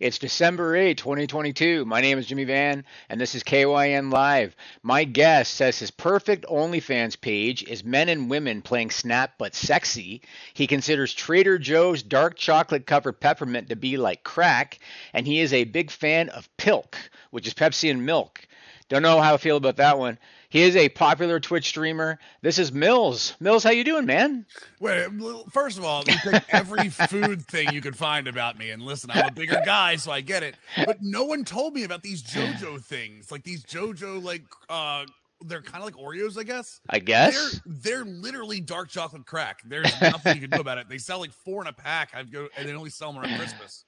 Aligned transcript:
It's 0.00 0.16
December 0.16 0.74
8, 0.76 0.96
2022. 0.96 1.84
My 1.84 2.00
name 2.00 2.16
is 2.16 2.24
Jimmy 2.24 2.44
Van, 2.44 2.86
and 3.10 3.20
this 3.20 3.34
is 3.34 3.42
KYN 3.42 4.10
Live. 4.10 4.56
My 4.82 5.04
guest 5.04 5.52
says 5.52 5.78
his 5.78 5.90
perfect 5.90 6.46
OnlyFans 6.46 7.20
page 7.20 7.62
is 7.64 7.84
men 7.84 8.08
and 8.08 8.30
women 8.30 8.62
playing 8.62 8.92
Snap 8.92 9.34
but 9.36 9.54
sexy. 9.54 10.22
He 10.54 10.66
considers 10.66 11.12
Trader 11.12 11.58
Joe's 11.58 12.02
dark 12.02 12.38
chocolate 12.38 12.86
covered 12.86 13.20
peppermint 13.20 13.68
to 13.68 13.76
be 13.76 13.98
like 13.98 14.24
crack, 14.24 14.78
and 15.12 15.26
he 15.26 15.38
is 15.38 15.52
a 15.52 15.64
big 15.64 15.90
fan 15.90 16.30
of 16.30 16.48
Pilk, 16.56 16.96
which 17.30 17.46
is 17.46 17.52
Pepsi 17.52 17.90
and 17.90 18.06
milk. 18.06 18.48
Don't 18.88 19.02
know 19.02 19.20
how 19.20 19.34
I 19.34 19.36
feel 19.36 19.58
about 19.58 19.76
that 19.76 19.98
one. 19.98 20.16
He 20.50 20.62
is 20.62 20.74
a 20.74 20.88
popular 20.88 21.38
Twitch 21.38 21.68
streamer. 21.68 22.18
This 22.42 22.58
is 22.58 22.72
Mills. 22.72 23.36
Mills, 23.38 23.62
how 23.62 23.70
you 23.70 23.84
doing, 23.84 24.04
man? 24.04 24.44
Wait, 24.80 25.06
first 25.52 25.78
of 25.78 25.84
all, 25.84 26.02
you 26.06 26.14
take 26.24 26.42
every 26.52 26.88
food 27.08 27.46
thing 27.46 27.72
you 27.72 27.80
could 27.80 27.96
find 27.96 28.26
about 28.26 28.58
me, 28.58 28.70
and 28.70 28.82
listen, 28.82 29.12
I'm 29.12 29.28
a 29.28 29.30
bigger 29.30 29.62
guy, 29.64 29.94
so 29.94 30.10
I 30.10 30.22
get 30.22 30.42
it. 30.42 30.56
But 30.84 30.98
no 31.00 31.24
one 31.24 31.44
told 31.44 31.74
me 31.74 31.84
about 31.84 32.02
these 32.02 32.20
JoJo 32.24 32.82
things, 32.82 33.30
like 33.30 33.44
these 33.44 33.64
JoJo 33.64 34.22
like 34.22 34.42
uh 34.68 35.06
they're 35.42 35.62
kind 35.62 35.82
of 35.82 35.84
like 35.84 35.94
Oreos, 35.94 36.36
I 36.36 36.42
guess. 36.42 36.80
I 36.90 36.98
guess 36.98 37.60
they're, 37.64 38.04
they're 38.04 38.04
literally 38.04 38.60
dark 38.60 38.90
chocolate 38.90 39.24
crack. 39.24 39.60
There's 39.64 39.90
nothing 40.02 40.34
you 40.34 40.42
can 40.42 40.50
do 40.50 40.60
about 40.60 40.78
it. 40.78 40.88
They 40.88 40.98
sell 40.98 41.20
like 41.20 41.32
four 41.32 41.62
in 41.62 41.68
a 41.68 41.72
pack. 41.72 42.10
I 42.12 42.24
go 42.24 42.48
and 42.58 42.68
they 42.68 42.74
only 42.74 42.90
sell 42.90 43.12
them 43.12 43.22
around 43.22 43.38
Christmas. 43.38 43.84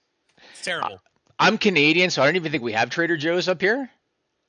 It's 0.53 0.63
terrible. 0.63 0.99
I'm 1.39 1.59
Canadian, 1.59 2.11
so 2.11 2.23
I 2.23 2.27
don't 2.27 2.37
even 2.37 2.53
think 2.53 2.63
we 2.63 2.73
have 2.73 2.89
Trader 2.89 3.17
Joe's 3.17 3.49
up 3.49 3.61
here. 3.61 3.91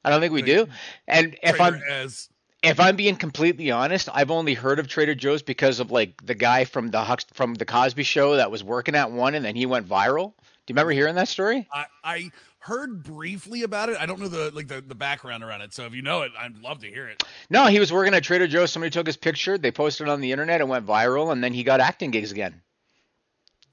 I 0.04 0.10
don't 0.10 0.22
think 0.22 0.34
we 0.34 0.42
do. 0.42 0.68
And 1.08 1.38
if 1.42 1.56
Trader 1.56 1.78
I'm 1.78 1.82
as 1.90 2.30
if 2.64 2.80
I'm 2.80 2.96
being 2.96 3.18
completely 3.18 3.72
honest, 3.72 4.08
I've 4.14 4.32
only 4.32 4.54
heard 4.54 4.80
of 4.80 4.88
Trader 4.88 5.16
Joe's 5.16 5.42
because 5.42 5.80
of 5.80 5.92
like 5.92 6.26
the 6.26 6.34
guy 6.34 6.64
from 6.64 6.92
the 6.92 7.04
Hux, 7.04 7.26
from 7.34 7.56
the 7.56 7.66
Cosby 7.66 8.04
Show 8.04 8.38
that 8.38 8.50
was 8.50 8.64
working 8.64 8.96
at 8.96 9.12
one, 9.12 9.36
and 9.36 9.44
then 9.44 9.56
he 9.56 9.66
went 9.66 9.88
viral. 9.88 10.34
Do 10.66 10.72
you 10.72 10.76
remember 10.76 10.92
hearing 10.92 11.16
that 11.16 11.28
story? 11.28 11.68
I, 11.74 11.86
I 12.04 12.32
heard 12.60 13.04
briefly 13.04 13.64
about 13.64 13.90
it. 13.90 13.98
I 14.00 14.06
don't 14.06 14.20
know 14.20 14.30
the 14.30 14.52
like 14.52 14.70
the, 14.70 14.80
the 14.80 14.96
background 14.96 15.44
around 15.44 15.62
it. 15.62 15.74
So 15.74 15.86
if 15.86 15.94
you 15.94 16.02
know 16.02 16.22
it, 16.22 16.32
I'd 16.40 16.58
love 16.60 16.80
to 16.80 16.88
hear 16.88 17.08
it. 17.08 17.22
No, 17.50 17.68
he 17.68 17.80
was 17.80 17.92
working 17.92 18.14
at 18.14 18.24
Trader 18.24 18.48
Joe's. 18.48 18.72
Somebody 18.72 18.92
took 18.92 19.08
his 19.08 19.18
picture, 19.18 19.58
they 19.58 19.72
posted 19.72 20.08
it 20.08 20.10
on 20.10 20.22
the 20.22 20.32
internet, 20.32 20.62
It 20.62 20.68
went 20.68 20.86
viral, 20.86 21.34
and 21.34 21.44
then 21.44 21.54
he 21.54 21.64
got 21.64 21.82
acting 21.82 22.12
gigs 22.12 22.32
again. 22.32 22.62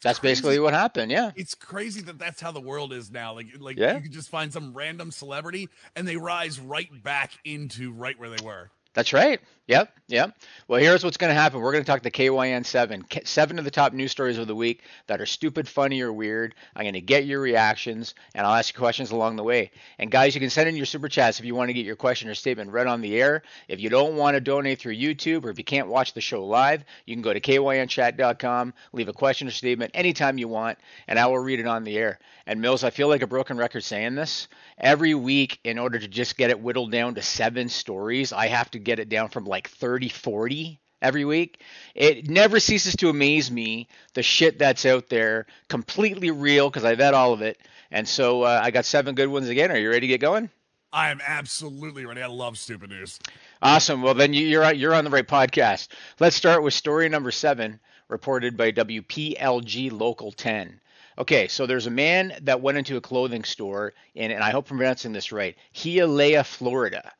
That's 0.02 0.18
Crazy. 0.18 0.30
basically 0.32 0.58
what 0.60 0.72
happened. 0.72 1.12
Yeah. 1.12 1.32
It's 1.36 1.54
crazy 1.54 2.00
that 2.02 2.18
that's 2.18 2.40
how 2.40 2.52
the 2.52 2.60
world 2.60 2.92
is 2.92 3.10
now. 3.10 3.34
Like 3.34 3.46
like 3.58 3.76
Yeah. 3.76 3.96
you 3.96 4.02
could 4.02 4.12
just 4.12 4.30
find 4.30 4.52
some 4.52 4.72
random 4.74 5.10
celebrity 5.10 5.68
and 5.94 6.08
they 6.08 6.16
rise 6.16 6.58
right 6.58 6.88
back 7.02 7.32
into 7.44 7.92
right 7.92 8.18
where 8.18 8.30
they 8.30 8.44
were. 8.44 8.70
That's 8.94 9.12
right. 9.12 9.40
Yep. 9.70 9.92
Yep. 10.08 10.36
Well, 10.66 10.80
here's 10.80 11.04
what's 11.04 11.16
going 11.16 11.30
to 11.32 11.40
happen. 11.40 11.60
We're 11.60 11.70
going 11.70 11.84
to 11.84 11.88
talk 11.88 12.02
the 12.02 12.10
KYN 12.10 12.66
7. 12.66 13.04
K- 13.04 13.22
Seven 13.24 13.60
of 13.60 13.64
the 13.64 13.70
top 13.70 13.92
news 13.92 14.10
stories 14.10 14.38
of 14.38 14.48
the 14.48 14.56
week 14.56 14.82
that 15.06 15.20
are 15.20 15.26
stupid, 15.26 15.68
funny, 15.68 16.00
or 16.00 16.12
weird. 16.12 16.56
I'm 16.74 16.82
going 16.82 16.94
to 16.94 17.00
get 17.00 17.24
your 17.26 17.40
reactions, 17.40 18.16
and 18.34 18.44
I'll 18.44 18.54
ask 18.56 18.74
you 18.74 18.78
questions 18.80 19.12
along 19.12 19.36
the 19.36 19.44
way. 19.44 19.70
And 20.00 20.10
guys, 20.10 20.34
you 20.34 20.40
can 20.40 20.50
send 20.50 20.68
in 20.68 20.74
your 20.74 20.86
super 20.86 21.08
chats 21.08 21.38
if 21.38 21.46
you 21.46 21.54
want 21.54 21.68
to 21.68 21.74
get 21.74 21.86
your 21.86 21.94
question 21.94 22.28
or 22.28 22.34
statement 22.34 22.72
read 22.72 22.88
on 22.88 23.00
the 23.00 23.20
air. 23.20 23.42
If 23.68 23.78
you 23.78 23.88
don't 23.88 24.16
want 24.16 24.34
to 24.34 24.40
donate 24.40 24.80
through 24.80 24.96
YouTube 24.96 25.44
or 25.44 25.50
if 25.50 25.58
you 25.58 25.64
can't 25.64 25.86
watch 25.86 26.14
the 26.14 26.20
show 26.20 26.44
live, 26.44 26.84
you 27.06 27.14
can 27.14 27.22
go 27.22 27.32
to 27.32 27.40
kynchat.com, 27.40 28.74
leave 28.92 29.08
a 29.08 29.12
question 29.12 29.46
or 29.46 29.52
statement 29.52 29.92
anytime 29.94 30.38
you 30.38 30.48
want, 30.48 30.78
and 31.06 31.16
I 31.20 31.28
will 31.28 31.38
read 31.38 31.60
it 31.60 31.68
on 31.68 31.84
the 31.84 31.96
air. 31.96 32.18
And 32.46 32.60
Mills, 32.60 32.82
I 32.82 32.90
feel 32.90 33.06
like 33.06 33.22
a 33.22 33.28
broken 33.28 33.56
record 33.56 33.84
saying 33.84 34.16
this. 34.16 34.48
Every 34.76 35.14
week, 35.14 35.60
in 35.62 35.78
order 35.78 36.00
to 36.00 36.08
just 36.08 36.36
get 36.36 36.50
it 36.50 36.60
whittled 36.60 36.90
down 36.90 37.14
to 37.14 37.22
seven 37.22 37.68
stories, 37.68 38.32
I 38.32 38.48
have 38.48 38.70
to 38.72 38.80
get 38.80 38.98
it 38.98 39.08
down 39.08 39.28
from 39.28 39.44
like 39.44 39.59
30, 39.68 40.08
40 40.08 40.80
every 41.02 41.24
week. 41.24 41.60
It 41.94 42.28
never 42.28 42.60
ceases 42.60 42.94
to 42.96 43.08
amaze 43.08 43.50
me 43.50 43.88
the 44.14 44.22
shit 44.22 44.58
that's 44.58 44.84
out 44.86 45.08
there, 45.08 45.46
completely 45.68 46.30
real 46.30 46.68
because 46.68 46.84
I 46.84 46.94
vet 46.94 47.14
all 47.14 47.32
of 47.32 47.42
it. 47.42 47.58
And 47.90 48.06
so 48.06 48.42
uh, 48.42 48.60
I 48.62 48.70
got 48.70 48.84
seven 48.84 49.14
good 49.14 49.28
ones 49.28 49.48
again. 49.48 49.70
Are 49.70 49.78
you 49.78 49.88
ready 49.88 50.00
to 50.02 50.06
get 50.06 50.20
going? 50.20 50.50
I 50.92 51.10
am 51.10 51.20
absolutely 51.26 52.04
ready. 52.04 52.20
I 52.20 52.26
love 52.26 52.58
stupid 52.58 52.90
news. 52.90 53.18
Awesome. 53.62 54.02
Well, 54.02 54.14
then 54.14 54.34
you- 54.34 54.46
you're 54.46 54.64
on- 54.64 54.78
you're 54.78 54.94
on 54.94 55.04
the 55.04 55.10
right 55.10 55.26
podcast. 55.26 55.88
Let's 56.18 56.34
start 56.36 56.62
with 56.62 56.74
story 56.74 57.08
number 57.08 57.30
seven, 57.30 57.78
reported 58.08 58.56
by 58.56 58.72
WPLG 58.72 59.90
Local 59.92 60.32
10. 60.32 60.80
Okay, 61.18 61.48
so 61.48 61.66
there's 61.66 61.86
a 61.86 61.90
man 61.90 62.32
that 62.42 62.60
went 62.60 62.78
into 62.78 62.96
a 62.96 63.00
clothing 63.00 63.44
store 63.44 63.92
in, 64.14 64.30
and 64.30 64.42
I 64.42 64.50
hope 64.50 64.70
I'm 64.70 64.78
pronouncing 64.78 65.12
this 65.12 65.32
right, 65.32 65.56
Hialeah, 65.74 66.46
Florida. 66.46 67.12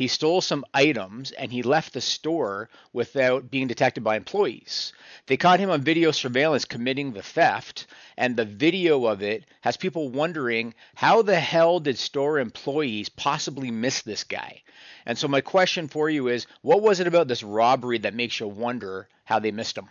He 0.00 0.08
stole 0.08 0.40
some 0.40 0.64
items 0.72 1.30
and 1.30 1.52
he 1.52 1.62
left 1.62 1.92
the 1.92 2.00
store 2.00 2.70
without 2.90 3.50
being 3.50 3.66
detected 3.66 4.02
by 4.02 4.16
employees. 4.16 4.94
They 5.26 5.36
caught 5.36 5.60
him 5.60 5.68
on 5.68 5.82
video 5.82 6.10
surveillance 6.10 6.64
committing 6.64 7.12
the 7.12 7.22
theft, 7.22 7.86
and 8.16 8.34
the 8.34 8.46
video 8.46 9.04
of 9.04 9.22
it 9.22 9.44
has 9.60 9.76
people 9.76 10.08
wondering 10.08 10.72
how 10.94 11.20
the 11.20 11.38
hell 11.38 11.80
did 11.80 11.98
store 11.98 12.38
employees 12.38 13.10
possibly 13.10 13.70
miss 13.70 14.00
this 14.00 14.24
guy? 14.24 14.62
And 15.04 15.18
so, 15.18 15.28
my 15.28 15.42
question 15.42 15.86
for 15.86 16.08
you 16.08 16.28
is 16.28 16.46
what 16.62 16.80
was 16.80 17.00
it 17.00 17.06
about 17.06 17.28
this 17.28 17.42
robbery 17.42 17.98
that 17.98 18.14
makes 18.14 18.40
you 18.40 18.48
wonder 18.48 19.06
how 19.26 19.38
they 19.38 19.50
missed 19.50 19.76
him? 19.76 19.90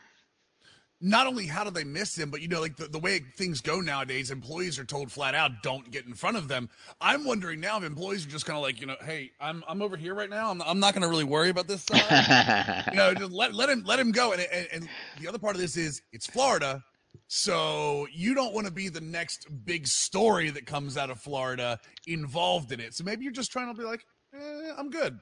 Not 1.02 1.28
only 1.28 1.46
how 1.46 1.64
do 1.64 1.72
they 1.72 1.86
miss 1.86 2.18
him, 2.18 2.30
but 2.30 2.42
you 2.42 2.50
know, 2.50 2.60
like 2.60 2.76
the, 2.76 2.88
the 2.88 3.00
way 3.00 3.20
things 3.20 3.62
go 3.62 3.80
nowadays, 3.80 4.32
employees 4.32 4.78
are 4.78 4.84
told 4.84 5.12
flat 5.12 5.34
out, 5.34 5.64
don't 5.64 5.90
get 5.92 6.06
in 6.06 6.14
front 6.14 6.36
of 6.36 6.50
them. 6.50 6.70
I'm 7.00 7.24
wondering 7.24 7.62
now 7.62 7.78
if 7.78 7.84
employees 7.84 8.26
are 8.26 8.30
just 8.30 8.46
kind 8.46 8.58
of 8.58 8.64
like, 8.64 8.82
you 8.82 8.88
know, 8.88 8.98
hey, 9.02 9.32
I'm 9.40 9.64
I'm 9.68 9.82
over 9.82 9.96
here 9.96 10.14
right 10.14 10.30
now. 10.30 10.52
I'm, 10.52 10.62
I'm 10.62 10.80
not 10.80 10.94
going 10.94 11.04
to 11.04 11.08
really 11.08 11.24
worry 11.24 11.50
about 11.50 11.68
this. 11.68 11.86
Uh, 11.90 12.84
you 12.92 12.98
know, 12.98 13.14
just 13.14 13.32
let 13.32 13.54
let 13.54 13.70
him 13.70 13.84
let 13.86 14.00
him 14.00 14.12
go. 14.12 14.34
And, 14.34 14.42
and 14.42 14.68
and 14.74 14.90
the 15.22 15.28
other 15.30 15.40
part 15.40 15.56
of 15.56 15.62
this 15.62 15.78
is 15.78 16.02
it's 16.12 16.28
Florida, 16.28 16.84
so 17.28 18.08
you 18.12 18.34
don't 18.34 18.54
want 18.54 18.68
to 18.68 18.74
be 18.74 18.90
the 18.90 19.02
next 19.02 19.48
big 19.66 19.88
story 19.88 20.50
that 20.50 20.66
comes 20.66 20.98
out 20.98 21.10
of 21.10 21.22
Florida 21.22 21.80
involved 22.08 22.72
in 22.72 22.80
it. 22.80 22.94
So 22.94 23.04
maybe 23.04 23.24
you're 23.24 23.31
just 23.31 23.52
trying 23.52 23.74
to 23.74 23.80
be 23.80 23.86
like, 23.86 24.04
eh, 24.34 24.74
I'm 24.78 24.90
good. 24.90 25.20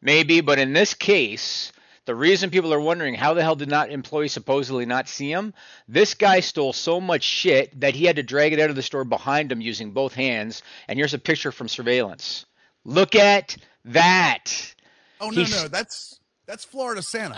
Maybe, 0.00 0.40
but 0.40 0.58
in 0.58 0.72
this 0.72 0.94
case, 0.94 1.72
the 2.06 2.14
reason 2.14 2.50
people 2.50 2.72
are 2.74 2.80
wondering 2.80 3.14
how 3.14 3.34
the 3.34 3.42
hell 3.42 3.56
did 3.56 3.68
not 3.68 3.90
employees 3.90 4.32
supposedly 4.32 4.86
not 4.86 5.08
see 5.08 5.30
him, 5.30 5.54
this 5.88 6.14
guy 6.14 6.40
stole 6.40 6.72
so 6.72 7.00
much 7.00 7.22
shit 7.22 7.80
that 7.80 7.94
he 7.94 8.04
had 8.04 8.16
to 8.16 8.22
drag 8.22 8.52
it 8.52 8.60
out 8.60 8.70
of 8.70 8.76
the 8.76 8.82
store 8.82 9.04
behind 9.04 9.50
him 9.50 9.60
using 9.60 9.90
both 9.92 10.14
hands. 10.14 10.62
And 10.88 10.98
here's 10.98 11.14
a 11.14 11.18
picture 11.18 11.52
from 11.52 11.68
surveillance. 11.68 12.44
Look 12.84 13.14
at 13.14 13.56
that. 13.86 14.74
Oh 15.20 15.30
no, 15.30 15.42
He's- 15.42 15.50
no, 15.62 15.68
that's 15.68 16.18
that's 16.46 16.64
Florida 16.64 17.02
Santa. 17.02 17.36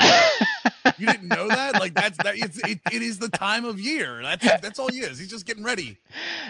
you 0.98 1.06
didn't 1.06 1.28
know 1.28 1.48
that? 1.48 1.74
Like 1.74 1.94
that's 1.94 2.18
that. 2.18 2.36
It's, 2.36 2.58
it, 2.58 2.80
it 2.92 3.02
is 3.02 3.18
the 3.18 3.28
time 3.28 3.64
of 3.64 3.78
year. 3.78 4.20
That's 4.22 4.44
that's 4.60 4.78
all 4.78 4.88
he 4.88 5.00
is. 5.00 5.18
He's 5.18 5.30
just 5.30 5.46
getting 5.46 5.62
ready. 5.62 5.98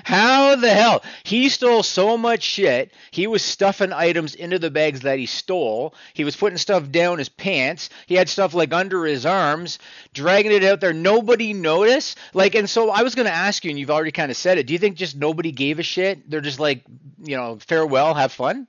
How 0.05 0.57
the 0.57 0.71
hell? 0.71 1.03
He 1.25 1.49
stole 1.49 1.83
so 1.83 2.17
much 2.17 2.43
shit. 2.43 2.93
He 3.11 3.27
was 3.27 3.43
stuffing 3.43 3.93
items 3.93 4.35
into 4.35 4.59
the 4.59 4.71
bags 4.71 5.01
that 5.01 5.19
he 5.19 5.27
stole. 5.27 5.95
He 6.15 6.25
was 6.25 6.37
putting 6.37 6.59
stuff 6.59 6.91
down 6.91 7.19
his 7.19 7.29
pants. 7.29 7.91
He 8.07 8.15
had 8.15 8.29
stuff 8.29 8.55
like 8.55 8.73
under 8.73 9.05
his 9.05 9.27
arms, 9.27 9.79
dragging 10.15 10.53
it 10.53 10.65
out 10.65 10.81
there. 10.81 10.95
Nobody 10.95 11.53
noticed. 11.53 12.19
Like, 12.33 12.55
and 12.55 12.71
so 12.71 12.91
I 12.91 13.03
was 13.03 13.15
to 13.27 13.33
ask 13.33 13.65
you, 13.65 13.71
and 13.71 13.79
you've 13.79 13.91
already 13.91 14.13
kind 14.13 14.31
of 14.31 14.37
said 14.37 14.59
it. 14.59 14.67
Do 14.67 14.73
you 14.73 14.79
think 14.79 14.97
just 14.97 15.17
nobody 15.17 15.53
gave 15.53 15.79
a 15.79 15.83
shit? 15.83 16.29
They're 16.31 16.41
just 16.41 16.61
like, 16.61 16.83
you 17.23 17.37
know, 17.37 17.59
farewell, 17.61 18.15
have 18.15 18.33
fun? 18.33 18.67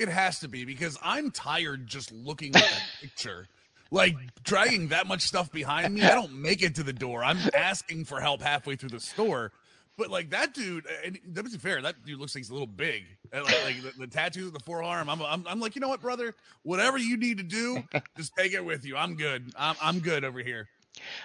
It 0.00 0.08
has 0.08 0.38
to 0.40 0.48
be 0.48 0.64
because 0.64 0.96
I'm 1.02 1.30
tired 1.30 1.86
just 1.86 2.10
looking 2.10 2.56
at 2.56 2.62
that 2.62 2.82
picture. 3.02 3.46
Like 3.90 4.16
dragging 4.44 4.88
that 4.88 5.06
much 5.06 5.20
stuff 5.22 5.52
behind 5.52 5.94
me, 5.94 6.02
I 6.02 6.14
don't 6.14 6.40
make 6.40 6.62
it 6.62 6.76
to 6.76 6.82
the 6.82 6.92
door. 6.92 7.22
I'm 7.22 7.38
asking 7.54 8.06
for 8.06 8.18
help 8.18 8.40
halfway 8.40 8.76
through 8.76 8.88
the 8.88 9.00
store. 9.00 9.52
But 9.98 10.08
like 10.08 10.30
that 10.30 10.54
dude, 10.54 10.86
and 11.04 11.18
to 11.34 11.42
be 11.42 11.50
fair, 11.50 11.82
that 11.82 12.02
dude 12.06 12.18
looks 12.18 12.34
like 12.34 12.40
he's 12.40 12.48
a 12.48 12.54
little 12.54 12.66
big. 12.66 13.04
And, 13.30 13.44
Like, 13.44 13.64
like 13.64 13.82
the, 13.82 13.92
the 13.98 14.06
tattoos 14.06 14.46
of 14.46 14.54
the 14.54 14.60
forearm. 14.60 15.10
I'm, 15.10 15.20
I'm, 15.20 15.44
I'm 15.46 15.60
like, 15.60 15.74
you 15.74 15.82
know 15.82 15.88
what, 15.88 16.00
brother? 16.00 16.34
Whatever 16.62 16.96
you 16.96 17.18
need 17.18 17.36
to 17.36 17.44
do, 17.44 17.82
just 18.16 18.34
take 18.34 18.54
it 18.54 18.64
with 18.64 18.86
you. 18.86 18.96
I'm 18.96 19.16
good. 19.16 19.52
I'm, 19.58 19.76
I'm 19.82 19.98
good 19.98 20.24
over 20.24 20.40
here. 20.40 20.68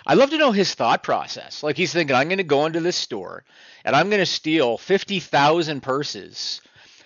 I'd 0.06 0.18
love 0.18 0.32
to 0.32 0.38
know 0.38 0.52
his 0.52 0.74
thought 0.74 1.02
process. 1.02 1.64
Like 1.64 1.78
he's 1.78 1.94
thinking, 1.94 2.16
I'm 2.16 2.28
going 2.28 2.40
to 2.40 2.44
go 2.44 2.66
into 2.66 2.82
this 2.82 2.98
store 2.98 3.46
and 3.86 3.96
I'm 3.96 4.10
going 4.10 4.22
to 4.22 4.26
steal 4.26 4.78
50,000 4.78 5.82
purses 5.82 6.62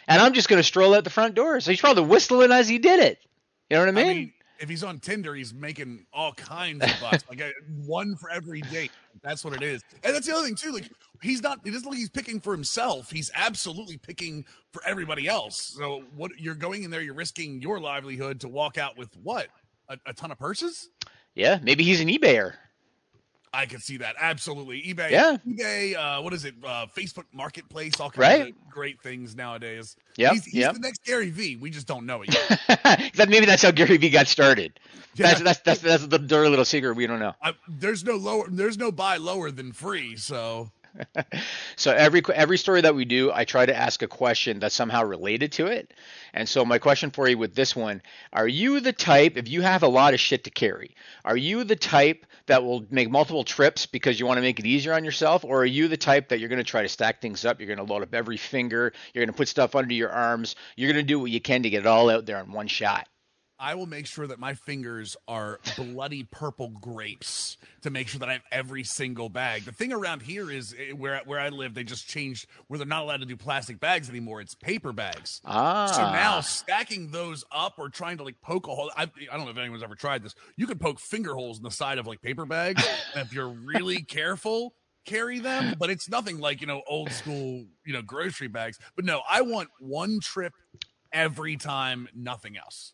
and 0.09 0.21
I'm 0.21 0.33
just 0.33 0.49
going 0.49 0.59
to 0.59 0.63
stroll 0.63 0.93
out 0.95 1.03
the 1.05 1.09
front 1.09 1.35
door. 1.35 1.59
So 1.61 1.71
he's 1.71 1.79
probably 1.79 2.03
whistling 2.03 2.51
as 2.51 2.67
he 2.67 2.79
did 2.79 2.99
it. 2.99 3.19
You 3.69 3.77
know 3.77 3.81
what 3.83 3.89
I 3.89 3.91
mean? 3.91 4.05
I 4.05 4.13
mean, 4.13 4.33
if 4.59 4.67
he's 4.67 4.83
on 4.83 4.99
Tinder, 4.99 5.35
he's 5.35 5.53
making 5.53 6.05
all 6.11 6.33
kinds 6.33 6.83
of 6.83 6.91
bucks, 6.99 7.23
like 7.29 7.41
uh, 7.41 7.49
one 7.85 8.15
for 8.17 8.29
every 8.29 8.61
date. 8.61 8.91
That's 9.21 9.45
what 9.45 9.53
it 9.53 9.61
is, 9.61 9.83
and 10.03 10.13
that's 10.13 10.27
the 10.27 10.33
other 10.33 10.45
thing 10.45 10.55
too. 10.55 10.71
Like 10.71 10.89
he's 11.21 11.41
not. 11.41 11.59
It 11.63 11.73
isn't 11.73 11.87
like 11.87 11.97
he's 11.97 12.09
picking 12.09 12.41
for 12.41 12.51
himself. 12.51 13.11
He's 13.11 13.31
absolutely 13.35 13.97
picking 13.97 14.45
for 14.73 14.81
everybody 14.85 15.27
else. 15.27 15.55
So 15.77 16.03
what 16.15 16.31
you're 16.37 16.55
going 16.55 16.83
in 16.83 16.91
there, 16.91 17.01
you're 17.01 17.13
risking 17.13 17.61
your 17.61 17.79
livelihood 17.79 18.41
to 18.41 18.49
walk 18.49 18.77
out 18.77 18.97
with 18.97 19.15
what 19.23 19.47
a, 19.87 19.97
a 20.07 20.13
ton 20.13 20.31
of 20.31 20.39
purses. 20.39 20.89
yeah, 21.35 21.59
maybe 21.61 21.83
he's 21.83 22.01
an 22.01 22.07
eBayer. 22.07 22.53
I 23.53 23.65
can 23.65 23.79
see 23.79 23.97
that 23.97 24.15
absolutely. 24.19 24.81
eBay, 24.81 25.09
Yeah. 25.09 25.37
eBay. 25.47 25.95
Uh, 25.95 26.21
what 26.21 26.33
is 26.33 26.45
it? 26.45 26.53
Uh, 26.63 26.85
Facebook 26.95 27.25
Marketplace. 27.33 27.99
All 27.99 28.09
kinds 28.09 28.17
Right. 28.17 28.53
of 28.55 28.69
great 28.71 29.01
things 29.01 29.35
nowadays. 29.35 29.95
Yeah, 30.17 30.31
he's, 30.31 30.45
he's 30.45 30.53
yep. 30.55 30.73
the 30.73 30.79
next 30.79 31.03
Gary 31.03 31.29
V. 31.31 31.55
We 31.55 31.69
just 31.69 31.87
don't 31.87 32.05
know 32.05 32.23
it 32.23 32.33
yet. 32.33 33.11
maybe 33.29 33.45
that's 33.45 33.63
how 33.63 33.71
Gary 33.71 33.97
V 33.97 34.09
got 34.09 34.27
started. 34.27 34.79
That's 35.15 35.39
Yeah. 35.39 35.43
that's 35.43 35.59
that's 35.61 35.81
that's 35.81 36.07
the 36.07 36.19
dirty 36.19 36.49
little 36.49 36.65
secret 36.65 36.95
we 36.95 37.07
don't 37.07 37.19
know. 37.19 37.33
I, 37.41 37.53
there's 37.67 38.03
no 38.03 38.15
lower 38.15 38.45
there's 38.49 38.77
no 38.77 38.91
buy 38.91 39.17
lower 39.17 39.49
than 39.51 39.71
free 39.73 40.15
so 40.17 40.71
so 41.75 41.91
every 41.91 42.21
every 42.33 42.57
story 42.57 42.81
that 42.81 42.95
we 42.95 43.05
do, 43.05 43.31
I 43.33 43.45
try 43.45 43.65
to 43.65 43.75
ask 43.75 44.01
a 44.01 44.07
question 44.07 44.59
that's 44.59 44.75
somehow 44.75 45.03
related 45.03 45.51
to 45.53 45.67
it. 45.67 45.93
And 46.33 46.47
so 46.47 46.65
my 46.65 46.77
question 46.79 47.11
for 47.11 47.27
you 47.27 47.37
with 47.37 47.55
this 47.55 47.75
one, 47.75 48.01
are 48.33 48.47
you 48.47 48.79
the 48.79 48.93
type 48.93 49.37
if 49.37 49.47
you 49.47 49.61
have 49.61 49.83
a 49.83 49.87
lot 49.87 50.13
of 50.13 50.19
shit 50.19 50.43
to 50.45 50.49
carry, 50.49 50.95
are 51.25 51.37
you 51.37 51.63
the 51.63 51.75
type 51.75 52.25
that 52.49 52.63
will 52.63 52.85
make 52.91 53.09
multiple 53.09 53.43
trips 53.43 53.85
because 53.85 54.19
you 54.19 54.25
want 54.25 54.37
to 54.37 54.41
make 54.41 54.59
it 54.59 54.65
easier 54.65 54.93
on 54.93 55.03
yourself? 55.03 55.43
Or 55.43 55.61
are 55.61 55.65
you 55.65 55.87
the 55.87 55.97
type 55.97 56.29
that 56.29 56.39
you're 56.39 56.49
going 56.49 56.57
to 56.57 56.63
try 56.63 56.83
to 56.83 56.89
stack 56.89 57.21
things 57.21 57.45
up, 57.45 57.59
you're 57.59 57.73
going 57.73 57.85
to 57.85 57.91
load 57.91 58.03
up 58.03 58.13
every 58.13 58.37
finger, 58.37 58.93
you're 59.13 59.25
going 59.25 59.33
to 59.33 59.37
put 59.37 59.47
stuff 59.47 59.75
under 59.75 59.93
your 59.93 60.11
arms, 60.11 60.55
you're 60.75 60.91
going 60.91 61.03
to 61.03 61.07
do 61.07 61.19
what 61.19 61.31
you 61.31 61.41
can 61.41 61.63
to 61.63 61.69
get 61.69 61.79
it 61.79 61.87
all 61.87 62.09
out 62.09 62.25
there 62.25 62.39
in 62.39 62.51
one 62.51 62.67
shot? 62.67 63.07
I 63.59 63.75
will 63.75 63.85
make 63.85 64.05
sure 64.05 64.25
that 64.25 64.39
my 64.39 64.53
fingers 64.53 65.17
are 65.27 65.59
bloody 65.75 66.23
purple 66.23 66.69
grapes 66.69 67.57
to 67.81 67.89
make 67.89 68.07
sure 68.07 68.19
that 68.19 68.29
I 68.29 68.33
have 68.33 68.43
every 68.51 68.85
single 68.85 69.27
bag. 69.27 69.65
The 69.65 69.73
thing 69.73 69.91
around 69.91 70.21
here 70.21 70.49
is 70.49 70.73
eh, 70.79 70.93
where 70.93 71.21
where 71.25 71.39
I 71.39 71.49
live, 71.49 71.73
they 71.73 71.83
just 71.83 72.07
changed 72.07 72.47
where 72.67 72.77
they're 72.77 72.87
not 72.87 73.03
allowed 73.03 73.19
to 73.19 73.25
do 73.25 73.35
plastic 73.35 73.79
bags 73.79 74.09
anymore. 74.09 74.39
It's 74.39 74.55
paper 74.55 74.93
bags. 74.93 75.41
Ah. 75.43 75.87
So 75.87 76.01
now 76.03 76.39
stacking 76.39 77.11
those 77.11 77.43
up 77.51 77.75
or 77.77 77.89
trying 77.89 78.17
to 78.17 78.23
like 78.23 78.39
poke 78.41 78.67
a 78.67 78.73
hole. 78.73 78.91
I, 78.95 79.03
I 79.03 79.35
don't 79.35 79.45
know 79.45 79.51
if 79.51 79.57
anyone's 79.57 79.83
ever 79.83 79.95
tried 79.95 80.23
this. 80.23 80.35
You 80.55 80.65
can 80.65 80.79
poke 80.79 80.99
finger 80.99 81.33
holes 81.33 81.57
in 81.57 81.63
the 81.63 81.71
side 81.71 81.97
of 81.97 82.07
like 82.07 82.21
paper 82.21 82.45
bags, 82.45 82.87
if 83.15 83.33
you're 83.33 83.49
really 83.49 84.01
careful, 84.03 84.73
carry 85.05 85.39
them. 85.39 85.75
But 85.77 85.89
it's 85.89 86.07
nothing 86.07 86.39
like 86.39 86.61
you 86.61 86.67
know 86.67 86.81
old 86.87 87.11
school 87.11 87.65
you 87.85 87.91
know 87.93 88.01
grocery 88.01 88.47
bags. 88.47 88.79
But 88.95 89.03
no, 89.03 89.21
I 89.29 89.41
want 89.41 89.67
one 89.79 90.21
trip 90.21 90.53
every 91.11 91.57
time, 91.57 92.07
nothing 92.15 92.57
else. 92.57 92.93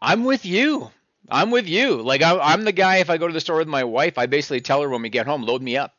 I'm 0.00 0.24
with 0.24 0.44
you. 0.44 0.90
I'm 1.28 1.50
with 1.50 1.68
you. 1.68 2.02
Like 2.02 2.22
I, 2.22 2.52
am 2.52 2.64
the 2.64 2.72
guy. 2.72 2.96
If 2.96 3.10
I 3.10 3.16
go 3.16 3.26
to 3.26 3.32
the 3.32 3.40
store 3.40 3.58
with 3.58 3.68
my 3.68 3.84
wife, 3.84 4.18
I 4.18 4.26
basically 4.26 4.60
tell 4.60 4.82
her 4.82 4.88
when 4.88 5.02
we 5.02 5.08
get 5.08 5.26
home, 5.26 5.42
load 5.42 5.62
me 5.62 5.76
up, 5.76 5.94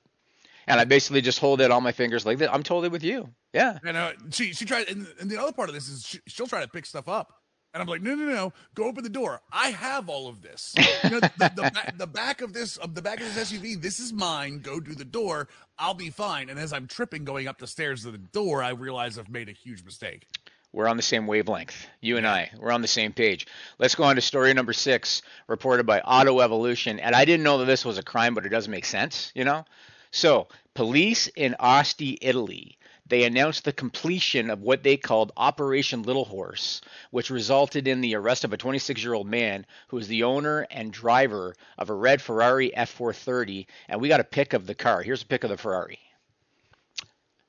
and 0.67 0.79
I 0.79 0.85
basically 0.85 1.21
just 1.21 1.39
hold 1.39 1.61
it 1.61 1.71
on 1.71 1.83
my 1.83 1.91
fingers 1.91 2.25
like 2.25 2.39
that. 2.39 2.53
I'm 2.53 2.63
totally 2.63 2.89
with 2.89 3.03
you. 3.03 3.29
Yeah. 3.53 3.77
And 3.83 3.97
uh, 3.97 4.13
she 4.31 4.53
she 4.53 4.65
tried, 4.65 4.89
and, 4.89 5.07
and, 5.19 5.29
the 5.29 5.41
other 5.41 5.51
part 5.51 5.69
of 5.69 5.75
this 5.75 5.87
is 5.87 6.05
she, 6.05 6.19
she'll 6.27 6.47
try 6.47 6.61
to 6.61 6.67
pick 6.67 6.85
stuff 6.85 7.07
up, 7.07 7.33
and 7.73 7.81
I'm 7.81 7.87
like, 7.87 8.01
no, 8.01 8.15
no, 8.15 8.25
no, 8.25 8.53
go 8.75 8.85
open 8.85 9.03
the 9.03 9.09
door. 9.09 9.41
I 9.51 9.69
have 9.69 10.09
all 10.09 10.27
of 10.27 10.41
this. 10.41 10.75
You 11.03 11.09
know, 11.09 11.19
the, 11.19 11.31
the, 11.39 11.49
the, 11.55 11.93
the, 11.97 12.07
back 12.07 12.41
of 12.41 12.53
this, 12.53 12.77
of 12.77 12.93
the 12.93 13.01
back 13.01 13.19
of 13.19 13.33
this 13.33 13.51
SUV, 13.51 13.81
this 13.81 13.99
is 13.99 14.13
mine. 14.13 14.59
Go 14.59 14.79
do 14.79 14.93
the 14.93 15.03
door. 15.03 15.47
I'll 15.79 15.95
be 15.95 16.11
fine. 16.11 16.49
And 16.49 16.59
as 16.59 16.73
I'm 16.73 16.85
tripping 16.85 17.25
going 17.25 17.47
up 17.47 17.57
the 17.57 17.65
stairs 17.65 18.03
to 18.03 18.11
the 18.11 18.19
door, 18.19 18.61
I 18.61 18.69
realize 18.69 19.17
I've 19.17 19.31
made 19.31 19.49
a 19.49 19.51
huge 19.51 19.83
mistake. 19.83 20.27
We're 20.73 20.87
on 20.87 20.97
the 20.97 21.03
same 21.03 21.27
wavelength. 21.27 21.87
You 21.99 22.17
and 22.17 22.25
I, 22.25 22.49
we're 22.57 22.71
on 22.71 22.81
the 22.81 22.87
same 22.87 23.11
page. 23.11 23.45
Let's 23.77 23.95
go 23.95 24.03
on 24.03 24.15
to 24.15 24.21
story 24.21 24.53
number 24.53 24.73
six, 24.73 25.21
reported 25.47 25.85
by 25.85 25.99
Auto 25.99 26.39
Evolution. 26.39 26.99
And 26.99 27.13
I 27.13 27.25
didn't 27.25 27.43
know 27.43 27.57
that 27.57 27.65
this 27.65 27.83
was 27.83 27.97
a 27.97 28.03
crime, 28.03 28.35
but 28.35 28.45
it 28.45 28.49
does 28.49 28.67
make 28.69 28.85
sense, 28.85 29.31
you 29.35 29.43
know? 29.43 29.65
So, 30.11 30.47
police 30.73 31.27
in 31.27 31.55
Asti, 31.59 32.17
Italy, 32.21 32.77
they 33.05 33.25
announced 33.25 33.65
the 33.65 33.73
completion 33.73 34.49
of 34.49 34.61
what 34.61 34.83
they 34.83 34.95
called 34.95 35.33
Operation 35.35 36.03
Little 36.03 36.23
Horse, 36.23 36.79
which 37.09 37.29
resulted 37.29 37.85
in 37.85 37.99
the 37.99 38.15
arrest 38.15 38.45
of 38.45 38.53
a 38.53 38.57
26 38.57 39.03
year 39.03 39.13
old 39.13 39.27
man 39.27 39.65
who 39.89 39.97
was 39.97 40.07
the 40.07 40.23
owner 40.23 40.65
and 40.71 40.93
driver 40.93 41.53
of 41.77 41.89
a 41.89 41.93
red 41.93 42.21
Ferrari 42.21 42.71
F430. 42.75 43.67
And 43.89 43.99
we 43.99 44.07
got 44.07 44.21
a 44.21 44.25
pic 44.25 44.53
of 44.53 44.65
the 44.65 44.75
car. 44.75 45.01
Here's 45.01 45.23
a 45.23 45.25
pic 45.25 45.43
of 45.43 45.49
the 45.49 45.57
Ferrari. 45.57 45.99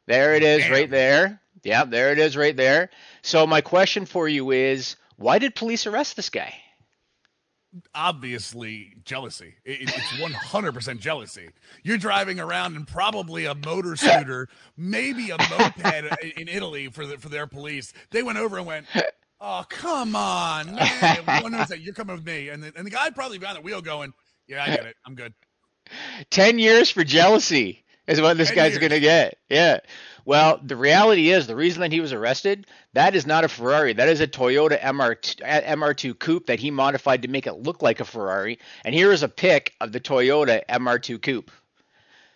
There 0.06 0.34
it 0.34 0.42
is, 0.42 0.62
Damn. 0.64 0.72
right 0.72 0.90
there. 0.90 1.41
Yeah, 1.64 1.84
there 1.84 2.12
it 2.12 2.18
is 2.18 2.36
right 2.36 2.56
there. 2.56 2.90
So 3.22 3.46
my 3.46 3.60
question 3.60 4.06
for 4.06 4.28
you 4.28 4.50
is, 4.50 4.96
why 5.16 5.38
did 5.38 5.54
police 5.54 5.86
arrest 5.86 6.16
this 6.16 6.30
guy? 6.30 6.54
Obviously, 7.94 8.96
jealousy. 9.04 9.54
It, 9.64 9.82
it's 9.82 9.92
100% 9.92 10.98
jealousy. 10.98 11.48
You're 11.82 11.96
driving 11.96 12.38
around 12.38 12.76
in 12.76 12.84
probably 12.84 13.46
a 13.46 13.54
motor 13.54 13.96
scooter, 13.96 14.48
maybe 14.76 15.30
a 15.30 15.38
moped 15.38 15.80
in 16.36 16.48
Italy 16.48 16.88
for 16.88 17.06
the, 17.06 17.16
for 17.16 17.30
their 17.30 17.46
police. 17.46 17.94
They 18.10 18.22
went 18.22 18.36
over 18.36 18.58
and 18.58 18.66
went, 18.66 18.86
"Oh, 19.40 19.64
come 19.70 20.14
on, 20.14 20.74
man! 20.74 21.42
One 21.42 21.52
knows 21.52 21.68
that 21.68 21.80
you're 21.80 21.94
coming 21.94 22.16
with 22.16 22.26
me." 22.26 22.50
And 22.50 22.62
the, 22.62 22.72
and 22.76 22.86
the 22.86 22.90
guy 22.90 23.08
probably 23.08 23.38
behind 23.38 23.56
the 23.56 23.62
wheel 23.62 23.80
going, 23.80 24.12
"Yeah, 24.46 24.64
I 24.64 24.66
get 24.66 24.84
it. 24.84 24.96
I'm 25.06 25.14
good." 25.14 25.32
Ten 26.28 26.58
years 26.58 26.90
for 26.90 27.04
jealousy 27.04 27.84
is 28.06 28.20
what 28.20 28.36
this 28.36 28.50
guy's 28.50 28.76
going 28.76 28.90
to 28.90 29.00
get. 29.00 29.38
Yeah. 29.48 29.80
Well, 30.24 30.60
the 30.62 30.76
reality 30.76 31.30
is 31.30 31.46
the 31.46 31.56
reason 31.56 31.80
that 31.80 31.90
he 31.90 32.00
was 32.00 32.12
arrested, 32.12 32.66
that 32.92 33.16
is 33.16 33.26
not 33.26 33.42
a 33.42 33.48
Ferrari. 33.48 33.92
That 33.92 34.08
is 34.08 34.20
a 34.20 34.28
Toyota 34.28 34.78
MR2, 34.80 35.64
MR2 35.64 36.18
coupe 36.18 36.46
that 36.46 36.60
he 36.60 36.70
modified 36.70 37.22
to 37.22 37.28
make 37.28 37.48
it 37.48 37.54
look 37.54 37.82
like 37.82 37.98
a 37.98 38.04
Ferrari. 38.04 38.60
And 38.84 38.94
here 38.94 39.12
is 39.12 39.24
a 39.24 39.28
pic 39.28 39.74
of 39.80 39.90
the 39.90 40.00
Toyota 40.00 40.62
MR2 40.68 41.20
coupe. 41.20 41.50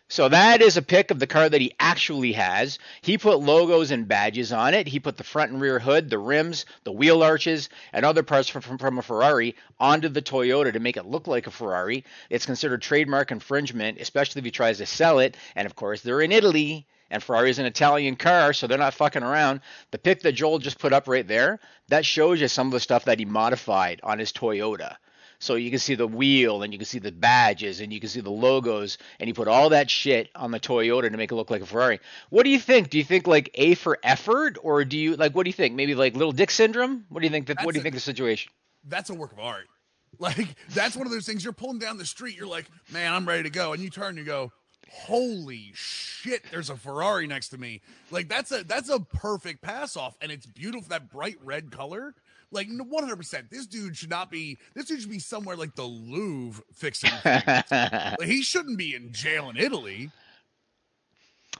So 0.08 0.28
that 0.28 0.62
is 0.62 0.76
a 0.76 0.82
pic 0.82 1.10
of 1.10 1.18
the 1.18 1.26
car 1.26 1.48
that 1.48 1.60
he 1.60 1.74
actually 1.80 2.32
has. 2.32 2.78
He 3.02 3.18
put 3.18 3.40
logos 3.40 3.90
and 3.90 4.06
badges 4.06 4.52
on 4.52 4.72
it. 4.72 4.86
He 4.86 5.00
put 5.00 5.16
the 5.16 5.24
front 5.24 5.50
and 5.50 5.60
rear 5.60 5.80
hood, 5.80 6.10
the 6.10 6.18
rims, 6.18 6.64
the 6.84 6.92
wheel 6.92 7.24
arches, 7.24 7.68
and 7.92 8.06
other 8.06 8.22
parts 8.22 8.48
from, 8.48 8.62
from, 8.62 8.78
from, 8.78 8.98
a 8.98 9.02
Ferrari 9.02 9.56
onto 9.80 10.08
the 10.08 10.22
Toyota 10.22 10.72
to 10.72 10.80
make 10.80 10.96
it 10.96 11.06
look 11.06 11.26
like 11.26 11.48
a 11.48 11.50
Ferrari. 11.50 12.04
It's 12.30 12.46
considered 12.46 12.82
trademark 12.82 13.32
infringement, 13.32 14.00
especially 14.00 14.40
if 14.40 14.44
he 14.44 14.52
tries 14.52 14.78
to 14.78 14.86
sell 14.86 15.18
it. 15.18 15.36
And 15.56 15.66
of 15.66 15.74
course, 15.74 16.02
they're 16.02 16.20
in 16.20 16.30
Italy, 16.30 16.86
and 17.10 17.22
Ferrari 17.22 17.50
is 17.50 17.58
an 17.58 17.66
Italian 17.66 18.16
car, 18.16 18.52
so 18.52 18.66
they're 18.66 18.78
not 18.78 18.94
fucking 18.94 19.22
around. 19.22 19.60
The 19.90 19.98
pic 19.98 20.22
that 20.22 20.32
Joel 20.32 20.58
just 20.58 20.78
put 20.78 20.92
up 20.92 21.08
right 21.08 21.26
there, 21.26 21.60
that 21.88 22.04
shows 22.04 22.40
you 22.40 22.48
some 22.48 22.66
of 22.66 22.72
the 22.72 22.80
stuff 22.80 23.04
that 23.04 23.18
he 23.18 23.24
modified 23.24 24.00
on 24.02 24.18
his 24.18 24.32
Toyota. 24.32 24.96
So 25.38 25.54
you 25.54 25.70
can 25.70 25.78
see 25.78 25.94
the 25.94 26.06
wheel 26.06 26.62
and 26.62 26.72
you 26.72 26.78
can 26.78 26.86
see 26.86 26.98
the 26.98 27.12
badges 27.12 27.80
and 27.80 27.92
you 27.92 28.00
can 28.00 28.08
see 28.08 28.20
the 28.20 28.30
logos 28.30 28.98
and 29.20 29.28
he 29.28 29.34
put 29.34 29.48
all 29.48 29.70
that 29.70 29.90
shit 29.90 30.30
on 30.34 30.50
the 30.50 30.60
Toyota 30.60 31.10
to 31.10 31.16
make 31.16 31.30
it 31.30 31.34
look 31.34 31.50
like 31.50 31.62
a 31.62 31.66
Ferrari. 31.66 32.00
What 32.30 32.44
do 32.44 32.50
you 32.50 32.58
think? 32.58 32.90
Do 32.90 32.98
you 32.98 33.04
think 33.04 33.26
like 33.26 33.50
A 33.54 33.74
for 33.74 33.98
effort 34.02 34.56
or 34.62 34.84
do 34.84 34.96
you 34.96 35.16
like 35.16 35.34
what 35.34 35.44
do 35.44 35.50
you 35.50 35.54
think? 35.54 35.74
Maybe 35.74 35.94
like 35.94 36.16
little 36.16 36.32
dick 36.32 36.50
syndrome? 36.50 37.04
What 37.10 37.20
do 37.20 37.26
you 37.26 37.30
think 37.30 37.48
that 37.48 37.58
what 37.62 37.74
do 37.74 37.78
you 37.78 37.82
a, 37.82 37.82
think 37.82 37.94
the 37.94 38.00
situation? 38.00 38.50
That's 38.84 39.10
a 39.10 39.14
work 39.14 39.32
of 39.32 39.38
art. 39.38 39.66
Like 40.18 40.56
that's 40.70 40.96
one 40.96 41.06
of 41.06 41.12
those 41.12 41.26
things 41.26 41.44
you're 41.44 41.52
pulling 41.52 41.78
down 41.78 41.98
the 41.98 42.06
street, 42.06 42.38
you're 42.38 42.46
like, 42.46 42.64
"Man, 42.90 43.12
I'm 43.12 43.28
ready 43.28 43.42
to 43.42 43.50
go." 43.50 43.74
And 43.74 43.82
you 43.82 43.90
turn 43.90 44.10
and 44.10 44.18
you 44.18 44.24
go, 44.24 44.50
holy 44.90 45.72
shit 45.74 46.44
there's 46.50 46.70
a 46.70 46.76
ferrari 46.76 47.26
next 47.26 47.48
to 47.48 47.58
me 47.58 47.80
like 48.10 48.28
that's 48.28 48.52
a 48.52 48.64
that's 48.64 48.88
a 48.88 49.00
perfect 49.00 49.60
pass 49.60 49.96
off 49.96 50.16
and 50.20 50.30
it's 50.30 50.46
beautiful 50.46 50.88
that 50.88 51.10
bright 51.10 51.36
red 51.42 51.70
color 51.70 52.14
like 52.52 52.68
100%. 52.68 53.50
This 53.50 53.66
dude 53.66 53.96
should 53.96 54.10
not 54.10 54.30
be. 54.30 54.58
This 54.74 54.86
dude 54.86 55.00
should 55.00 55.10
be 55.10 55.18
somewhere 55.18 55.56
like 55.56 55.74
the 55.74 55.84
Louvre 55.84 56.62
fixing 56.72 57.10
like, 57.24 58.22
he 58.22 58.42
shouldn't 58.42 58.78
be 58.78 58.94
in 58.94 59.12
jail 59.12 59.50
in 59.50 59.56
Italy. 59.56 60.10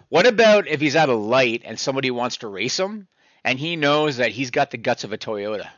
What 0.08 0.26
about 0.26 0.68
if 0.68 0.80
he's 0.80 0.96
at 0.96 1.08
a 1.08 1.14
light 1.14 1.62
and 1.64 1.78
somebody 1.78 2.10
wants 2.10 2.38
to 2.38 2.48
race 2.48 2.78
him, 2.78 3.08
and 3.44 3.58
he 3.58 3.76
knows 3.76 4.18
that 4.18 4.30
he's 4.30 4.50
got 4.50 4.70
the 4.70 4.76
guts 4.76 5.04
of 5.04 5.12
a 5.12 5.18
Toyota? 5.18 5.68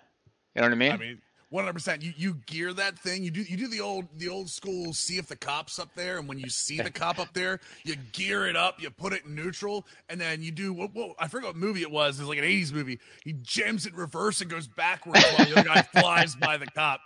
You 0.54 0.60
know 0.60 0.62
what 0.62 0.72
I 0.72 0.74
mean? 0.74 0.92
I 0.92 0.96
mean, 0.96 1.22
one 1.50 1.64
hundred 1.64 1.74
percent. 1.74 2.02
You 2.02 2.12
you 2.16 2.34
gear 2.46 2.72
that 2.74 2.98
thing. 2.98 3.22
You 3.22 3.30
do 3.30 3.42
you 3.42 3.56
do 3.56 3.68
the 3.68 3.80
old 3.80 4.06
the 4.16 4.28
old 4.28 4.50
school. 4.50 4.92
See 4.92 5.16
if 5.18 5.26
the 5.26 5.36
cop's 5.36 5.78
up 5.78 5.94
there, 5.94 6.18
and 6.18 6.28
when 6.28 6.38
you 6.38 6.48
see 6.48 6.78
the 6.78 6.90
cop 6.90 7.18
up 7.18 7.32
there, 7.32 7.60
you 7.84 7.96
gear 8.12 8.46
it 8.46 8.56
up. 8.56 8.80
You 8.82 8.90
put 8.90 9.12
it 9.12 9.24
in 9.24 9.34
neutral, 9.34 9.86
and 10.08 10.20
then 10.20 10.42
you 10.42 10.50
do 10.50 10.72
what? 10.72 10.94
what 10.94 11.16
I 11.18 11.28
forget 11.28 11.48
what 11.48 11.56
movie 11.56 11.82
it 11.82 11.90
was. 11.90 12.18
It's 12.20 12.28
like 12.28 12.38
an 12.38 12.44
eighties 12.44 12.72
movie. 12.72 13.00
He 13.24 13.32
jams 13.32 13.86
it 13.86 13.94
reverse 13.94 14.40
and 14.40 14.50
goes 14.50 14.66
backwards 14.68 15.24
while 15.36 15.46
the 15.46 15.52
other 15.52 15.68
guy 15.68 15.82
flies 16.00 16.34
by 16.36 16.56
the 16.58 16.66
cop. 16.66 17.00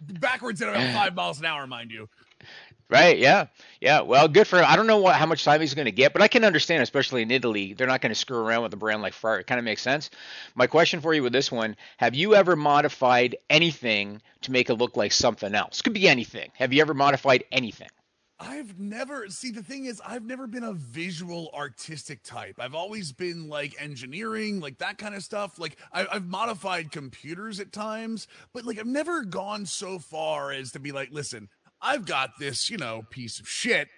Backwards 0.00 0.60
at 0.60 0.68
about 0.68 0.92
five 0.94 1.14
miles 1.14 1.38
an 1.38 1.46
hour, 1.46 1.66
mind 1.66 1.92
you. 1.92 2.08
Right. 2.92 3.18
Yeah. 3.18 3.46
Yeah. 3.80 4.02
Well, 4.02 4.28
good 4.28 4.46
for 4.46 4.58
him. 4.58 4.66
I 4.68 4.76
don't 4.76 4.86
know 4.86 4.98
what 4.98 5.16
how 5.16 5.24
much 5.24 5.44
time 5.44 5.60
he's 5.62 5.72
going 5.72 5.86
to 5.86 5.92
get, 5.92 6.12
but 6.12 6.20
I 6.20 6.28
can 6.28 6.44
understand, 6.44 6.82
especially 6.82 7.22
in 7.22 7.30
Italy, 7.30 7.72
they're 7.72 7.86
not 7.86 8.02
going 8.02 8.10
to 8.10 8.18
screw 8.18 8.38
around 8.38 8.64
with 8.64 8.74
a 8.74 8.76
brand 8.76 9.00
like 9.00 9.14
Ferrari. 9.14 9.40
It 9.40 9.46
kind 9.46 9.58
of 9.58 9.64
makes 9.64 9.80
sense. 9.80 10.10
My 10.54 10.66
question 10.66 11.00
for 11.00 11.14
you 11.14 11.22
with 11.22 11.32
this 11.32 11.50
one: 11.50 11.74
Have 11.96 12.14
you 12.14 12.34
ever 12.34 12.54
modified 12.54 13.36
anything 13.48 14.20
to 14.42 14.52
make 14.52 14.68
it 14.68 14.74
look 14.74 14.96
like 14.96 15.12
something 15.12 15.54
else? 15.54 15.80
Could 15.80 15.94
be 15.94 16.06
anything. 16.06 16.50
Have 16.54 16.72
you 16.72 16.82
ever 16.82 16.92
modified 16.92 17.44
anything? 17.50 17.88
I've 18.38 18.76
never 18.76 19.28
see 19.28 19.52
the 19.52 19.62
thing 19.62 19.84
is 19.84 20.02
I've 20.04 20.24
never 20.24 20.48
been 20.48 20.64
a 20.64 20.72
visual 20.72 21.50
artistic 21.54 22.24
type. 22.24 22.56
I've 22.58 22.74
always 22.74 23.12
been 23.12 23.48
like 23.48 23.74
engineering, 23.80 24.58
like 24.58 24.78
that 24.78 24.98
kind 24.98 25.14
of 25.14 25.22
stuff. 25.22 25.60
Like 25.60 25.78
I, 25.92 26.06
have 26.10 26.26
modified 26.26 26.90
computers 26.90 27.60
at 27.60 27.72
times, 27.72 28.26
but 28.52 28.64
like 28.64 28.80
I've 28.80 28.86
never 28.86 29.24
gone 29.24 29.64
so 29.64 30.00
far 30.00 30.50
as 30.50 30.72
to 30.72 30.80
be 30.80 30.90
like, 30.90 31.12
listen, 31.12 31.48
I've 31.82 32.06
got 32.06 32.38
this, 32.38 32.70
you 32.70 32.78
know, 32.78 33.02
piece 33.10 33.40
of 33.40 33.48
shit. 33.48 33.88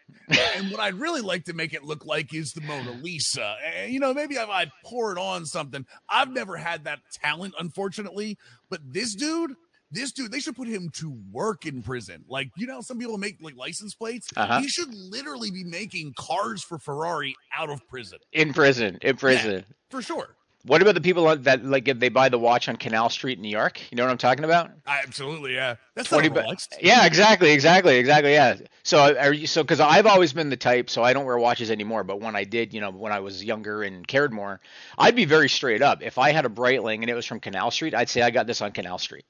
and 0.56 0.70
what 0.70 0.80
I'd 0.80 0.94
really 0.94 1.20
like 1.20 1.44
to 1.44 1.52
make 1.52 1.74
it 1.74 1.84
look 1.84 2.06
like 2.06 2.32
is 2.32 2.52
the 2.52 2.62
Mona 2.62 2.92
Lisa. 2.92 3.56
And, 3.76 3.92
you 3.92 4.00
know, 4.00 4.14
maybe 4.14 4.36
if 4.36 4.48
I 4.48 4.70
pour 4.84 5.12
it 5.12 5.18
on 5.18 5.44
something. 5.44 5.84
I've 6.08 6.30
never 6.30 6.56
had 6.56 6.84
that 6.84 7.00
talent, 7.12 7.54
unfortunately. 7.58 8.38
But 8.70 8.80
this 8.92 9.14
dude, 9.14 9.54
this 9.90 10.12
dude, 10.12 10.32
they 10.32 10.40
should 10.40 10.56
put 10.56 10.66
him 10.66 10.90
to 10.94 11.16
work 11.30 11.66
in 11.66 11.82
prison. 11.82 12.24
Like, 12.26 12.48
you 12.56 12.66
know, 12.66 12.80
some 12.80 12.98
people 12.98 13.18
make 13.18 13.36
like 13.42 13.56
license 13.56 13.94
plates. 13.94 14.28
Uh-huh. 14.34 14.60
He 14.60 14.68
should 14.68 14.92
literally 14.94 15.50
be 15.50 15.64
making 15.64 16.14
cars 16.18 16.62
for 16.62 16.78
Ferrari 16.78 17.36
out 17.56 17.68
of 17.68 17.86
prison. 17.88 18.18
In 18.32 18.54
prison, 18.54 18.98
in 19.02 19.16
prison. 19.16 19.52
Yeah, 19.52 19.74
for 19.90 20.00
sure. 20.00 20.36
What 20.66 20.80
about 20.80 20.94
the 20.94 21.02
people 21.02 21.36
that 21.36 21.64
like 21.64 21.88
if 21.88 21.98
they 21.98 22.08
buy 22.08 22.30
the 22.30 22.38
watch 22.38 22.70
on 22.70 22.76
Canal 22.76 23.10
Street 23.10 23.36
in 23.36 23.42
New 23.42 23.50
York? 23.50 23.82
You 23.90 23.96
know 23.96 24.04
what 24.04 24.10
I'm 24.10 24.18
talking 24.18 24.44
about? 24.44 24.70
Absolutely, 24.86 25.54
yeah. 25.54 25.76
That's 25.94 26.08
20 26.08 26.30
not 26.30 26.38
Rolex. 26.38 26.68
Yeah, 26.80 27.04
exactly, 27.04 27.52
exactly, 27.52 27.98
exactly. 27.98 28.32
Yeah. 28.32 28.56
So 28.82 29.14
are 29.14 29.32
you 29.32 29.46
so 29.46 29.62
because 29.62 29.80
I've 29.80 30.06
always 30.06 30.32
been 30.32 30.48
the 30.48 30.56
type, 30.56 30.88
so 30.88 31.02
I 31.02 31.12
don't 31.12 31.26
wear 31.26 31.36
watches 31.36 31.70
anymore. 31.70 32.02
But 32.02 32.20
when 32.20 32.34
I 32.34 32.44
did, 32.44 32.72
you 32.72 32.80
know, 32.80 32.90
when 32.90 33.12
I 33.12 33.20
was 33.20 33.44
younger 33.44 33.82
and 33.82 34.06
cared 34.06 34.32
more, 34.32 34.60
I'd 34.96 35.14
be 35.14 35.26
very 35.26 35.50
straight 35.50 35.82
up. 35.82 36.02
If 36.02 36.16
I 36.16 36.32
had 36.32 36.46
a 36.46 36.48
Breitling 36.48 37.02
and 37.02 37.10
it 37.10 37.14
was 37.14 37.26
from 37.26 37.40
Canal 37.40 37.70
Street, 37.70 37.94
I'd 37.94 38.08
say 38.08 38.22
I 38.22 38.30
got 38.30 38.46
this 38.46 38.62
on 38.62 38.72
Canal 38.72 38.98
Street. 38.98 39.26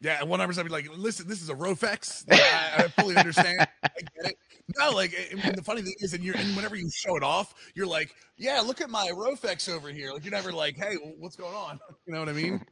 Yeah, 0.00 0.22
one 0.24 0.38
hundred 0.40 0.48
percent. 0.48 0.70
Like, 0.70 0.88
listen, 0.96 1.26
this 1.26 1.42
is 1.42 1.48
a 1.48 1.54
Rofex. 1.54 2.24
I, 2.30 2.84
I 2.84 2.88
fully 2.88 3.16
understand. 3.16 3.60
I 3.82 3.88
get 3.98 4.30
it. 4.32 4.36
No, 4.78 4.90
like, 4.90 5.12
the 5.54 5.62
funny 5.62 5.82
thing 5.82 5.94
is, 6.00 6.12
and 6.12 6.22
you're, 6.22 6.36
and 6.36 6.54
whenever 6.56 6.76
you 6.76 6.90
show 6.92 7.16
it 7.16 7.22
off, 7.22 7.54
you're 7.74 7.86
like, 7.86 8.14
yeah, 8.36 8.60
look 8.60 8.80
at 8.80 8.90
my 8.90 9.10
Rofex 9.14 9.68
over 9.72 9.88
here. 9.88 10.12
Like, 10.12 10.24
you're 10.24 10.32
never 10.32 10.52
like, 10.52 10.76
hey, 10.76 10.96
what's 11.18 11.36
going 11.36 11.54
on? 11.54 11.78
You 12.06 12.12
know 12.12 12.20
what 12.20 12.28
I 12.28 12.32
mean? 12.34 12.64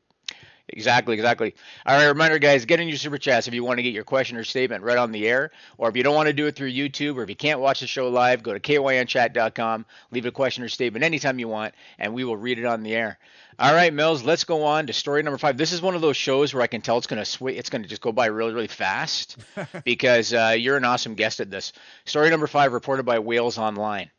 Exactly, 0.69 1.15
exactly. 1.15 1.55
All 1.85 1.97
right, 1.97 2.07
reminder, 2.07 2.39
guys, 2.39 2.65
get 2.65 2.81
in 2.81 2.89
your 2.89 2.97
super 2.97 3.19
chats 3.19 3.47
if 3.47 3.53
you 3.53 3.63
want 3.63 3.79
to 3.79 3.83
get 3.83 3.93
your 3.93 4.05
question 4.05 4.39
or 4.39 4.45
statement 4.45 4.83
right 4.83 4.97
on 4.97 5.13
the 5.13 5.29
air, 5.29 5.51
or 5.77 5.91
if 5.91 5.97
you 5.97 6.03
don't 6.03 6.15
want 6.15 6.29
to 6.29 6.33
do 6.33 6.47
it 6.47 6.57
through 6.57 6.73
YouTube, 6.73 7.17
or 7.17 7.23
if 7.23 7.29
you 7.29 7.37
can't 7.37 7.61
watch 7.61 7.81
the 7.81 7.87
show 7.87 8.09
live, 8.09 8.43
go 8.43 8.55
to 8.55 8.61
kynchat.com, 8.61 9.85
leave 10.11 10.25
a 10.25 10.31
question 10.31 10.65
or 10.65 10.69
statement 10.71 11.05
anytime 11.05 11.39
you 11.39 11.49
want, 11.49 11.75
and 11.99 12.15
we 12.15 12.25
will 12.25 12.39
read 12.39 12.59
it 12.59 12.65
on 12.65 12.83
the 12.83 12.95
air. 12.95 13.19
All 13.59 13.75
right, 13.75 13.93
Mills, 13.93 14.25
let's 14.25 14.45
go 14.45 14.65
on 14.65 14.87
to 14.87 14.95
story 14.95 15.23
number 15.23 15.37
five. 15.37 15.59
This 15.59 15.73
is 15.73 15.83
one 15.83 15.95
of 15.95 16.01
those 16.01 16.17
shows 16.17 16.55
where 16.55 16.63
I 16.63 16.67
can 16.67 16.81
tell 16.81 16.97
it's 16.97 17.07
gonna 17.07 17.27
sw- 17.27 17.43
it's 17.49 17.69
gonna 17.69 17.87
just 17.87 18.03
go 18.03 18.11
by 18.11 18.27
really, 18.27 18.55
really 18.55 18.67
fast 18.67 19.37
because 19.85 20.33
uh, 20.33 20.57
you're 20.59 20.79
an 20.79 20.85
awesome 20.85 21.15
guest 21.15 21.41
at 21.41 21.51
this. 21.51 21.75
Story 22.07 22.31
number 22.31 22.47
five, 22.47 22.73
reported 22.73 23.05
by 23.05 23.19
Wales 23.19 23.59
Online. 23.59 24.11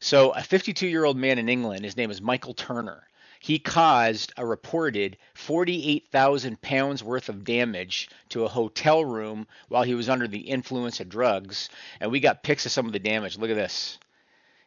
So, 0.00 0.30
a 0.32 0.42
52 0.42 0.86
year 0.86 1.04
old 1.04 1.16
man 1.16 1.38
in 1.38 1.48
England, 1.48 1.82
his 1.82 1.96
name 1.96 2.10
is 2.10 2.20
Michael 2.20 2.52
Turner 2.52 3.04
he 3.44 3.58
caused 3.58 4.32
a 4.38 4.46
reported 4.46 5.18
48,000 5.34 6.62
pounds 6.62 7.04
worth 7.04 7.28
of 7.28 7.44
damage 7.44 8.08
to 8.30 8.42
a 8.42 8.48
hotel 8.48 9.04
room 9.04 9.46
while 9.68 9.82
he 9.82 9.94
was 9.94 10.08
under 10.08 10.26
the 10.26 10.38
influence 10.38 10.98
of 10.98 11.10
drugs. 11.10 11.68
And 12.00 12.10
we 12.10 12.20
got 12.20 12.42
pics 12.42 12.64
of 12.64 12.72
some 12.72 12.86
of 12.86 12.94
the 12.94 12.98
damage. 12.98 13.36
Look 13.36 13.50
at 13.50 13.56
this. 13.56 13.98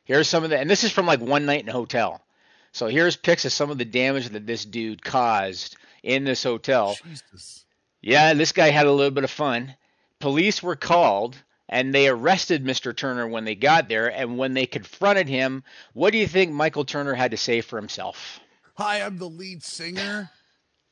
Here's 0.03 0.29
some 0.29 0.43
of 0.43 0.51
the, 0.51 0.59
and 0.59 0.69
this 0.69 0.83
is 0.83 0.91
from 0.91 1.07
like 1.07 1.21
one 1.21 1.47
night 1.47 1.63
in 1.63 1.69
a 1.69 1.73
hotel. 1.73 2.21
So 2.71 2.85
here's 2.85 3.15
pics 3.15 3.45
of 3.45 3.51
some 3.51 3.71
of 3.71 3.79
the 3.79 3.83
damage 3.83 4.29
that 4.29 4.45
this 4.45 4.63
dude 4.63 5.01
caused 5.01 5.75
in 6.03 6.23
this 6.23 6.43
hotel. 6.43 6.95
Jesus. 7.03 7.65
Yeah, 8.03 8.35
this 8.35 8.51
guy 8.51 8.69
had 8.69 8.85
a 8.85 8.91
little 8.91 9.09
bit 9.09 9.23
of 9.23 9.31
fun. 9.31 9.73
Police 10.19 10.61
were 10.61 10.75
called 10.75 11.35
and 11.67 11.95
they 11.95 12.07
arrested 12.07 12.63
Mr. 12.63 12.95
Turner 12.95 13.27
when 13.27 13.43
they 13.43 13.55
got 13.55 13.89
there. 13.89 14.07
And 14.07 14.37
when 14.37 14.53
they 14.53 14.67
confronted 14.67 15.27
him, 15.27 15.63
what 15.93 16.11
do 16.11 16.19
you 16.19 16.27
think 16.27 16.51
Michael 16.51 16.85
Turner 16.85 17.15
had 17.15 17.31
to 17.31 17.37
say 17.37 17.61
for 17.61 17.77
himself? 17.77 18.39
Hi, 18.77 19.01
I'm 19.01 19.17
the 19.17 19.27
lead 19.27 19.63
singer. 19.63 20.29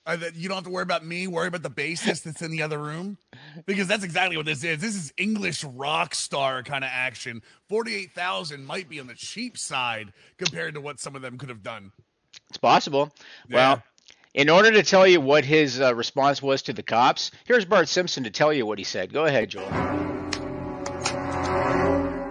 Uh, 0.08 0.16
that 0.16 0.36
you 0.36 0.48
don't 0.48 0.56
have 0.56 0.64
to 0.64 0.72
worry 0.72 0.82
about 0.82 1.06
me. 1.06 1.28
Worry 1.28 1.48
about 1.48 1.62
the 1.62 1.70
bassist 1.70 2.24
that's 2.24 2.42
in 2.42 2.50
the 2.50 2.64
other 2.64 2.80
room, 2.80 3.18
because 3.66 3.88
that's 3.88 4.04
exactly 4.04 4.38
what 4.38 4.46
this 4.48 4.64
is. 4.64 4.80
This 4.80 4.96
is 4.96 5.14
English 5.18 5.64
rock 5.64 6.14
star 6.14 6.64
kind 6.64 6.84
of 6.84 6.90
action. 6.92 7.42
Forty-eight 7.70 8.12
thousand 8.14 8.66
might 8.66 8.90
be 8.90 9.00
on 9.00 9.08
the 9.08 9.16
cheap 9.16 9.56
side 9.58 10.14
compared 10.38 10.76
to 10.76 10.82
what 10.82 11.00
some 11.00 11.16
of 11.16 11.24
them 11.24 11.38
could 11.40 11.50
have 11.50 11.64
done. 11.64 11.92
It's 12.50 12.58
possible. 12.58 13.12
Yeah. 13.48 13.56
Well, 13.56 13.84
in 14.34 14.50
order 14.50 14.72
to 14.72 14.84
tell 14.84 15.08
you 15.08 15.22
what 15.22 15.46
his 15.46 15.80
uh, 15.80 15.94
response 15.96 16.42
was 16.42 16.64
to 16.64 16.74
the 16.74 16.84
cops, 16.84 17.32
here's 17.46 17.66
Bart 17.66 17.88
Simpson 17.88 18.24
to 18.26 18.32
tell 18.32 18.54
you 18.54 18.66
what 18.66 18.78
he 18.80 18.84
said. 18.84 19.14
Go 19.14 19.26
ahead, 19.26 19.50
Joel. 19.50 19.70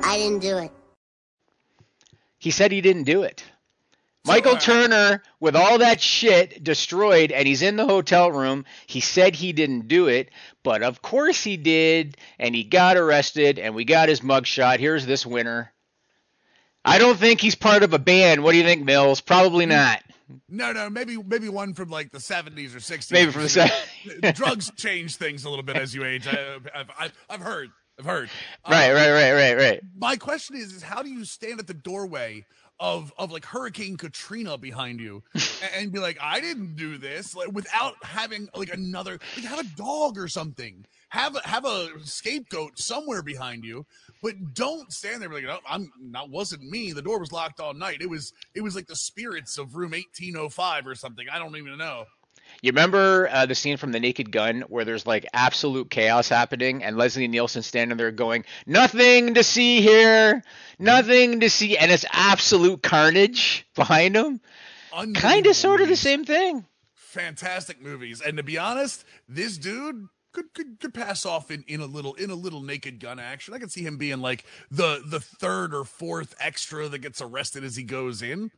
I 0.03 0.17
didn't 0.17 0.41
do 0.41 0.59
it. 0.59 0.73
He 2.39 2.51
said 2.53 2.71
he 2.71 2.81
didn't 2.81 3.05
do 3.05 3.23
it. 3.23 3.45
Michael 4.27 4.57
uh, 4.57 4.59
Turner, 4.59 5.23
with 5.41 5.55
all 5.55 5.79
that 5.79 6.01
shit 6.01 6.65
destroyed, 6.65 7.31
and 7.31 7.47
he's 7.47 7.63
in 7.63 7.77
the 7.77 7.87
hotel 7.87 8.33
room. 8.33 8.65
He 8.87 9.01
said 9.01 9.35
he 9.35 9.53
didn't 9.53 9.87
do 9.89 10.09
it, 10.09 10.31
but 10.63 10.83
of 10.83 11.03
course 11.03 11.43
he 11.43 11.57
did, 11.57 12.17
and 12.39 12.55
he 12.55 12.65
got 12.65 12.97
arrested, 12.97 13.59
and 13.59 13.75
we 13.75 13.85
got 13.85 14.09
his 14.09 14.21
mugshot. 14.21 14.79
Here's 14.79 15.05
this 15.07 15.27
winner. 15.27 15.73
I 16.85 16.99
don't 16.99 17.19
think 17.19 17.41
he's 17.41 17.55
part 17.55 17.83
of 17.83 17.93
a 17.95 17.99
band. 17.99 18.43
What 18.43 18.53
do 18.53 18.59
you 18.59 18.65
think, 18.65 18.85
Mills? 18.85 19.21
Probably 19.21 19.67
not. 19.67 20.03
No, 20.49 20.73
no, 20.73 20.89
maybe 20.89 21.19
maybe 21.19 21.51
one 21.51 21.75
from 21.75 21.91
like 21.91 22.11
the 22.11 22.21
seventies 22.21 22.75
or 22.75 22.81
sixties. 22.81 23.13
Maybe 23.13 23.31
from 23.31 23.43
the 23.43 23.49
se- 23.51 24.33
drugs 24.35 24.71
change 24.77 25.17
things 25.17 25.45
a 25.45 25.51
little 25.51 25.63
bit 25.63 25.77
as 25.77 25.95
you 25.95 26.05
age. 26.05 26.27
I, 26.27 26.57
I've, 26.75 26.91
I've, 26.99 27.13
I've 27.29 27.41
heard. 27.41 27.71
I've 27.99 28.07
heard. 28.07 28.31
Right, 28.69 28.91
Uh, 28.91 28.95
right, 28.95 29.11
right, 29.13 29.33
right, 29.33 29.55
right. 29.57 29.81
My 29.97 30.17
question 30.17 30.57
is: 30.57 30.73
is 30.73 30.83
how 30.83 31.03
do 31.03 31.11
you 31.11 31.25
stand 31.27 31.61
at 31.61 31.67
the 31.67 31.75
doorway 31.75 32.47
of 32.81 33.13
of 33.19 33.31
like 33.31 33.45
Hurricane 33.45 33.97
Katrina 33.97 34.59
behind 34.59 35.01
you 35.01 35.23
and, 35.77 35.93
be 35.93 35.99
like, 35.99 36.19
I 36.21 36.41
didn't 36.41 36.77
do 36.77 36.99
this, 36.99 37.35
like 37.35 37.53
without 37.53 37.95
having 38.03 38.49
like 38.55 38.73
another, 38.73 39.19
like 39.37 39.45
have 39.45 39.61
a 39.61 39.77
dog 39.77 40.19
or 40.19 40.29
something, 40.29 40.85
have 41.11 41.37
a, 41.37 41.47
have 41.47 41.65
a 41.65 41.89
scapegoat 42.03 42.79
somewhere 42.79 43.23
behind 43.23 43.65
you, 43.65 43.87
but 44.23 44.55
don't 44.55 44.93
stand 44.93 45.23
there 45.23 45.29
like, 45.29 45.45
no, 45.45 45.59
I'm 45.69 45.91
that 46.13 46.29
wasn't 46.29 46.63
me. 46.63 46.93
The 46.93 47.03
door 47.03 47.21
was 47.21 47.33
locked 47.33 47.61
all 47.61 47.75
night. 47.75 48.01
It 48.01 48.11
was 48.11 48.33
it 48.55 48.63
was 48.63 48.75
like 48.75 48.87
the 48.87 48.97
spirits 48.97 49.59
of 49.59 49.77
room 49.77 49.93
1805 49.93 50.87
or 50.87 50.95
something. 50.95 51.27
I 51.31 51.39
don't 51.39 51.57
even 51.57 51.79
know. 51.79 52.05
You 52.65 52.71
remember 52.71 53.29
uh, 53.31 53.45
the 53.45 53.55
scene 53.55 53.77
from 53.77 53.93
The 53.93 54.01
Naked 54.01 54.33
Gun 54.33 54.63
where 54.69 54.87
there's 54.87 55.07
like 55.07 55.27
absolute 55.35 55.91
chaos 55.91 56.31
happening, 56.31 56.83
and 56.83 56.97
Leslie 56.97 57.29
Nielsen 57.29 57.63
standing 57.63 57.99
there 57.99 58.11
going, 58.11 58.47
"Nothing 58.65 59.35
to 59.35 59.43
see 59.45 59.83
here, 59.83 60.43
nothing 60.79 61.41
to 61.41 61.51
see," 61.51 61.77
and 61.77 61.93
it's 61.93 62.07
absolute 62.11 62.83
carnage 62.83 63.67
behind 63.75 64.17
him. 64.17 64.41
Kind 65.13 65.47
of, 65.47 65.55
sort 65.57 65.83
of 65.83 65.89
the 65.89 65.97
same 65.97 66.25
thing. 66.25 66.65
fantastic 66.95 67.83
movies. 67.83 68.23
And 68.23 68.39
to 68.39 68.43
be 68.43 68.57
honest, 68.57 69.05
this 69.29 69.59
dude 69.59 70.07
could 70.33 70.55
could, 70.55 70.81
could 70.81 70.95
pass 70.95 71.27
off 71.27 71.51
in, 71.51 71.65
in 71.69 71.83
a 71.83 71.87
little 71.87 72.15
in 72.15 72.31
a 72.31 72.35
little 72.35 72.63
naked 72.63 72.99
gun 72.99 73.19
action. 73.19 73.53
I 73.53 73.59
could 73.59 73.73
see 73.73 73.83
him 73.83 73.99
being 73.99 74.21
like 74.23 74.47
the 74.71 75.03
the 75.05 75.21
third 75.21 75.75
or 75.75 75.85
fourth 75.85 76.35
extra 76.41 76.89
that 76.89 76.99
gets 77.01 77.21
arrested 77.21 77.63
as 77.63 77.77
he 77.77 77.83
goes 77.83 78.23
in. 78.23 78.53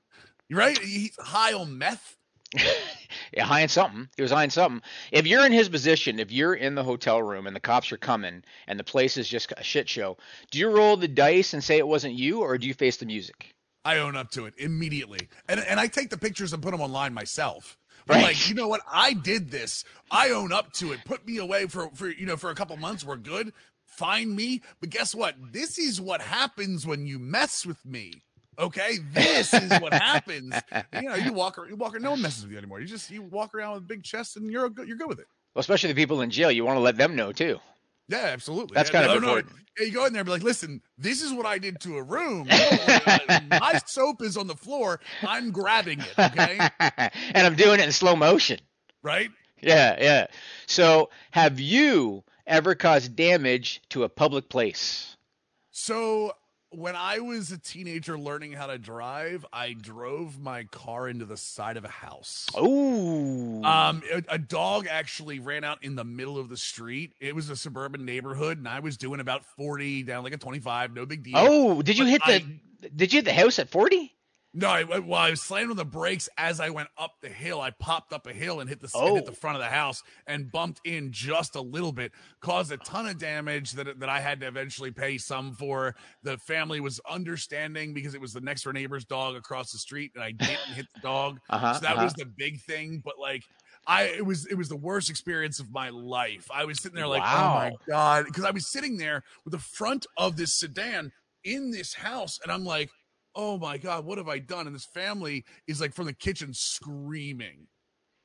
Right. 0.49 0.79
He's 0.79 1.17
high 1.19 1.53
on 1.53 1.77
meth. 1.77 2.16
Yeah, 3.33 3.45
high 3.45 3.61
in 3.61 3.69
something. 3.69 4.09
He 4.17 4.23
was 4.23 4.31
high 4.31 4.45
in 4.45 4.51
something. 4.51 4.83
If 5.13 5.27
you're 5.27 5.45
in 5.45 5.53
his 5.53 5.69
position, 5.69 6.19
if 6.19 6.31
you're 6.31 6.55
in 6.55 6.75
the 6.75 6.85
hotel 6.85 7.23
room 7.23 7.47
and 7.47 7.55
the 7.55 7.61
cops 7.61 7.93
are 7.93 7.97
coming 7.97 8.43
and 8.67 8.79
the 8.79 8.85
place 8.85 9.17
is 9.17 9.29
just 9.29 9.53
a 9.57 9.63
shit 9.63 9.89
show, 9.89 10.17
do 10.51 10.59
you 10.59 10.69
roll 10.71 10.97
the 10.97 11.09
dice 11.09 11.53
and 11.53 11.63
say 11.63 11.79
it 11.79 11.87
wasn't 11.87 12.15
you, 12.15 12.41
or 12.41 12.57
do 12.59 12.67
you 12.67 12.75
face 12.75 12.97
the 12.97 13.07
music? 13.07 13.55
I 13.85 13.99
own 13.99 14.17
up 14.17 14.31
to 14.33 14.47
it 14.47 14.55
immediately, 14.59 15.29
and 15.49 15.61
and 15.61 15.79
I 15.79 15.87
take 15.87 16.11
the 16.11 16.19
pictures 16.19 16.53
and 16.53 16.63
put 16.63 16.73
them 16.73 16.81
online 16.81 17.15
myself. 17.15 17.79
Right. 18.09 18.23
like, 18.23 18.49
you 18.49 18.55
know 18.55 18.69
what? 18.69 18.83
I 18.91 19.13
did 19.15 19.51
this. 19.51 19.85
I 20.11 20.31
own 20.31 20.53
up 20.53 20.73
to 20.75 20.93
it. 20.93 21.01
Put 21.05 21.27
me 21.27 21.39
away 21.39 21.67
for 21.67 21.91
for 21.95 22.09
you 22.09 22.27
know 22.27 22.37
for 22.37 22.51
a 22.51 22.55
couple 22.55 22.77
months. 22.77 23.05
We're 23.05 23.17
good. 23.17 23.53
Find 23.85 24.35
me. 24.35 24.63
But 24.81 24.91
guess 24.91 25.15
what? 25.15 25.35
This 25.53 25.79
is 25.79 26.01
what 26.01 26.21
happens 26.21 26.87
when 26.87 27.07
you 27.07 27.19
mess 27.19 27.65
with 27.65 27.85
me. 27.85 28.23
Okay, 28.59 28.99
this 29.13 29.53
is 29.53 29.71
what 29.81 29.93
happens. 29.93 30.55
You 30.95 31.03
know, 31.03 31.15
you 31.15 31.33
walk 31.33 31.59
around, 31.59 31.69
you 31.69 31.77
walk 31.77 31.95
around, 31.95 32.03
no 32.03 32.13
one 32.13 32.23
messes 32.23 32.43
with 32.45 32.53
you 32.53 32.59
anymore. 32.59 32.81
You 32.81 32.87
just 32.87 33.11
you 33.11 33.23
walk 33.23 33.55
around 33.55 33.75
with 33.75 33.83
a 33.83 33.87
big 33.87 34.03
chest 34.03 34.37
and 34.37 34.51
you're 34.51 34.69
good, 34.71 34.89
you're 34.89 34.97
good 34.97 35.09
with 35.09 35.19
it. 35.19 35.27
Well, 35.55 35.61
especially 35.61 35.93
the 35.93 36.01
people 36.01 36.21
in 36.23 36.31
jail, 36.31 36.51
you 36.51 36.65
want 36.65 36.77
to 36.77 36.81
let 36.81 36.97
them 36.97 37.17
know 37.17 37.33
too. 37.33 37.59
Yeah, 38.09 38.19
absolutely. 38.19 38.75
That's 38.75 38.91
Yeah, 38.91 39.03
kind 39.03 39.11
of 39.11 39.23
no, 39.23 39.27
no, 39.27 39.37
important. 39.37 39.63
Yeah, 39.79 39.87
you 39.87 39.93
go 39.93 40.07
in 40.07 40.13
there 40.13 40.21
and 40.21 40.27
be 40.27 40.33
like, 40.33 40.43
listen, 40.43 40.81
this 40.97 41.23
is 41.23 41.33
what 41.33 41.45
I 41.45 41.59
did 41.59 41.81
to 41.81 41.97
a 41.97 42.03
room. 42.03 42.47
My 42.49 43.81
soap 43.87 44.23
is 44.23 44.37
on 44.37 44.47
the 44.47 44.55
floor. 44.55 45.01
I'm 45.23 45.51
grabbing 45.51 46.01
it. 46.01 46.15
Okay. 46.19 46.59
and 46.81 47.47
I'm 47.47 47.57
doing 47.57 47.81
it 47.81 47.85
in 47.87 47.93
slow 47.93 48.17
motion. 48.17 48.61
Right? 49.03 49.31
Yeah, 49.61 49.97
yeah. 50.01 50.27
So, 50.67 51.11
have 51.33 51.59
you 51.59 52.23
ever 52.47 52.75
caused 52.75 53.17
damage 53.17 53.83
to 53.91 54.05
a 54.05 54.09
public 54.09 54.49
place? 54.49 55.17
So 55.71 56.33
when 56.71 56.97
I 56.97 57.21
was 57.21 57.53
a 57.53 57.59
teenager 57.59 58.19
learning 58.19 58.53
how 58.53 58.67
to 58.67 58.79
drive, 58.79 59.47
I 59.53 59.73
drove 59.73 60.39
my 60.39 60.65
car 60.65 61.09
into 61.09 61.25
the 61.25 61.37
side 61.37 61.77
of 61.77 61.85
a 61.85 61.89
house. 61.89 62.47
Oh. 62.55 63.63
Um, 63.65 64.03
a, 64.13 64.23
a 64.29 64.39
dog 64.39 64.87
actually 64.91 65.39
ran 65.39 65.65
out 65.65 65.83
in 65.85 65.95
the 65.95 66.05
middle 66.05 66.39
of 66.39 66.49
the 66.49 66.57
street. 66.57 67.13
It 67.21 67.35
was 67.35 67.51
a 67.51 67.57
suburban 67.57 68.05
neighborhood, 68.05 68.59
and 68.59 68.69
I 68.69 68.81
was 68.81 68.97
doing 68.97 69.21
about 69.21 69.45
forty 69.45 70.03
down 70.03 70.25
like 70.25 70.35
a 70.35 70.39
twenty-five. 70.39 70.95
No 70.95 71.07
big 71.07 71.23
deal. 71.23 71.35
oh, 71.37 71.83
did 71.83 71.99
you 71.99 72.05
but 72.05 72.11
hit 72.11 72.23
the 72.27 72.35
I- 72.35 72.89
Did 72.95 73.13
you 73.13 73.19
hit 73.19 73.25
the 73.25 73.33
house 73.33 73.59
at 73.59 73.69
40? 73.71 74.13
No, 74.59 74.71
I, 74.71 74.85
while 74.85 75.21
I 75.21 75.31
was 75.31 75.43
slamming 75.43 75.71
on 75.73 75.77
the 75.77 75.85
brakes 75.85 76.31
as 76.39 76.61
I 76.61 76.71
went 76.71 76.89
up 76.97 77.13
the 77.21 77.29
hill, 77.29 77.61
I 77.61 77.71
popped 77.71 78.15
up 78.15 78.27
a 78.27 78.33
hill 78.33 78.61
and 78.61 78.71
hit 78.71 78.81
the 78.81 78.89
and 78.95 79.15
hit 79.17 79.25
Oh. 79.25 79.31
the 79.31 79.37
front 79.37 79.57
of 79.57 79.63
the 79.63 79.69
house 79.69 80.03
and 80.27 80.51
bumped 80.51 80.81
in 80.87 81.13
just 81.13 81.57
a 81.57 81.61
little 81.61 81.93
bit, 81.93 82.13
caused 82.41 82.73
a 82.73 82.79
ton 82.79 83.07
of 83.07 83.19
damage 83.19 83.73
that 83.73 84.01
that 84.01 84.09
I 84.09 84.21
had 84.21 84.41
to 84.41 84.47
eventually 84.47 84.91
pay 84.91 85.19
some 85.19 85.53
for. 85.53 85.95
The 86.23 86.39
family 86.39 86.81
was 86.81 87.01
understanding 87.09 87.93
because 87.93 88.15
it 88.15 88.21
was 88.21 88.33
the 88.33 88.41
next 88.41 88.63
door 88.63 88.73
neighbor's 88.73 89.05
dog 89.05 89.37
across 89.37 89.73
the 89.73 89.79
street, 89.79 90.13
and 90.15 90.25
I 90.25 90.33
didn't 90.33 90.75
hit 90.75 90.87
the 90.95 91.01
dog, 91.03 91.39
Uh-huh, 91.51 91.75
so 91.75 91.81
that 91.81 91.93
uh-huh. 91.97 92.05
was 92.05 92.15
the 92.15 92.25
big 92.27 92.61
thing. 92.63 93.03
But 93.05 93.19
like. 93.21 93.43
I 93.89 94.05
it 94.05 94.27
was 94.27 94.47
it 94.47 94.57
was 94.57 94.69
the 94.69 94.77
worst 94.77 95.11
experience 95.11 95.61
of 95.61 95.71
my 95.71 95.91
life. 95.91 96.49
I 96.53 96.65
was 96.65 96.83
sitting 96.83 96.97
there 96.97 97.07
like, 97.07 97.23
oh 97.23 97.55
my 97.55 97.73
god, 97.89 98.25
because 98.25 98.45
I 98.45 98.51
was 98.51 98.67
sitting 98.69 98.97
there 98.97 99.23
with 99.45 99.53
the 99.53 99.61
front 99.61 100.07
of 100.17 100.37
this 100.37 100.55
sedan 100.55 101.13
in 101.45 101.71
this 101.71 101.95
house, 101.95 102.41
and 102.43 102.51
I'm 102.51 102.65
like, 102.65 102.91
oh 103.37 103.59
my 103.59 103.79
god, 103.79 104.05
what 104.05 104.19
have 104.19 104.29
I 104.29 104.39
done? 104.41 104.67
And 104.67 104.75
this 104.75 104.85
family 104.87 105.45
is 105.69 105.81
like 105.81 105.95
from 105.95 106.07
the 106.07 106.13
kitchen 106.13 106.53
screaming. 106.53 107.69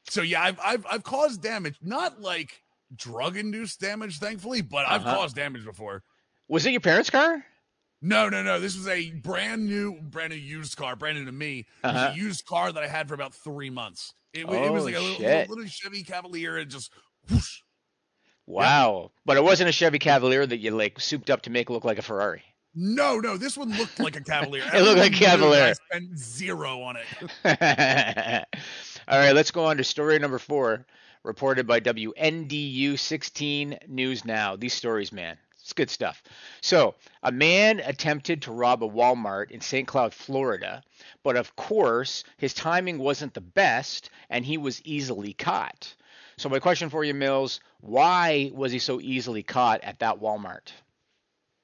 So 0.09 0.21
yeah, 0.23 0.41
I've 0.41 0.59
I've 0.63 0.85
I've 0.89 1.03
caused 1.03 1.43
damage, 1.43 1.75
not 1.81 2.19
like 2.21 2.63
drug 2.95 3.37
induced 3.37 3.79
damage, 3.79 4.17
thankfully, 4.19 4.61
but 4.61 4.87
I've 4.87 5.05
Uh-huh. 5.05 5.15
caused 5.17 5.35
damage 5.35 5.63
before. 5.63 6.03
Was 6.47 6.65
it 6.65 6.71
your 6.71 6.81
parents' 6.81 7.09
car? 7.09 7.45
No, 8.01 8.29
no, 8.29 8.41
no. 8.41 8.59
This 8.59 8.75
was 8.75 8.87
a 8.87 9.11
brand 9.11 9.67
new, 9.67 10.01
brand 10.01 10.31
new 10.33 10.39
used 10.39 10.75
car, 10.75 10.95
brand 10.95 11.19
new 11.19 11.25
to 11.25 11.31
me. 11.31 11.59
It 11.59 11.87
was 11.87 11.95
Uh-huh. 11.95 12.11
a 12.13 12.17
used 12.17 12.45
car 12.45 12.71
that 12.71 12.83
I 12.83 12.87
had 12.87 13.07
for 13.07 13.13
about 13.13 13.33
three 13.35 13.69
months. 13.69 14.13
It, 14.33 14.47
wa- 14.47 14.55
it 14.55 14.71
was 14.71 14.81
Oh, 14.83 14.85
like 14.85 14.95
a 14.95 14.99
little, 14.99 15.21
little, 15.21 15.55
little 15.55 15.65
Chevy 15.67 16.03
Cavalier 16.03 16.57
and 16.57 16.71
just 16.71 16.91
whoosh. 17.29 17.59
Wow. 18.47 19.11
But 19.25 19.37
it 19.37 19.43
wasn't 19.43 19.69
a 19.69 19.71
Chevy 19.71 19.99
Cavalier 19.99 20.45
that 20.47 20.57
you 20.57 20.71
like 20.71 20.99
souped 20.99 21.29
up 21.29 21.43
to 21.43 21.49
make 21.49 21.69
look 21.69 21.85
like 21.85 21.99
a 21.99 22.01
Ferrari. 22.01 22.43
No, 22.73 23.19
no, 23.19 23.35
this 23.35 23.57
one 23.57 23.75
looked 23.77 23.99
like 23.99 24.15
a 24.15 24.21
Cavalier. 24.21 24.63
It 24.73 24.81
looked 24.83 24.99
like 24.99 25.13
Cavalier. 25.13 25.63
I 25.63 25.73
spent 25.73 26.17
zero 26.17 26.81
on 26.81 26.95
it. 26.95 27.05
All 29.07 29.19
right, 29.19 29.35
let's 29.35 29.51
go 29.51 29.65
on 29.65 29.77
to 29.77 29.83
story 29.83 30.17
number 30.19 30.39
four, 30.39 30.85
reported 31.23 31.67
by 31.67 31.81
WNDU 31.81 32.97
16 32.97 33.77
News 33.89 34.23
Now. 34.23 34.55
These 34.55 34.73
stories, 34.73 35.11
man, 35.11 35.37
it's 35.59 35.73
good 35.73 35.89
stuff. 35.89 36.23
So, 36.61 36.95
a 37.23 37.31
man 37.31 37.81
attempted 37.81 38.41
to 38.43 38.53
rob 38.53 38.83
a 38.83 38.89
Walmart 38.89 39.51
in 39.51 39.59
St. 39.59 39.85
Cloud, 39.87 40.13
Florida, 40.13 40.81
but 41.23 41.35
of 41.35 41.55
course, 41.57 42.23
his 42.37 42.53
timing 42.53 42.99
wasn't 42.99 43.33
the 43.33 43.41
best 43.41 44.09
and 44.29 44.45
he 44.45 44.57
was 44.57 44.81
easily 44.83 45.33
caught. 45.33 45.93
So, 46.37 46.47
my 46.47 46.59
question 46.59 46.89
for 46.89 47.03
you, 47.03 47.13
Mills, 47.13 47.59
why 47.81 48.49
was 48.53 48.71
he 48.71 48.79
so 48.79 49.01
easily 49.01 49.43
caught 49.43 49.81
at 49.81 49.99
that 49.99 50.21
Walmart? 50.21 50.71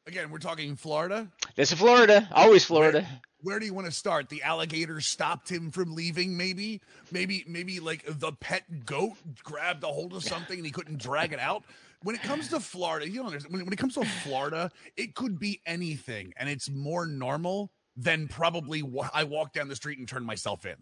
Again, 0.08 0.32
we're 0.32 0.38
talking 0.38 0.78
Florida. 0.78 1.28
This 1.58 1.74
is 1.74 1.80
Florida, 1.80 2.30
always 2.32 2.64
Florida. 2.64 3.06
Where 3.42 3.60
do 3.60 3.66
you 3.66 3.74
want 3.74 3.88
to 3.88 3.92
start? 3.92 4.30
The 4.30 4.42
alligator 4.42 5.02
stopped 5.02 5.50
him 5.52 5.70
from 5.70 5.94
leaving, 5.94 6.38
maybe? 6.38 6.80
Maybe 7.12 7.44
maybe 7.46 7.82
like 7.82 8.06
the 8.08 8.32
pet 8.32 8.86
goat 8.86 9.16
grabbed 9.44 9.84
a 9.84 9.88
hold 9.88 10.14
of 10.14 10.24
something 10.24 10.58
and 10.58 10.66
he 10.66 10.72
couldn't 10.72 11.00
drag 11.00 11.34
it 11.34 11.40
out. 11.40 11.66
When 12.04 12.16
it 12.16 12.24
comes 12.24 12.48
to 12.50 12.62
Florida, 12.62 13.10
you 13.10 13.22
know, 13.22 13.32
when, 13.50 13.66
when 13.66 13.74
it 13.74 13.78
comes 13.80 13.96
to 13.96 14.06
Florida, 14.06 14.72
it 14.96 15.14
could 15.14 15.40
be 15.40 15.60
anything, 15.66 16.34
and 16.38 16.48
it's 16.48 16.70
more 16.70 17.06
normal 17.06 17.74
than 17.98 18.30
probably 18.30 18.80
wh- 18.80 19.14
I 19.14 19.26
walk 19.26 19.52
down 19.52 19.68
the 19.68 19.76
street 19.76 20.00
and 20.00 20.08
turn 20.08 20.24
myself 20.24 20.66
in. 20.66 20.76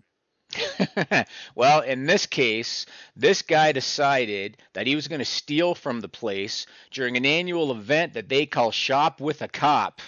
well, 1.55 1.81
in 1.81 2.05
this 2.05 2.25
case, 2.25 2.85
this 3.15 3.41
guy 3.41 3.71
decided 3.71 4.57
that 4.73 4.87
he 4.87 4.95
was 4.95 5.07
going 5.07 5.19
to 5.19 5.25
steal 5.25 5.75
from 5.75 6.01
the 6.01 6.09
place 6.09 6.65
during 6.91 7.17
an 7.17 7.25
annual 7.25 7.71
event 7.71 8.13
that 8.13 8.29
they 8.29 8.45
call 8.45 8.71
Shop 8.71 9.19
with 9.19 9.41
a 9.41 9.47
Cop. 9.47 10.01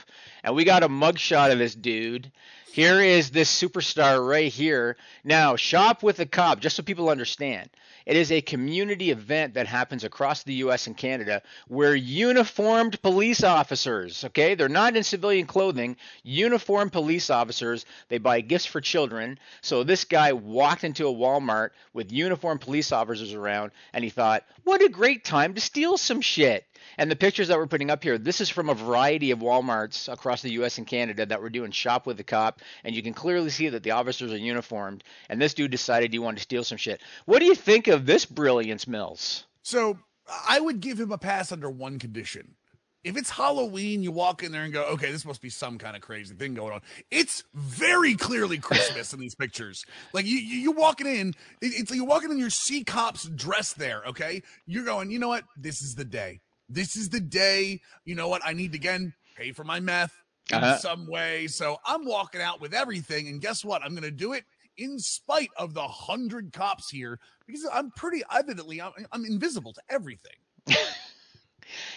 And 0.43 0.55
we 0.55 0.63
got 0.63 0.83
a 0.83 0.89
mugshot 0.89 1.51
of 1.51 1.59
this 1.59 1.75
dude. 1.75 2.31
Here 2.71 3.01
is 3.01 3.31
this 3.31 3.49
superstar 3.49 4.25
right 4.25 4.51
here. 4.51 4.97
Now, 5.23 5.55
Shop 5.55 6.03
with 6.03 6.19
a 6.19 6.25
Cop, 6.25 6.59
just 6.59 6.75
so 6.75 6.83
people 6.83 7.09
understand, 7.09 7.69
it 8.07 8.15
is 8.15 8.31
a 8.31 8.41
community 8.41 9.11
event 9.11 9.55
that 9.55 9.67
happens 9.67 10.05
across 10.05 10.43
the 10.43 10.53
US 10.53 10.87
and 10.87 10.95
Canada 10.95 11.41
where 11.67 11.93
uniformed 11.93 13.01
police 13.01 13.43
officers, 13.43 14.23
okay, 14.23 14.55
they're 14.55 14.69
not 14.69 14.95
in 14.95 15.03
civilian 15.03 15.45
clothing, 15.45 15.97
uniformed 16.23 16.93
police 16.93 17.29
officers, 17.29 17.85
they 18.07 18.17
buy 18.17 18.39
gifts 18.39 18.65
for 18.65 18.79
children. 18.79 19.37
So 19.59 19.83
this 19.83 20.05
guy 20.05 20.31
walked 20.31 20.85
into 20.85 21.05
a 21.05 21.13
Walmart 21.13 21.71
with 21.91 22.13
uniformed 22.13 22.61
police 22.61 22.93
officers 22.93 23.33
around 23.33 23.71
and 23.91 24.05
he 24.05 24.09
thought, 24.09 24.45
what 24.63 24.81
a 24.81 24.87
great 24.87 25.25
time 25.25 25.53
to 25.55 25.61
steal 25.61 25.97
some 25.97 26.21
shit. 26.21 26.65
And 26.97 27.09
the 27.09 27.15
pictures 27.15 27.47
that 27.47 27.57
we're 27.57 27.67
putting 27.67 27.89
up 27.89 28.03
here, 28.03 28.17
this 28.17 28.41
is 28.41 28.49
from 28.49 28.69
a 28.69 28.73
variety 28.73 29.31
of 29.31 29.39
Walmarts 29.39 30.11
across 30.11 30.41
the 30.41 30.51
US 30.51 30.77
and 30.77 30.87
Canada 30.87 31.25
that 31.25 31.41
were 31.41 31.49
doing 31.49 31.71
shop 31.71 32.05
with 32.05 32.17
the 32.17 32.23
cop, 32.23 32.61
and 32.83 32.95
you 32.95 33.03
can 33.03 33.13
clearly 33.13 33.49
see 33.49 33.69
that 33.69 33.83
the 33.83 33.91
officers 33.91 34.31
are 34.31 34.37
uniformed. 34.37 35.03
And 35.29 35.41
this 35.41 35.53
dude 35.53 35.71
decided 35.71 36.13
he 36.13 36.19
wanted 36.19 36.37
to 36.37 36.43
steal 36.43 36.63
some 36.63 36.77
shit. 36.77 37.01
What 37.25 37.39
do 37.39 37.45
you 37.45 37.55
think 37.55 37.87
of 37.87 38.05
this 38.05 38.25
brilliance, 38.25 38.87
Mills? 38.87 39.45
So 39.61 39.99
I 40.47 40.59
would 40.59 40.79
give 40.79 40.99
him 40.99 41.11
a 41.11 41.17
pass 41.17 41.51
under 41.51 41.69
one 41.69 41.99
condition. 41.99 42.55
If 43.03 43.15
it's 43.15 43.29
Halloween, 43.29 44.03
you 44.03 44.11
walk 44.11 44.43
in 44.43 44.51
there 44.51 44.63
and 44.63 44.73
go, 44.73 44.83
okay, 44.87 45.11
this 45.11 45.23
must 45.23 45.41
be 45.41 45.49
some 45.49 45.77
kind 45.77 45.95
of 45.95 46.01
crazy 46.01 46.35
thing 46.35 46.55
going 46.55 46.73
on. 46.73 46.81
It's 47.09 47.43
very 47.53 48.15
clearly 48.15 48.57
Christmas 48.57 49.13
in 49.13 49.19
these 49.19 49.35
pictures. 49.35 49.85
Like 50.13 50.25
you, 50.25 50.37
you 50.37 50.57
you're 50.57 50.73
walking 50.73 51.07
in, 51.07 51.33
it's 51.61 51.89
like 51.89 51.97
you're 51.97 52.05
walking 52.05 52.31
in, 52.31 52.37
your 52.37 52.49
see 52.49 52.83
cops 52.83 53.23
dress 53.29 53.73
there. 53.73 54.03
Okay, 54.07 54.43
you're 54.65 54.83
going, 54.83 55.09
you 55.09 55.19
know 55.19 55.29
what? 55.29 55.45
This 55.55 55.81
is 55.81 55.95
the 55.95 56.03
day. 56.03 56.41
This 56.69 56.95
is 56.95 57.09
the 57.09 57.19
day. 57.19 57.81
You 58.05 58.15
know 58.15 58.27
what? 58.27 58.41
I 58.45 58.53
need 58.53 58.71
to 58.73 58.77
again 58.77 59.13
pay 59.35 59.51
for 59.51 59.63
my 59.63 59.79
meth 59.79 60.13
in 60.51 60.57
Uh-huh. 60.57 60.77
some 60.77 61.07
way. 61.07 61.47
So 61.47 61.77
I'm 61.85 62.05
walking 62.05 62.41
out 62.41 62.61
with 62.61 62.73
everything, 62.73 63.27
and 63.27 63.41
guess 63.41 63.63
what? 63.65 63.81
I'm 63.83 63.91
going 63.91 64.03
to 64.03 64.11
do 64.11 64.33
it 64.33 64.45
in 64.77 64.99
spite 64.99 65.49
of 65.57 65.73
the 65.73 65.87
hundred 65.87 66.53
cops 66.53 66.89
here 66.89 67.19
because 67.47 67.65
I'm 67.71 67.91
pretty 67.91 68.23
evidently 68.33 68.81
I'm, 68.81 68.91
I'm 69.11 69.25
invisible 69.25 69.73
to 69.73 69.81
everything. 69.89 70.33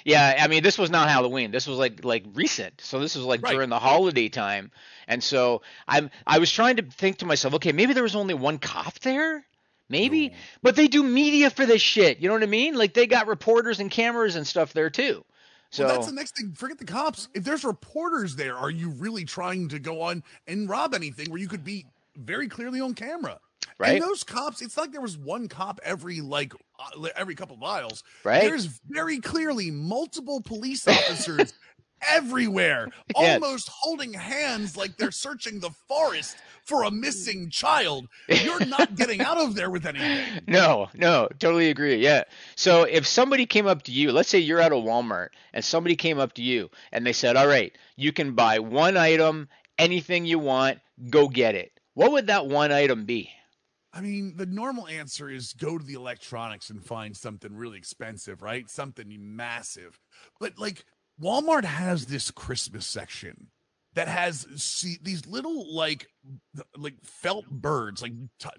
Yeah, 0.04 0.36
I 0.40 0.48
mean, 0.48 0.62
this 0.62 0.78
was 0.78 0.90
not 0.90 1.08
Halloween. 1.08 1.50
This 1.50 1.66
was 1.66 1.78
like 1.78 2.04
like 2.04 2.24
recent. 2.34 2.80
So 2.80 2.98
this 2.98 3.14
was 3.14 3.24
like 3.24 3.42
Right. 3.42 3.52
during 3.52 3.68
the 3.70 3.78
holiday 3.78 4.28
time. 4.28 4.70
And 5.06 5.22
so 5.22 5.62
I'm 5.86 6.10
I 6.26 6.38
was 6.38 6.50
trying 6.50 6.76
to 6.76 6.82
think 6.82 7.18
to 7.18 7.26
myself, 7.26 7.54
okay, 7.54 7.72
maybe 7.72 7.92
there 7.92 8.02
was 8.02 8.16
only 8.16 8.34
one 8.34 8.58
cop 8.58 8.98
there. 9.00 9.44
Maybe, 9.90 10.32
but 10.62 10.76
they 10.76 10.86
do 10.88 11.02
media 11.02 11.50
for 11.50 11.66
this 11.66 11.82
shit. 11.82 12.20
You 12.20 12.28
know 12.28 12.34
what 12.34 12.44
I 12.44 12.46
mean? 12.46 12.74
Like 12.74 12.94
they 12.94 13.06
got 13.06 13.26
reporters 13.26 13.80
and 13.80 13.90
cameras 13.90 14.36
and 14.36 14.46
stuff 14.46 14.72
there 14.72 14.88
too. 14.88 15.24
So 15.70 15.84
well, 15.84 15.94
that's 15.94 16.06
the 16.06 16.12
next 16.12 16.36
thing. 16.36 16.52
Forget 16.52 16.78
the 16.78 16.84
cops. 16.84 17.28
If 17.34 17.44
there's 17.44 17.64
reporters 17.64 18.36
there, 18.36 18.56
are 18.56 18.70
you 18.70 18.90
really 18.90 19.24
trying 19.24 19.68
to 19.68 19.78
go 19.78 20.02
on 20.02 20.22
and 20.46 20.68
rob 20.68 20.94
anything 20.94 21.30
where 21.30 21.40
you 21.40 21.48
could 21.48 21.64
be 21.64 21.86
very 22.16 22.48
clearly 22.48 22.80
on 22.80 22.94
camera? 22.94 23.38
Right. 23.78 23.94
And 23.94 24.02
those 24.02 24.24
cops, 24.24 24.62
it's 24.62 24.76
like 24.76 24.92
there 24.92 25.00
was 25.00 25.16
one 25.16 25.48
cop 25.48 25.80
every 25.82 26.20
like 26.20 26.52
uh, 26.78 27.08
every 27.16 27.34
couple 27.34 27.56
miles. 27.56 28.04
Right. 28.24 28.42
There's 28.42 28.66
very 28.88 29.20
clearly 29.20 29.70
multiple 29.70 30.40
police 30.40 30.86
officers 30.88 31.52
everywhere, 32.08 32.88
Yes. 33.16 33.42
almost 33.42 33.68
holding 33.68 34.12
hands 34.12 34.76
like 34.76 34.96
they're 34.96 35.10
searching 35.10 35.60
the 35.60 35.70
forest 35.88 36.36
for 36.64 36.84
a 36.84 36.90
missing 36.90 37.50
child. 37.50 38.06
You're 38.28 38.64
not 38.66 38.94
getting 38.96 39.20
out 39.20 39.38
of 39.38 39.54
there 39.54 39.70
with 39.70 39.86
anything. 39.86 40.42
No, 40.46 40.88
no, 40.94 41.28
totally 41.38 41.70
agree. 41.70 41.96
Yeah. 41.96 42.24
So 42.56 42.84
if 42.84 43.06
somebody 43.06 43.46
came 43.46 43.66
up 43.66 43.82
to 43.84 43.92
you, 43.92 44.12
let's 44.12 44.28
say 44.28 44.38
you're 44.38 44.60
at 44.60 44.72
a 44.72 44.76
Walmart 44.76 45.28
and 45.52 45.64
somebody 45.64 45.96
came 45.96 46.18
up 46.18 46.34
to 46.34 46.42
you 46.42 46.70
and 46.92 47.06
they 47.06 47.12
said, 47.12 47.36
"All 47.36 47.48
right, 47.48 47.76
you 47.96 48.12
can 48.12 48.34
buy 48.34 48.58
one 48.58 48.96
item, 48.96 49.48
anything 49.78 50.26
you 50.26 50.38
want, 50.38 50.78
go 51.08 51.28
get 51.28 51.54
it." 51.54 51.72
What 51.94 52.12
would 52.12 52.28
that 52.28 52.46
one 52.46 52.70
item 52.72 53.04
be? 53.04 53.30
I 53.92 54.00
mean, 54.00 54.34
the 54.36 54.46
normal 54.46 54.86
answer 54.86 55.28
is 55.28 55.52
go 55.54 55.76
to 55.76 55.84
the 55.84 55.94
electronics 55.94 56.70
and 56.70 56.84
find 56.84 57.16
something 57.16 57.56
really 57.56 57.76
expensive, 57.76 58.40
right? 58.40 58.70
Something 58.70 59.08
massive. 59.18 59.98
But 60.38 60.56
like 60.58 60.84
Walmart 61.20 61.64
has 61.64 62.06
this 62.06 62.30
Christmas 62.30 62.86
section 62.86 63.48
that 63.94 64.08
has 64.08 64.46
see 64.56 64.98
these 65.02 65.26
little 65.26 65.74
like 65.74 66.06
like 66.76 66.94
felt 67.02 67.46
birds. 67.50 68.02
Like 68.02 68.12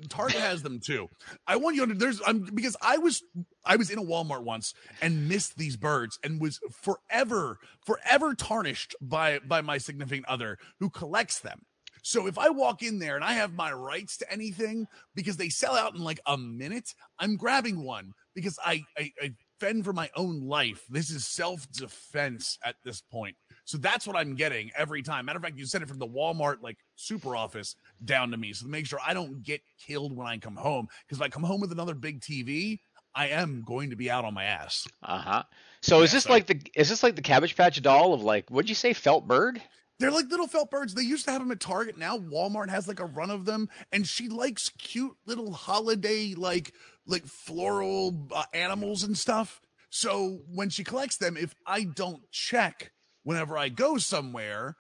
Target 0.10 0.40
has 0.40 0.62
them 0.62 0.80
too. 0.80 1.08
I 1.48 1.56
want 1.56 1.76
you 1.76 1.86
to 1.86 1.94
there's 1.94 2.22
I'm 2.26 2.42
because 2.54 2.76
I 2.82 2.98
was 2.98 3.24
I 3.66 3.78
was 3.78 3.90
in 3.90 3.98
a 3.98 4.04
Walmart 4.04 4.44
once 4.44 4.74
and 5.02 5.30
missed 5.30 5.58
these 5.58 5.78
birds 5.78 6.20
and 6.24 6.42
was 6.42 6.60
forever 6.72 7.60
forever 7.86 8.34
tarnished 8.36 8.96
by 9.02 9.40
by 9.40 9.62
my 9.62 9.78
significant 9.78 10.28
other 10.28 10.58
who 10.80 10.90
collects 10.90 11.40
them. 11.40 11.62
So 12.04 12.28
if 12.28 12.38
I 12.38 12.50
walk 12.50 12.82
in 12.82 13.00
there 13.00 13.16
and 13.16 13.24
I 13.24 13.34
have 13.34 13.54
my 13.54 13.72
rights 13.72 14.18
to 14.18 14.32
anything 14.32 14.88
because 15.16 15.38
they 15.38 15.50
sell 15.50 15.76
out 15.76 15.96
in 15.96 16.02
like 16.02 16.20
a 16.26 16.38
minute, 16.38 16.94
I'm 17.20 17.38
grabbing 17.38 17.84
one 17.84 18.14
because 18.36 18.60
I 18.66 18.84
I, 18.98 19.12
I 19.22 19.32
fend 19.62 19.86
for 19.86 19.94
my 19.94 20.10
own 20.16 20.42
life. 20.42 20.84
This 20.90 21.12
is 21.12 21.26
self 21.26 21.72
defense 21.72 22.58
at 22.66 22.76
this 22.84 23.02
point. 23.02 23.36
So 23.64 23.78
that's 23.78 24.08
what 24.08 24.18
I'm 24.18 24.36
getting 24.36 24.72
every 24.76 25.04
time. 25.04 25.26
Matter 25.26 25.38
of 25.38 25.44
fact, 25.44 25.58
you 25.58 25.66
sent 25.66 25.84
it 25.84 25.88
from 25.88 26.00
the 26.00 26.08
Walmart 26.08 26.58
like 26.62 26.78
super 26.96 27.36
office 27.36 27.76
down 28.04 28.32
to 28.32 28.38
me, 28.38 28.54
so 28.54 28.66
to 28.66 28.72
make 28.72 28.88
sure 28.88 29.00
I 29.06 29.14
don't 29.14 29.44
get 29.44 29.62
killed 29.80 30.18
when 30.18 30.28
I 30.28 30.38
come 30.40 30.56
home. 30.56 30.88
Because 31.06 31.20
if 31.20 31.22
I 31.24 31.30
come 31.30 31.44
home 31.44 31.62
with 31.62 31.72
another 31.72 31.94
big 31.94 32.22
TV, 32.22 32.80
I 33.14 33.28
am 33.28 33.64
going 33.66 33.92
to 33.92 33.96
be 33.96 34.10
out 34.10 34.26
on 34.26 34.34
my 34.34 34.46
ass. 34.46 34.88
Uh 35.04 35.20
huh. 35.20 35.44
So 35.82 36.02
is 36.02 36.12
this 36.12 36.24
so- 36.24 36.32
like 36.32 36.48
the 36.48 36.60
is 36.76 36.90
this 36.90 37.04
like 37.04 37.16
the 37.16 37.22
Cabbage 37.22 37.56
Patch 37.56 37.80
doll 37.82 38.14
of 38.14 38.24
like 38.24 38.50
what'd 38.50 38.68
you 38.70 38.76
say, 38.76 38.94
felt 38.94 39.28
bird? 39.28 39.62
They're 40.00 40.10
like 40.10 40.32
little 40.32 40.48
felt 40.48 40.72
birds. 40.72 40.96
They 40.96 41.04
used 41.04 41.26
to 41.26 41.32
have 41.32 41.42
them 41.42 41.52
at 41.52 41.60
Target. 41.60 41.96
Now 41.96 42.18
Walmart 42.18 42.70
has 42.70 42.88
like 42.88 43.00
a 43.00 43.06
run 43.06 43.30
of 43.30 43.46
them, 43.46 43.70
and 43.92 44.08
she 44.08 44.30
likes 44.30 44.70
cute 44.80 45.16
little 45.28 45.54
holiday 45.54 46.34
like 46.36 46.74
like 47.06 47.26
floral 47.26 48.28
uh, 48.34 48.44
animals 48.54 49.04
and 49.04 49.18
stuff. 49.18 49.62
So 49.90 50.40
when 50.48 50.70
she 50.70 50.84
collects 50.84 51.18
them, 51.18 51.36
if 51.38 51.54
I 51.66 51.84
don't 51.84 52.22
check 52.32 52.92
whenever 53.24 53.58
I 53.58 53.70
go 53.70 53.98
somewhere, 53.98 54.78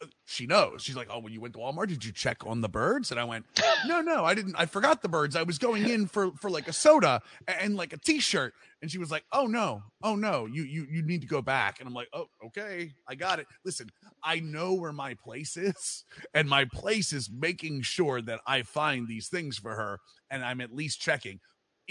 uh, 0.00 0.06
she 0.24 0.46
knows. 0.46 0.82
She's 0.82 0.96
like, 0.96 1.08
"Oh, 1.10 1.18
when 1.18 1.32
you 1.32 1.40
went 1.40 1.54
to 1.54 1.60
Walmart, 1.60 1.88
did 1.88 2.04
you 2.04 2.12
check 2.12 2.46
on 2.46 2.60
the 2.60 2.68
birds?" 2.68 3.10
And 3.10 3.18
I 3.18 3.24
went, 3.24 3.46
"No, 3.86 4.00
no, 4.00 4.24
I 4.24 4.34
didn't. 4.34 4.54
I 4.56 4.66
forgot 4.66 5.02
the 5.02 5.08
birds. 5.08 5.34
I 5.36 5.42
was 5.42 5.58
going 5.58 5.88
in 5.88 6.06
for 6.06 6.32
for 6.40 6.48
like 6.50 6.68
a 6.68 6.72
soda 6.72 7.22
and, 7.48 7.56
and 7.60 7.76
like 7.76 7.92
a 7.92 7.98
T-shirt." 7.98 8.54
And 8.80 8.90
she 8.90 8.98
was 8.98 9.10
like, 9.10 9.24
"Oh 9.32 9.46
no, 9.46 9.82
oh 10.02 10.14
no, 10.16 10.46
you 10.46 10.62
you 10.62 10.86
you 10.90 11.02
need 11.02 11.22
to 11.22 11.26
go 11.28 11.42
back." 11.42 11.78
And 11.80 11.88
I'm 11.88 11.94
like, 11.94 12.08
"Oh, 12.12 12.26
okay, 12.46 12.92
I 13.08 13.14
got 13.14 13.40
it. 13.40 13.46
Listen, 13.64 13.90
I 14.22 14.40
know 14.40 14.74
where 14.74 14.92
my 14.92 15.14
place 15.14 15.56
is, 15.56 16.04
and 16.34 16.48
my 16.48 16.64
place 16.64 17.12
is 17.12 17.30
making 17.30 17.82
sure 17.82 18.20
that 18.22 18.40
I 18.46 18.62
find 18.62 19.08
these 19.08 19.28
things 19.28 19.58
for 19.58 19.74
her, 19.74 19.98
and 20.30 20.44
I'm 20.44 20.60
at 20.60 20.72
least 20.72 21.00
checking, 21.00 21.40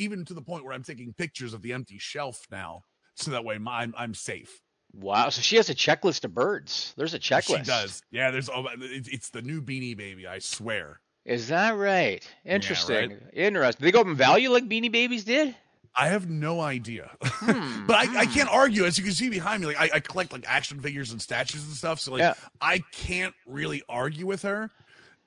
even 0.01 0.25
to 0.25 0.33
the 0.33 0.41
point 0.41 0.63
where 0.63 0.73
I'm 0.73 0.83
taking 0.83 1.13
pictures 1.13 1.53
of 1.53 1.61
the 1.61 1.73
empty 1.73 1.97
shelf 1.97 2.45
now, 2.51 2.81
so 3.15 3.31
that 3.31 3.45
way 3.45 3.57
my, 3.57 3.81
I'm 3.81 3.93
I'm 3.97 4.13
safe." 4.13 4.61
Wow. 4.93 5.29
So 5.29 5.41
she 5.41 5.55
has 5.55 5.69
a 5.69 5.75
checklist 5.75 6.25
of 6.25 6.33
birds. 6.33 6.93
There's 6.97 7.13
a 7.13 7.19
checklist. 7.19 7.59
She 7.59 7.63
does. 7.63 8.01
Yeah, 8.11 8.31
there's. 8.31 8.49
Oh, 8.49 8.65
it's 8.77 9.29
the 9.29 9.41
new 9.41 9.61
Beanie 9.61 9.95
Baby. 9.95 10.27
I 10.27 10.39
swear. 10.39 10.99
Is 11.25 11.49
that 11.49 11.75
right? 11.77 12.27
Interesting. 12.45 13.11
right. 13.11 13.21
Interesting. 13.33 13.85
They 13.85 13.91
go 13.91 14.01
up 14.01 14.07
in 14.07 14.15
value 14.15 14.49
like 14.49 14.67
Beanie 14.67 14.91
Babies 14.91 15.23
did? 15.23 15.55
I 15.95 16.07
have 16.07 16.29
no 16.29 16.61
idea, 16.61 17.11
Hmm, 17.23 17.85
but 17.85 17.97
I, 17.97 18.21
I 18.21 18.25
hmm. 18.25 18.31
can't 18.31 18.49
argue. 18.49 18.85
As 18.85 18.97
you 18.97 19.03
can 19.03 19.13
see 19.13 19.29
behind 19.29 19.61
me, 19.61 19.67
like 19.67 19.79
I, 19.93 19.97
I 19.97 19.99
collect 19.99 20.31
like 20.31 20.45
action 20.47 20.79
figures 20.79 21.11
and 21.11 21.21
statues 21.21 21.65
and 21.65 21.73
stuff. 21.73 21.99
So 21.99 22.13
like 22.13 22.19
Yeah. 22.19 22.33
I 22.61 22.81
can't 22.93 23.35
really 23.45 23.83
argue 23.89 24.25
with 24.25 24.43
her 24.43 24.71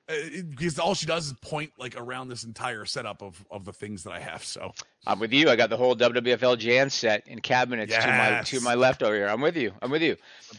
it- 0.07 0.49
because 0.49 0.77
all 0.79 0.93
she 0.93 1.05
does 1.05 1.27
is 1.27 1.33
point 1.41 1.71
like 1.77 1.95
around 1.99 2.27
this 2.29 2.43
entire 2.43 2.85
setup 2.85 3.21
of 3.21 3.43
of 3.51 3.65
the 3.65 3.73
things 3.73 4.03
that 4.03 4.13
I 4.13 4.19
have. 4.19 4.43
So 4.43 4.73
I'm 5.07 5.19
with 5.19 5.33
you. 5.33 5.49
I 5.49 5.55
got 5.55 5.69
the 5.69 5.77
whole 5.77 5.95
WWF 5.95 6.39
LJN 6.39 6.91
set 6.91 7.27
in 7.27 7.39
cabinets 7.41 7.93
to 7.95 8.07
my 8.07 8.41
to 8.45 8.59
my 8.61 8.75
left 8.75 9.03
over 9.03 9.15
here. 9.15 9.27
I'm 9.27 9.41
with 9.41 9.55
you. 9.57 9.73
I'm 9.81 9.91
with 9.91 10.01
you. 10.01 10.15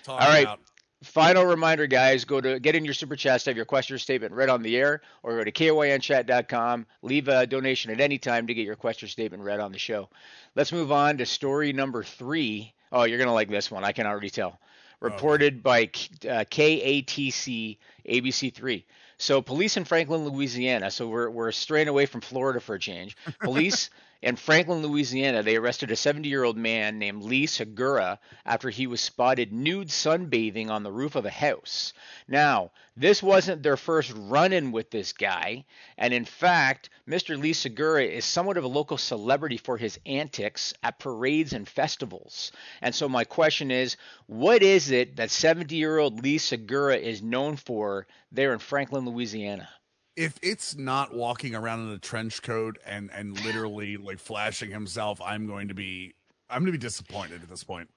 I'm 0.09 0.13
All 0.13 0.19
right. 0.19 0.43
about 0.45 0.61
Final 1.05 1.45
reminder, 1.45 1.87
guys, 1.87 2.25
go 2.25 2.41
to 2.41 2.59
get 2.59 2.75
in 2.75 2.83
your 2.85 2.95
super 2.95 3.17
chats 3.17 3.45
to 3.45 3.51
have 3.51 3.57
your 3.57 3.67
question 3.67 3.95
or 3.95 3.99
statement 3.99 4.33
read 4.33 4.49
on 4.49 4.63
the 4.63 4.77
air, 4.79 5.03
or 5.23 5.37
go 5.37 5.45
to 5.45 5.53
kynchat.com. 5.53 6.87
Leave 7.03 7.29
a 7.29 7.47
donation 7.47 7.91
at 7.91 8.01
any 8.01 8.17
time 8.19 8.47
to 8.47 8.55
get 8.55 8.65
your 8.65 8.77
question 8.77 9.07
or 9.07 9.11
statement 9.11 9.43
read 9.43 9.61
on 9.61 9.73
the 9.73 9.79
show. 9.79 10.09
Let's 10.55 10.73
move 10.73 10.91
on 10.91 11.19
to 11.19 11.27
story 11.27 11.73
number 11.75 12.03
three. 12.03 12.73
Oh, 12.93 13.05
you're 13.05 13.19
gonna 13.19 13.35
like 13.35 13.51
this 13.51 13.71
one. 13.71 13.85
I 13.85 13.93
can 13.93 14.07
already 14.07 14.31
tell. 14.31 14.59
Reported 15.01 15.63
by 15.63 15.87
K- 15.87 16.29
uh, 16.31 16.45
KATC 16.45 17.77
ABC3. 18.09 18.85
So, 19.19 19.41
police 19.41 19.77
in 19.77 19.85
Franklin, 19.85 20.25
Louisiana. 20.25 20.91
So 20.91 21.09
we're 21.09 21.31
we're 21.31 21.53
straying 21.53 21.89
away 21.89 22.07
from 22.07 22.21
Florida 22.21 22.61
for 22.61 22.75
a 22.75 22.79
change. 22.79 23.17
Police 23.41 23.91
in 24.23 24.37
Franklin, 24.37 24.83
Louisiana, 24.83 25.43
they 25.43 25.57
arrested 25.57 25.91
a 25.91 25.95
70-year-old 25.95 26.57
man 26.57 26.99
named 26.99 27.23
Lee 27.23 27.47
Segura 27.47 28.19
after 28.45 28.71
he 28.71 28.87
was 28.87 29.01
spotted 29.01 29.53
nude 29.53 29.89
sunbathing 29.89 30.71
on 30.71 30.83
the 30.83 30.93
roof 30.93 31.17
of 31.17 31.27
a 31.27 31.31
house. 31.31 31.93
Now, 32.27 32.73
this 32.97 33.23
wasn't 33.23 33.63
their 33.63 33.77
first 33.77 34.13
run-in 34.17 34.73
with 34.73 34.91
this 34.91 35.13
guy, 35.13 35.67
and 35.99 36.15
in 36.15 36.25
fact, 36.25 36.89
Mr. 37.07 37.39
Lee 37.39 37.53
Segura 37.53 38.05
is 38.05 38.25
somewhat 38.25 38.57
of 38.57 38.65
a 38.65 38.69
local 38.69 38.97
celebrity 38.97 39.59
for 39.59 39.77
his 39.77 40.01
antics 40.07 40.73
at 40.83 40.99
parades 40.99 41.53
and 41.53 41.69
festivals. 41.69 42.53
And 42.81 42.95
so 42.95 43.09
my 43.09 43.25
question 43.25 43.71
is, 43.71 43.97
what 44.27 44.63
is 44.63 44.91
it 44.91 45.17
that 45.17 45.29
70-year-old 45.29 46.23
Lee 46.23 46.39
Segura 46.39 46.97
is 46.97 47.23
known 47.23 47.57
for 47.57 48.07
there 48.33 48.55
in 48.55 48.59
Franklin, 48.59 49.05
Louisiana? 49.05 49.69
If 50.17 50.39
it's 50.43 50.77
not 50.77 51.15
walking 51.15 51.55
around 51.55 51.87
in 51.87 51.93
a 51.95 51.99
trench 51.99 52.43
coat 52.43 52.79
and 52.87 53.11
and 53.13 53.39
literally 53.45 53.97
like 53.97 54.19
flashing 54.19 54.71
himself, 54.71 55.21
I'm 55.21 55.47
going 55.47 55.69
to 55.69 55.75
be 55.75 56.15
I'm 56.51 56.63
going 56.63 56.73
to 56.73 56.79
be 56.79 56.79
disappointed 56.79 57.43
at 57.43 57.49
this 57.49 57.65
point. 57.65 57.89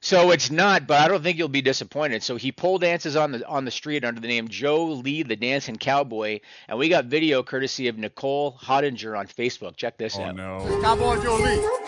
So 0.00 0.30
it's 0.30 0.48
not, 0.48 0.86
but 0.86 1.00
I 1.00 1.08
don't 1.08 1.24
think 1.24 1.38
you'll 1.38 1.48
be 1.48 1.60
disappointed. 1.60 2.22
So 2.22 2.36
he 2.36 2.52
pole 2.52 2.78
dances 2.78 3.16
on 3.16 3.32
the 3.32 3.44
on 3.48 3.64
the 3.64 3.70
street 3.72 4.04
under 4.04 4.20
the 4.20 4.28
name 4.28 4.46
Joe 4.46 4.84
Lee, 4.84 5.24
the 5.24 5.34
dancing 5.34 5.76
cowboy, 5.76 6.38
and 6.68 6.78
we 6.78 6.88
got 6.88 7.06
video 7.06 7.42
courtesy 7.42 7.88
of 7.88 7.98
Nicole 7.98 8.56
Hottinger 8.62 9.18
on 9.18 9.26
Facebook. 9.26 9.74
Check 9.76 9.98
this 9.98 10.16
Oh 10.16 10.22
out. 10.22 10.36
no. 10.36 10.80
Cowboy 10.82 11.20
Joe 11.20 11.34
Lee. 11.36 11.87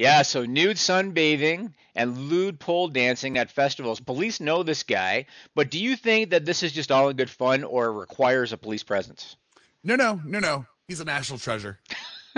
Yeah, 0.00 0.22
so 0.22 0.46
nude 0.46 0.78
sunbathing 0.78 1.74
and 1.94 2.16
lewd 2.16 2.58
pole 2.58 2.88
dancing 2.88 3.36
at 3.36 3.50
festivals. 3.50 4.00
Police 4.00 4.40
know 4.40 4.62
this 4.62 4.82
guy, 4.82 5.26
but 5.54 5.70
do 5.70 5.78
you 5.78 5.94
think 5.94 6.30
that 6.30 6.46
this 6.46 6.62
is 6.62 6.72
just 6.72 6.90
all 6.90 7.10
in 7.10 7.18
good 7.18 7.28
fun 7.28 7.64
or 7.64 7.92
requires 7.92 8.54
a 8.54 8.56
police 8.56 8.82
presence? 8.82 9.36
No, 9.84 9.96
no, 9.96 10.18
no, 10.24 10.38
no. 10.38 10.64
He's 10.88 11.00
a 11.00 11.04
national 11.04 11.38
treasure. 11.38 11.80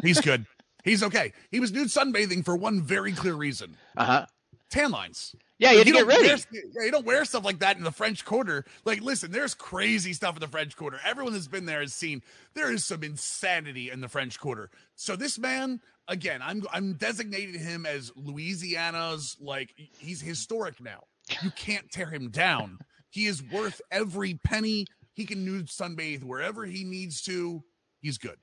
He's 0.03 0.21
good. 0.21 0.45
He's 0.85 1.05
okay. 1.05 1.35
He 1.53 1.61
was 1.61 1.71
nude 1.71 1.87
sunbathing 1.87 2.45
for 2.45 2.57
one 2.57 2.83
very 2.83 3.13
clear 3.13 3.35
reason: 3.35 3.77
Uh 3.97 4.05
huh. 4.07 4.27
tan 4.69 4.91
lines. 4.91 5.37
Yeah, 5.63 5.71
you 5.73 5.79
had 5.79 5.87
to 5.87 5.89
You 5.91 5.95
get 5.99 6.07
ready. 6.07 6.27
wear- 6.29 6.37
yeah, 6.53 6.85
you 6.85 6.91
don't 6.91 7.07
wear 7.07 7.25
stuff 7.25 7.45
like 7.45 7.61
that 7.61 7.77
in 7.77 7.85
the 7.85 7.91
French 7.93 8.25
Quarter. 8.25 8.65
Like, 8.85 9.01
listen, 9.01 9.31
there's 9.31 9.55
crazy 9.55 10.13
stuff 10.13 10.35
in 10.37 10.41
the 10.41 10.49
French 10.49 10.77
Quarter. 10.77 11.01
Everyone 11.05 11.33
that's 11.33 11.47
been 11.49 11.67
there 11.67 11.81
has 11.81 11.95
seen 11.95 12.23
there 12.55 12.73
is 12.73 12.85
some 12.85 13.03
insanity 13.03 13.91
in 13.91 14.01
the 14.01 14.09
French 14.09 14.39
Quarter. 14.41 14.71
So 14.97 15.17
this 15.17 15.39
man, 15.39 15.81
again, 16.09 16.41
I'm 16.43 16.63
I'm 16.73 16.95
designating 16.95 17.59
him 17.61 17.87
as 17.87 18.11
Louisiana's 18.17 19.37
like 19.41 19.75
he's 19.99 20.21
historic 20.21 20.81
now. 20.81 21.05
You 21.43 21.51
can't 21.53 21.91
tear 21.91 22.07
him 22.07 22.31
down. 22.31 22.79
He 23.11 23.27
is 23.27 23.43
worth 23.43 23.81
every 23.91 24.35
penny. 24.35 24.87
He 25.15 25.27
can 25.27 25.45
nude 25.45 25.67
sunbathe 25.69 26.25
wherever 26.25 26.65
he 26.65 26.85
needs 26.85 27.23
to. 27.23 27.63
He's 28.01 28.19
good. 28.19 28.37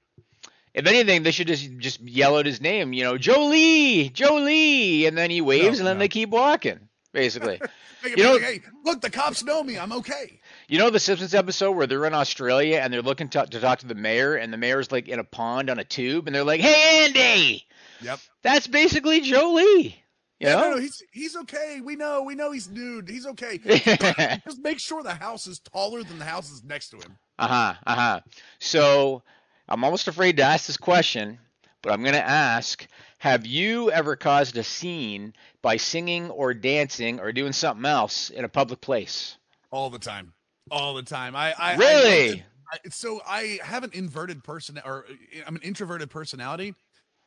If 0.73 0.85
anything, 0.85 1.23
they 1.23 1.31
should 1.31 1.47
just 1.47 1.69
just 1.79 1.99
yell 2.01 2.37
out 2.37 2.45
his 2.45 2.61
name. 2.61 2.93
You 2.93 3.03
know, 3.03 3.17
Jolie, 3.17 4.09
Jolie, 4.09 5.05
and 5.07 5.17
then 5.17 5.31
he 5.31 5.41
waves, 5.41 5.79
No, 5.79 5.81
and 5.81 5.87
then 5.87 5.97
no. 5.97 5.99
they 5.99 6.07
keep 6.07 6.29
walking. 6.29 6.79
Basically, 7.11 7.59
You 8.05 8.23
know- 8.23 8.33
like, 8.33 8.41
hey, 8.41 8.61
look, 8.85 9.01
the 9.01 9.09
cops 9.09 9.43
know 9.43 9.63
me. 9.63 9.77
I'm 9.79 9.91
okay. 9.93 10.39
you 10.67 10.77
know 10.77 10.89
the 10.89 10.99
Simpsons 10.99 11.33
episode 11.33 11.71
where 11.71 11.87
they're 11.87 12.05
in 12.05 12.13
Australia 12.13 12.77
and 12.77 12.93
they're 12.93 13.01
looking 13.01 13.29
to, 13.29 13.45
to 13.45 13.59
talk 13.59 13.79
to 13.79 13.87
the 13.87 13.95
mayor, 13.95 14.35
and 14.35 14.53
the 14.53 14.57
mayor's 14.57 14.91
like 14.91 15.07
in 15.07 15.19
a 15.19 15.23
pond 15.23 15.69
on 15.69 15.79
a 15.79 15.83
tube, 15.83 16.27
and 16.27 16.35
they're 16.35 16.43
like, 16.43 16.61
"Hey, 16.61 17.05
Andy." 17.05 17.65
Yep. 18.01 18.19
That's 18.43 18.67
basically 18.67 19.21
Jolie. 19.21 20.03
You 20.39 20.47
Yeah, 20.47 20.55
no, 20.55 20.61
know? 20.61 20.69
no, 20.75 20.77
he's 20.77 21.03
he's 21.11 21.35
okay. 21.35 21.81
We 21.83 21.95
know, 21.97 22.23
we 22.23 22.35
know 22.35 22.51
he's 22.51 22.69
nude. 22.69 23.09
He's 23.09 23.25
okay. 23.25 23.57
Just 24.45 24.59
make 24.61 24.79
sure 24.79 25.03
the 25.03 25.13
house 25.15 25.47
is 25.47 25.59
taller 25.59 26.03
than 26.03 26.19
the 26.19 26.25
houses 26.25 26.63
next 26.63 26.89
to 26.89 26.97
him. 26.97 27.17
Uh 27.37 27.47
huh. 27.47 27.73
Uh 27.85 27.95
huh. 27.95 28.19
So 28.59 29.23
I'm 29.67 29.83
almost 29.83 30.07
afraid 30.07 30.37
to 30.37 30.43
ask 30.43 30.67
this 30.67 30.77
question, 30.77 31.39
but 31.81 31.91
I'm 31.91 32.01
going 32.03 32.13
to 32.13 32.25
ask 32.25 32.87
Have 33.19 33.45
you 33.45 33.91
ever 33.91 34.15
caused 34.15 34.57
a 34.57 34.63
scene 34.63 35.33
by 35.61 35.77
singing 35.77 36.29
or 36.29 36.53
dancing 36.53 37.19
or 37.19 37.31
doing 37.31 37.53
something 37.53 37.85
else 37.85 38.29
in 38.29 38.43
a 38.43 38.49
public 38.49 38.81
place? 38.81 39.37
all 39.71 39.89
the 39.89 39.99
time, 39.99 40.33
all 40.71 40.93
the 40.93 41.03
time. 41.03 41.35
I, 41.35 41.53
I 41.57 41.75
Really? 41.75 42.43
I, 42.71 42.89
so 42.89 43.21
I 43.27 43.59
have 43.63 43.83
an 43.83 43.91
inverted 43.93 44.43
person, 44.43 44.79
or 44.85 45.05
uh, 45.09 45.13
I'm 45.47 45.55
an 45.55 45.61
introverted 45.61 46.09
personality, 46.09 46.75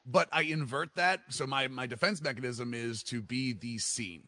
but 0.07 0.29
I 0.33 0.43
invert 0.43 0.95
that. 0.97 1.21
So 1.31 1.47
my 1.47 1.69
my 1.69 1.87
defense 1.87 2.23
mechanism 2.23 2.75
is 2.75 3.03
to 3.05 3.23
be 3.23 3.53
the 3.53 3.79
scene. 3.79 4.25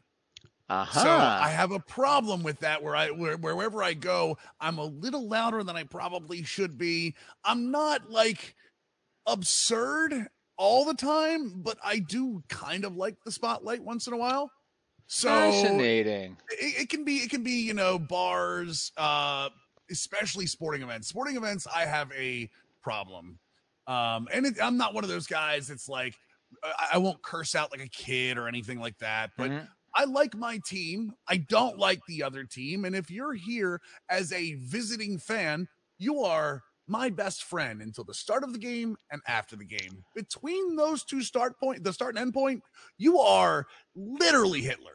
Uh 0.68 0.84
huh. 0.84 1.00
So 1.00 1.10
I 1.10 1.50
have 1.50 1.72
a 1.72 1.80
problem 1.80 2.42
with 2.42 2.60
that 2.60 2.82
where 2.82 2.96
I 2.96 3.10
where, 3.10 3.36
wherever 3.36 3.82
I 3.82 3.94
go, 3.94 4.38
I'm 4.60 4.78
a 4.78 4.84
little 4.84 5.28
louder 5.28 5.62
than 5.62 5.76
I 5.76 5.84
probably 5.84 6.42
should 6.42 6.78
be. 6.78 7.14
I'm 7.44 7.70
not 7.70 8.10
like 8.10 8.54
absurd 9.26 10.28
all 10.56 10.84
the 10.84 10.94
time, 10.94 11.62
but 11.62 11.78
I 11.82 11.98
do 11.98 12.42
kind 12.48 12.84
of 12.84 12.96
like 12.96 13.16
the 13.24 13.32
spotlight 13.32 13.82
once 13.82 14.06
in 14.06 14.12
a 14.12 14.16
while. 14.18 14.50
So 15.06 15.26
Fascinating. 15.26 16.38
it, 16.50 16.82
it 16.82 16.88
can 16.90 17.04
be 17.04 17.16
it 17.18 17.30
can 17.30 17.42
be, 17.42 17.62
you 17.62 17.74
know, 17.74 17.98
bars, 17.98 18.92
uh 18.96 19.50
especially 19.90 20.46
sporting 20.46 20.82
events. 20.82 21.08
Sporting 21.08 21.36
events 21.36 21.66
I 21.72 21.86
have 21.86 22.10
a 22.12 22.48
problem. 22.82 23.38
Um 23.86 24.28
and 24.32 24.46
it, 24.46 24.54
I'm 24.62 24.76
not 24.76 24.94
one 24.94 25.04
of 25.04 25.10
those 25.10 25.26
guys 25.26 25.68
that's 25.68 25.88
like 25.88 26.14
I, 26.62 26.90
I 26.94 26.98
won't 26.98 27.22
curse 27.22 27.54
out 27.54 27.72
like 27.72 27.80
a 27.82 27.88
kid 27.88 28.38
or 28.38 28.48
anything 28.48 28.80
like 28.80 28.98
that, 28.98 29.30
but 29.36 29.52
Mhm. 29.52 29.68
I 29.96 30.04
like 30.04 30.34
my 30.34 30.58
team. 30.66 31.12
I 31.28 31.36
don't 31.36 31.78
like 31.78 32.00
the 32.08 32.22
other 32.22 32.44
team. 32.44 32.84
And 32.84 32.96
if 32.96 33.10
you're 33.10 33.34
here 33.34 33.80
as 34.10 34.32
a 34.32 34.54
visiting 34.54 35.18
fan, 35.18 35.68
you 35.98 36.20
are 36.22 36.62
my 36.86 37.08
best 37.10 37.44
friend 37.44 37.80
until 37.80 38.04
the 38.04 38.14
start 38.14 38.44
of 38.44 38.52
the 38.52 38.58
game 38.58 38.96
and 39.10 39.22
after 39.26 39.56
the 39.56 39.64
game. 39.64 40.04
Between 40.14 40.76
those 40.76 41.04
two 41.04 41.22
start 41.22 41.58
point, 41.58 41.82
the 41.84 41.92
start 41.92 42.14
and 42.14 42.22
end 42.22 42.34
point, 42.34 42.62
you 42.98 43.18
are 43.18 43.66
literally 43.94 44.60
Hitler. 44.60 44.92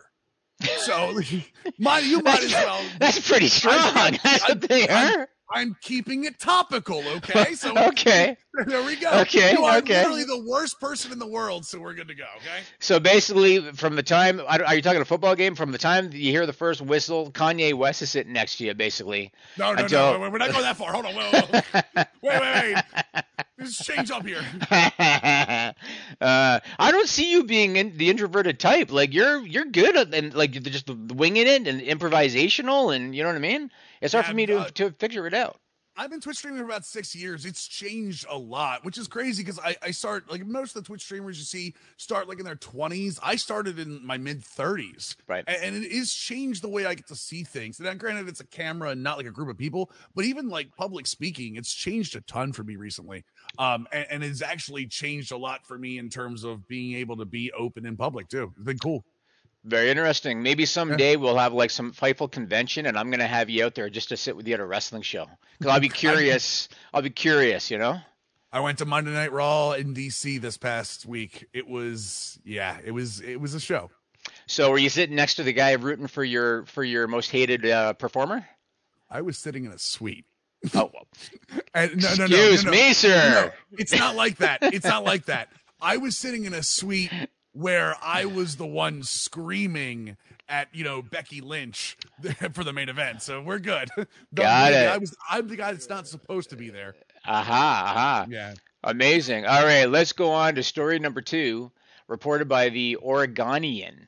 So, 0.80 1.20
my, 1.80 2.00
you 2.00 2.22
might 2.22 2.44
as 2.44 2.52
well. 2.54 2.82
That's 3.00 3.28
pretty 3.28 3.48
strong. 3.48 4.18
That's 4.24 4.48
what 4.48 4.62
they 4.62 4.88
I'm- 4.88 5.20
are. 5.22 5.28
I'm 5.52 5.76
keeping 5.82 6.26
it 6.26 6.40
topical. 6.40 7.04
Okay, 7.08 7.54
so 7.56 7.76
okay, 7.76 8.38
there 8.66 8.84
we 8.84 8.96
go. 8.96 9.10
Okay, 9.22 9.54
you 9.54 9.64
are 9.64 9.78
okay. 9.78 10.00
literally 10.00 10.24
the 10.24 10.46
worst 10.48 10.80
person 10.80 11.12
in 11.12 11.20
the 11.20 11.28
world, 11.28 11.66
so 11.66 11.80
we're 11.80 11.94
good 11.94 12.08
to 12.10 12.16
go. 12.16 12.26
Okay. 12.38 12.60
So 12.80 13.00
basically, 13.00 13.60
from 13.74 13.96
the 13.96 14.04
time 14.04 14.40
are 14.48 14.76
you 14.76 14.82
talking 14.82 15.02
a 15.02 15.06
football 15.06 15.36
game? 15.36 15.56
From 15.56 15.72
the 15.72 15.78
time 15.78 16.12
you 16.14 16.32
hear 16.32 16.46
the 16.46 16.54
first 16.54 16.82
whistle, 16.82 17.32
Kanye 17.32 17.74
West 17.74 18.02
is 18.02 18.12
sitting 18.12 18.34
next 18.34 18.58
to 18.58 18.66
you, 18.66 18.74
basically. 18.74 19.32
No, 19.58 19.74
no, 19.74 19.84
Until- 19.84 20.20
no. 20.20 20.30
We're 20.30 20.38
not 20.38 20.52
going 20.52 20.64
that 20.64 20.78
far. 20.78 20.94
Hold 20.94 21.06
on. 21.06 21.16
Whoa, 21.16 21.32
whoa. 21.32 21.62
wait, 22.22 22.42
wait, 22.42 22.76
wait. 22.76 23.24
Just 23.60 23.86
change 23.86 24.10
up 24.12 24.26
here. 24.26 24.42
uh, 24.72 25.74
I 26.22 26.92
don't 26.92 27.10
see 27.10 27.30
you 27.32 27.44
being 27.44 27.76
in, 27.76 27.98
the 27.98 28.10
introverted 28.10 28.60
type. 28.60 28.92
Like 28.92 29.14
you're 29.14 29.46
you're 29.46 29.66
good 29.66 29.98
at 29.98 30.14
and 30.14 30.34
like 30.34 30.54
you're 30.54 30.62
just 30.62 30.90
winging 30.90 31.48
it 31.48 31.68
and 31.68 31.82
improvisational, 31.82 32.96
and 32.96 33.14
you 33.14 33.24
know 33.24 33.30
what 33.30 33.36
I 33.36 33.40
mean. 33.40 33.70
It's 34.02 34.14
hard 34.14 34.26
for 34.26 34.34
me 34.34 34.46
to 34.48 34.60
uh, 34.60 34.70
to 34.76 34.92
figure 34.92 35.28
it 35.28 35.34
out. 35.34 35.60
I've 36.00 36.10
been 36.10 36.22
Twitch 36.22 36.38
streaming 36.38 36.60
for 36.60 36.66
about 36.66 36.86
six 36.86 37.14
years. 37.14 37.46
It's 37.46 37.68
changed 37.68 38.26
a 38.30 38.38
lot, 38.38 38.86
which 38.86 38.98
is 38.98 39.10
crazy 39.10 39.44
because 39.44 39.60
I, 39.60 39.76
I 39.82 39.92
start 39.92 40.32
like 40.32 40.46
most 40.46 40.74
of 40.74 40.82
the 40.82 40.88
Twitch 40.88 41.02
streamers 41.04 41.38
you 41.38 41.44
see 41.44 41.76
start 41.98 42.30
like 42.30 42.40
in 42.40 42.46
their 42.46 42.56
20s. 42.56 43.20
I 43.22 43.36
started 43.36 43.80
in 43.80 44.06
my 44.06 44.18
mid 44.18 44.42
30s. 44.42 45.18
Right. 45.28 45.44
A- 45.46 45.62
And, 45.62 45.76
it 45.76 45.92
is 45.92 46.14
changed 46.14 46.64
the 46.64 46.70
way 46.70 46.86
I 46.86 46.94
get 46.96 47.08
to 47.08 47.18
see 47.18 47.44
things. 47.44 47.82
And 47.82 48.00
granted, 48.00 48.30
it's 48.30 48.40
a 48.40 48.48
camera 48.48 48.92
and 48.92 49.04
not 49.04 49.18
like 49.18 49.26
a 49.26 49.32
group 49.32 49.50
of 49.50 49.58
people, 49.58 49.92
but 50.16 50.24
even 50.24 50.48
like 50.48 50.74
public 50.78 51.06
speaking, 51.06 51.58
it's 51.58 51.74
changed 51.74 52.16
a 52.16 52.22
ton 52.22 52.54
for 52.54 52.64
me 52.64 52.78
recently. 52.78 53.26
Um, 53.58 53.86
and, 53.92 54.06
and 54.10 54.24
it's 54.24 54.42
actually 54.42 54.86
changed 54.88 55.34
a 55.34 55.38
lot 55.38 55.66
for 55.66 55.78
me 55.78 55.98
in 55.98 56.08
terms 56.08 56.46
of 56.46 56.66
being 56.70 56.96
able 56.96 57.18
to 57.18 57.26
be 57.26 57.52
open 57.52 57.86
in 57.86 57.98
public 57.98 58.30
too. 58.30 58.54
It's 58.56 58.64
been 58.64 58.80
cool. 58.80 59.04
Very 59.66 59.90
interesting. 59.90 60.42
Maybe 60.42 60.66
someday 60.66 61.16
we'll 61.18 61.38
have 61.38 61.54
like 61.54 61.70
some 61.70 61.92
Fightful 61.92 62.32
convention, 62.32 62.86
and 62.86 62.98
I'm 62.98 63.12
gonna 63.12 63.28
have 63.28 63.50
you 63.50 63.66
out 63.66 63.76
there 63.76 63.90
just 63.90 64.10
to 64.10 64.18
sit 64.18 64.36
with 64.36 64.48
you 64.48 64.54
at 64.54 64.60
a 64.60 64.66
wrestling 64.66 65.02
show. 65.02 65.28
Because 65.58 65.74
I'll 65.74 65.80
be 65.80 65.90
curious. 65.90 66.70
I'll 66.94 67.02
be 67.02 67.10
curious. 67.10 67.70
You 67.70 67.78
know. 67.78 68.00
I 68.52 68.62
went 68.62 68.80
to 68.80 68.86
Monday 68.86 69.12
Night 69.12 69.32
Raw 69.32 69.74
in 69.74 69.94
DC 69.94 70.42
this 70.42 70.58
past 70.58 71.06
week. 71.06 71.46
It 71.54 71.68
was, 71.68 72.40
yeah, 72.44 72.80
it 72.84 72.90
was, 72.90 73.22
it 73.22 73.40
was 73.40 73.54
a 73.54 73.60
show. 73.60 73.92
So 74.48 74.72
were 74.72 74.80
you 74.80 74.90
sitting 74.90 75.16
next 75.16 75.36
to 75.36 75.44
the 75.44 75.54
guy 75.54 75.74
rooting 75.74 76.08
for 76.08 76.24
your 76.24 76.66
for 76.66 76.84
your 76.84 77.08
most 77.08 77.30
hated 77.30 77.66
uh, 77.66 77.94
performer? 77.94 78.48
I 79.10 79.22
was 79.22 79.38
sitting 79.38 79.66
in 79.66 79.72
a 79.72 79.78
suite. 79.78 80.26
Oh, 80.74 80.92
well, 80.94 81.08
And 81.74 82.02
no, 82.02 82.10
no, 82.16 82.26
no, 82.26 82.36
excuse 82.36 82.66
no, 82.66 82.72
me, 82.72 82.94
sir. 82.94 83.54
It's 83.74 83.96
not 83.96 84.16
like 84.16 84.38
that. 84.38 84.60
It's 84.62 84.86
not 84.86 85.04
like 85.04 85.26
that. 85.26 85.50
I 85.82 85.98
was 85.98 86.18
sitting 86.18 86.46
in 86.46 86.54
a 86.54 86.64
suite 86.64 87.12
where 87.54 87.96
I 88.04 88.26
was 88.26 88.56
the 88.56 88.66
one 88.66 89.04
screaming 89.04 90.18
at 90.48 90.68
you 90.74 90.84
know 90.84 91.02
Becky 91.02 91.42
Lynch 91.42 91.98
for 92.54 92.64
the 92.64 92.74
main 92.74 92.90
event. 92.90 93.22
So 93.22 93.42
we're 93.42 93.60
good. 93.60 93.90
Got 94.34 94.74
it. 94.74 94.88
I 94.88 94.98
was. 94.98 95.16
I'm 95.30 95.48
the 95.48 95.56
guy 95.56 95.72
that's 95.72 95.90
not 95.90 96.08
supposed 96.08 96.50
to 96.52 96.56
be 96.56 96.70
there. 96.70 96.96
Aha, 97.26 97.84
aha. 97.86 98.26
Yeah. 98.30 98.54
Amazing. 98.84 99.46
All 99.46 99.64
right, 99.64 99.86
let's 99.86 100.14
go 100.14 100.32
on 100.32 100.56
to 100.56 100.64
story 100.64 101.00
number 101.00 101.22
two, 101.22 101.70
reported 102.08 102.48
by 102.48 102.70
the 102.70 102.96
Oregonian. 102.98 104.08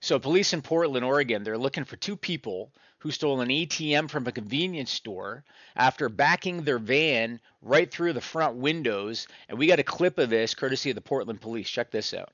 So, 0.00 0.18
police 0.18 0.52
in 0.54 0.62
Portland, 0.62 1.04
Oregon, 1.04 1.42
they're 1.42 1.58
looking 1.58 1.84
for 1.84 1.96
two 1.96 2.16
people 2.16 2.72
who 2.98 3.10
stole 3.10 3.40
an 3.40 3.48
ATM 3.48 4.08
from 4.08 4.26
a 4.26 4.32
convenience 4.32 4.90
store 4.90 5.44
after 5.76 6.08
backing 6.08 6.62
their 6.62 6.78
van 6.78 7.40
right 7.62 7.90
through 7.90 8.12
the 8.12 8.20
front 8.20 8.56
windows. 8.56 9.28
And 9.48 9.58
we 9.58 9.66
got 9.66 9.78
a 9.78 9.84
clip 9.84 10.18
of 10.18 10.30
this 10.30 10.54
courtesy 10.54 10.90
of 10.90 10.96
the 10.96 11.00
Portland 11.00 11.40
police. 11.40 11.68
Check 11.68 11.90
this 11.90 12.14
out. 12.14 12.32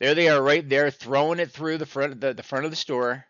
There 0.00 0.14
they 0.14 0.28
are, 0.28 0.42
right 0.42 0.66
there, 0.68 0.90
throwing 0.90 1.38
it 1.38 1.50
through 1.50 1.78
the 1.78 1.86
front, 1.86 2.20
the, 2.20 2.32
the 2.34 2.42
front 2.42 2.64
of 2.64 2.70
the 2.70 2.76
store. 2.76 3.26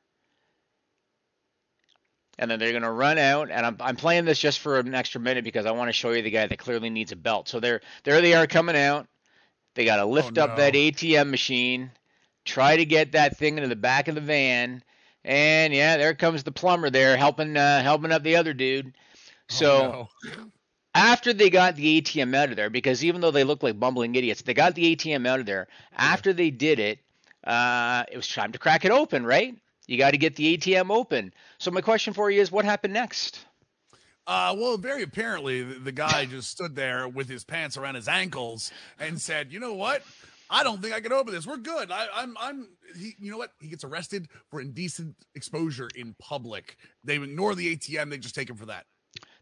And 2.38 2.50
then 2.50 2.59
they're 2.59 2.70
going 2.70 2.83
to 2.85 2.90
run 2.90 3.18
out, 3.18 3.50
and 3.50 3.66
I'm, 3.66 3.76
I'm 3.80 3.96
playing 3.96 4.24
this 4.24 4.38
just 4.38 4.61
for 4.61 4.78
an 4.78 4.94
extra 4.94 5.20
minute 5.20 5.44
because 5.44 5.66
I 5.66 5.72
want 5.72 5.88
to 5.88 5.92
show 5.92 6.11
you 6.12 6.22
the 6.22 6.30
guy 6.30 6.46
that 6.46 6.59
clearly 6.59 6.88
needs 6.88 7.12
a 7.12 7.16
belt. 7.16 7.48
So 7.48 7.61
there, 7.61 7.83
there 8.04 8.22
they 8.22 8.33
are 8.33 8.46
coming 8.46 8.76
out. 8.76 9.06
They 9.74 9.85
got 9.85 9.96
to 9.96 10.06
lift 10.06 10.38
Oh, 10.38 10.44
up 10.44 10.50
no. 10.50 10.56
that 10.56 10.72
ATM 10.72 11.28
machine, 11.30 11.90
try 12.46 12.76
to 12.76 12.85
get 12.87 13.12
that 13.12 13.37
thing 13.37 13.56
into 13.59 13.68
the 13.68 13.76
back 13.76 14.09
of 14.09 14.14
the 14.14 14.22
van, 14.22 14.83
and 15.22 15.74
yeah, 15.74 15.98
there 15.98 16.14
comes 16.14 16.42
the 16.42 16.50
plumber 16.52 16.88
there 16.88 17.16
helping, 17.18 17.56
uh, 17.59 17.83
helping 17.83 18.11
up 18.11 18.22
the 18.22 18.37
other 18.37 18.54
dude. 18.54 18.94
So 19.50 20.09
Oh, 20.24 20.30
no. 20.30 20.50
After 20.94 21.33
they 21.33 21.50
got 21.50 21.76
the 21.76 22.00
ATM 22.00 22.35
out 22.35 22.50
of 22.50 22.57
there, 22.57 22.70
because 22.70 23.05
even 23.05 23.20
though 23.20 23.31
they 23.31 23.44
look 23.44 23.62
like 23.62 23.79
bumbling 23.79 24.14
idiots, 24.14 24.42
they 24.42 24.55
got 24.55 24.74
the 24.74 24.96
ATM 24.96 25.26
out 25.26 25.40
of 25.40 25.46
there. 25.46 25.68
After 25.96 26.33
they 26.33 26.50
did 26.50 26.79
it, 26.79 26.98
uh, 27.44 28.05
it 28.11 28.16
was 28.16 28.29
time 28.29 28.53
to 28.53 28.59
crack 28.59 28.85
it 28.85 28.90
open, 28.90 29.24
right? 29.24 29.57
You 29.87 29.98
got 29.98 30.12
to 30.12 30.18
get 30.18 30.37
the 30.37 30.57
ATM 30.57 30.90
open. 30.90 31.33
So 31.59 31.70
my 31.70 31.81
question 31.81 32.12
for 32.12 32.31
you 32.31 32.40
is, 32.40 32.53
what 32.53 32.64
happened 32.64 32.94
next? 32.94 33.44
Uh, 34.26 34.55
well, 34.57 34.76
very 34.76 35.03
apparently, 35.03 35.62
the, 35.62 35.79
the 35.81 35.92
guy 35.92 36.24
just 36.26 36.50
stood 36.50 36.76
there 36.76 37.09
with 37.09 37.29
his 37.29 37.42
pants 37.42 37.76
around 37.76 37.96
his 37.96 38.07
ankles 38.07 38.70
and 39.00 39.20
said, 39.20 39.53
"You 39.53 39.59
know 39.59 39.74
what? 39.74 40.03
I 40.50 40.62
don't 40.62 40.83
think 40.83 40.94
I 40.94 41.00
can 41.00 41.12
open 41.12 41.33
this. 41.33 41.46
We're 41.46 41.57
good. 41.57 41.90
I, 41.90 42.07
I'm, 42.14 42.37
I'm. 42.38 42.68
He, 42.96 43.14
you 43.18 43.31
know 43.31 43.38
what? 43.38 43.53
He 43.61 43.68
gets 43.68 43.83
arrested 43.83 44.29
for 44.48 44.61
indecent 44.61 45.16
exposure 45.35 45.88
in 45.94 46.14
public. 46.18 46.76
They 47.03 47.16
ignore 47.16 47.55
the 47.55 47.76
ATM. 47.76 48.11
They 48.11 48.18
just 48.18 48.35
take 48.35 48.50
him 48.50 48.57
for 48.57 48.66
that. 48.66 48.87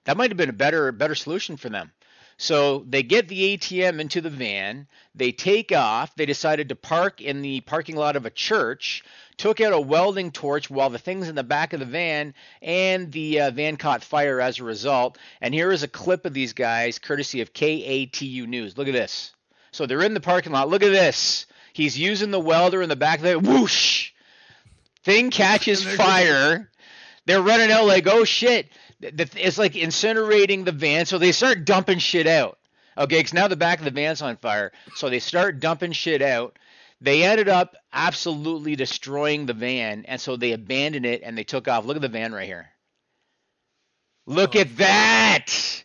That 0.08 0.16
might 0.16 0.30
have 0.30 0.38
been 0.38 0.48
a 0.48 0.54
better 0.54 0.90
better 0.90 1.14
solution 1.14 1.58
for 1.58 1.68
them. 1.68 1.92
So 2.38 2.86
they 2.88 3.02
get 3.02 3.28
the 3.28 3.58
ATM 3.58 4.00
into 4.00 4.22
the 4.22 4.30
van, 4.30 4.86
they 5.14 5.32
take 5.32 5.70
off, 5.70 6.14
they 6.14 6.24
decided 6.24 6.70
to 6.70 6.76
park 6.76 7.20
in 7.20 7.42
the 7.42 7.60
parking 7.60 7.94
lot 7.94 8.16
of 8.16 8.24
a 8.24 8.30
church, 8.30 9.04
took 9.36 9.60
out 9.60 9.74
a 9.74 9.80
welding 9.80 10.30
torch 10.30 10.70
while 10.70 10.88
the 10.88 10.98
thing's 10.98 11.28
in 11.28 11.34
the 11.34 11.42
back 11.42 11.74
of 11.74 11.80
the 11.80 11.84
van, 11.84 12.32
and 12.62 13.12
the 13.12 13.38
uh, 13.38 13.50
van 13.50 13.76
caught 13.76 14.02
fire 14.02 14.40
as 14.40 14.58
a 14.58 14.64
result. 14.64 15.18
And 15.42 15.52
here 15.52 15.70
is 15.72 15.82
a 15.82 15.88
clip 15.88 16.24
of 16.24 16.32
these 16.32 16.54
guys, 16.54 16.98
courtesy 16.98 17.42
of 17.42 17.52
KATU 17.52 18.46
News. 18.46 18.78
Look 18.78 18.88
at 18.88 18.94
this. 18.94 19.34
So 19.72 19.84
they're 19.84 20.02
in 20.02 20.14
the 20.14 20.20
parking 20.20 20.52
lot. 20.52 20.70
Look 20.70 20.82
at 20.82 20.90
this. 20.90 21.44
He's 21.74 21.98
using 21.98 22.30
the 22.30 22.40
welder 22.40 22.80
in 22.80 22.88
the 22.88 22.96
back 22.96 23.18
of 23.18 23.24
the 23.24 23.38
whoosh. 23.38 24.12
Thing 25.04 25.30
catches 25.30 25.84
fire. 25.96 26.70
They're 27.26 27.42
running 27.42 27.70
out 27.70 27.84
like, 27.84 28.06
oh 28.06 28.24
shit. 28.24 28.70
It's 29.00 29.58
like 29.58 29.72
incinerating 29.74 30.64
the 30.64 30.72
van. 30.72 31.06
So 31.06 31.18
they 31.18 31.32
start 31.32 31.64
dumping 31.64 31.98
shit 31.98 32.26
out. 32.26 32.58
Okay, 32.96 33.18
because 33.18 33.32
now 33.32 33.46
the 33.46 33.56
back 33.56 33.78
of 33.78 33.84
the 33.84 33.90
van's 33.92 34.22
on 34.22 34.36
fire. 34.36 34.72
So 34.96 35.08
they 35.08 35.20
start 35.20 35.60
dumping 35.60 35.92
shit 35.92 36.20
out. 36.20 36.58
They 37.00 37.22
ended 37.22 37.48
up 37.48 37.76
absolutely 37.92 38.74
destroying 38.74 39.46
the 39.46 39.52
van. 39.52 40.04
And 40.08 40.20
so 40.20 40.36
they 40.36 40.52
abandoned 40.52 41.06
it 41.06 41.22
and 41.22 41.38
they 41.38 41.44
took 41.44 41.68
off. 41.68 41.84
Look 41.84 41.96
at 41.96 42.02
the 42.02 42.08
van 42.08 42.32
right 42.32 42.46
here. 42.46 42.70
Look 44.26 44.56
Oh, 44.56 44.60
at 44.60 44.76
that. 44.78 45.84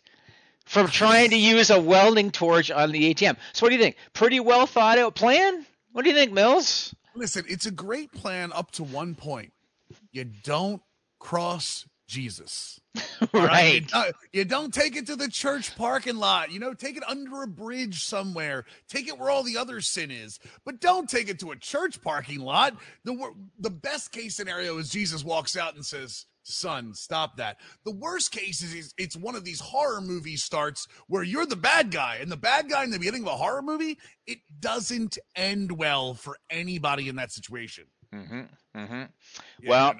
From 0.66 0.88
trying 0.88 1.30
to 1.30 1.36
use 1.36 1.70
a 1.70 1.80
welding 1.80 2.32
torch 2.32 2.70
on 2.70 2.90
the 2.90 3.14
ATM. 3.14 3.36
So 3.52 3.64
what 3.64 3.70
do 3.70 3.76
you 3.76 3.82
think? 3.82 3.96
Pretty 4.12 4.40
well 4.40 4.66
thought 4.66 4.98
out 4.98 5.14
plan? 5.14 5.64
What 5.92 6.02
do 6.02 6.10
you 6.10 6.16
think, 6.16 6.32
Mills? 6.32 6.92
Listen, 7.14 7.44
it's 7.48 7.66
a 7.66 7.70
great 7.70 8.10
plan 8.12 8.50
up 8.52 8.72
to 8.72 8.82
one 8.82 9.14
point. 9.14 9.52
You 10.10 10.24
don't 10.24 10.82
cross 11.20 11.86
Jesus. 12.06 12.80
You 13.32 13.40
right. 13.40 13.86
don't, 13.88 14.14
you 14.32 14.44
don't 14.44 14.72
take 14.74 14.96
it 14.96 15.06
to 15.06 15.16
the 15.16 15.28
church 15.28 15.74
parking 15.76 16.16
lot. 16.16 16.52
You 16.52 16.58
know, 16.60 16.74
take 16.74 16.96
it 16.96 17.02
under 17.08 17.42
a 17.42 17.46
bridge 17.46 18.04
somewhere. 18.04 18.64
Take 18.88 19.08
it 19.08 19.18
where 19.18 19.30
all 19.30 19.42
the 19.42 19.56
other 19.56 19.80
sin 19.80 20.10
is. 20.10 20.38
But 20.64 20.80
don't 20.80 21.08
take 21.08 21.28
it 21.28 21.40
to 21.40 21.50
a 21.52 21.56
church 21.56 22.00
parking 22.02 22.40
lot. 22.40 22.76
The 23.04 23.32
the 23.58 23.70
best 23.70 24.12
case 24.12 24.36
scenario 24.36 24.78
is 24.78 24.90
Jesus 24.90 25.24
walks 25.24 25.56
out 25.56 25.74
and 25.74 25.84
says, 25.84 26.26
"Son, 26.42 26.92
stop 26.94 27.36
that." 27.36 27.56
The 27.84 27.92
worst 27.92 28.30
case 28.30 28.62
is 28.62 28.92
it's 28.98 29.16
one 29.16 29.34
of 29.34 29.44
these 29.44 29.60
horror 29.60 30.00
movie 30.00 30.36
starts 30.36 30.86
where 31.08 31.22
you're 31.22 31.46
the 31.46 31.56
bad 31.56 31.90
guy, 31.90 32.18
and 32.20 32.30
the 32.30 32.36
bad 32.36 32.68
guy 32.68 32.84
in 32.84 32.90
the 32.90 32.98
beginning 32.98 33.22
of 33.22 33.28
a 33.28 33.36
horror 33.36 33.62
movie, 33.62 33.98
it 34.26 34.38
doesn't 34.60 35.18
end 35.34 35.72
well 35.72 36.14
for 36.14 36.36
anybody 36.50 37.08
in 37.08 37.16
that 37.16 37.32
situation. 37.32 37.84
Mm-hmm. 38.14 38.42
Mm-hmm. 38.76 39.02
Yeah, 39.60 39.70
Well. 39.70 39.94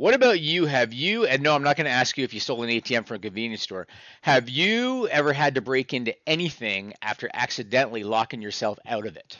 What 0.00 0.14
about 0.14 0.40
you? 0.40 0.64
Have 0.64 0.94
you, 0.94 1.26
and 1.26 1.42
no, 1.42 1.54
I'm 1.54 1.62
not 1.62 1.76
going 1.76 1.84
to 1.84 1.90
ask 1.90 2.16
you 2.16 2.24
if 2.24 2.32
you 2.32 2.40
stole 2.40 2.62
an 2.62 2.70
ATM 2.70 3.06
from 3.06 3.16
a 3.16 3.18
convenience 3.18 3.60
store. 3.60 3.86
Have 4.22 4.48
you 4.48 5.06
ever 5.08 5.30
had 5.34 5.56
to 5.56 5.60
break 5.60 5.92
into 5.92 6.14
anything 6.26 6.94
after 7.02 7.28
accidentally 7.34 8.02
locking 8.02 8.40
yourself 8.40 8.78
out 8.86 9.06
of 9.06 9.18
it? 9.18 9.36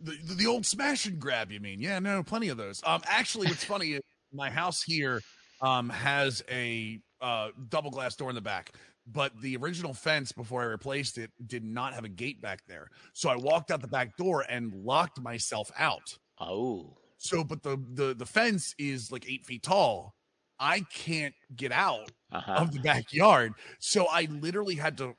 The, 0.00 0.16
the 0.36 0.46
old 0.46 0.64
smash 0.64 1.04
and 1.04 1.20
grab, 1.20 1.52
you 1.52 1.60
mean? 1.60 1.78
Yeah, 1.78 1.98
no, 1.98 2.22
plenty 2.22 2.48
of 2.48 2.56
those. 2.56 2.80
Um, 2.86 3.02
actually, 3.04 3.48
what's 3.48 3.64
funny 3.64 3.92
is 3.92 4.00
my 4.32 4.48
house 4.48 4.82
here 4.82 5.20
um 5.60 5.90
has 5.90 6.42
a 6.50 6.98
uh 7.20 7.48
double 7.68 7.90
glass 7.90 8.16
door 8.16 8.30
in 8.30 8.34
the 8.34 8.40
back, 8.40 8.72
but 9.06 9.38
the 9.42 9.58
original 9.58 9.92
fence 9.92 10.32
before 10.32 10.62
I 10.62 10.66
replaced 10.66 11.18
it 11.18 11.32
did 11.46 11.64
not 11.64 11.92
have 11.92 12.04
a 12.04 12.08
gate 12.08 12.40
back 12.40 12.60
there. 12.66 12.88
So 13.12 13.28
I 13.28 13.36
walked 13.36 13.70
out 13.70 13.82
the 13.82 13.88
back 13.88 14.16
door 14.16 14.42
and 14.48 14.72
locked 14.72 15.20
myself 15.20 15.70
out. 15.78 16.16
Oh, 16.40 16.96
So, 17.18 17.44
but 17.44 17.62
the 17.62 17.82
the 17.94 18.14
the 18.14 18.26
fence 18.26 18.74
is 18.78 19.12
like 19.12 19.28
eight 19.28 19.44
feet 19.44 19.64
tall. 19.64 20.14
I 20.58 20.80
can't 20.92 21.34
get 21.54 21.72
out 21.72 22.10
uh 22.32 22.40
huh. 22.40 22.52
of 22.60 22.72
the 22.72 22.80
backyard. 22.80 23.52
So 23.80 24.06
I 24.06 24.28
literally 24.30 24.76
had 24.76 24.96
to. 24.98 25.14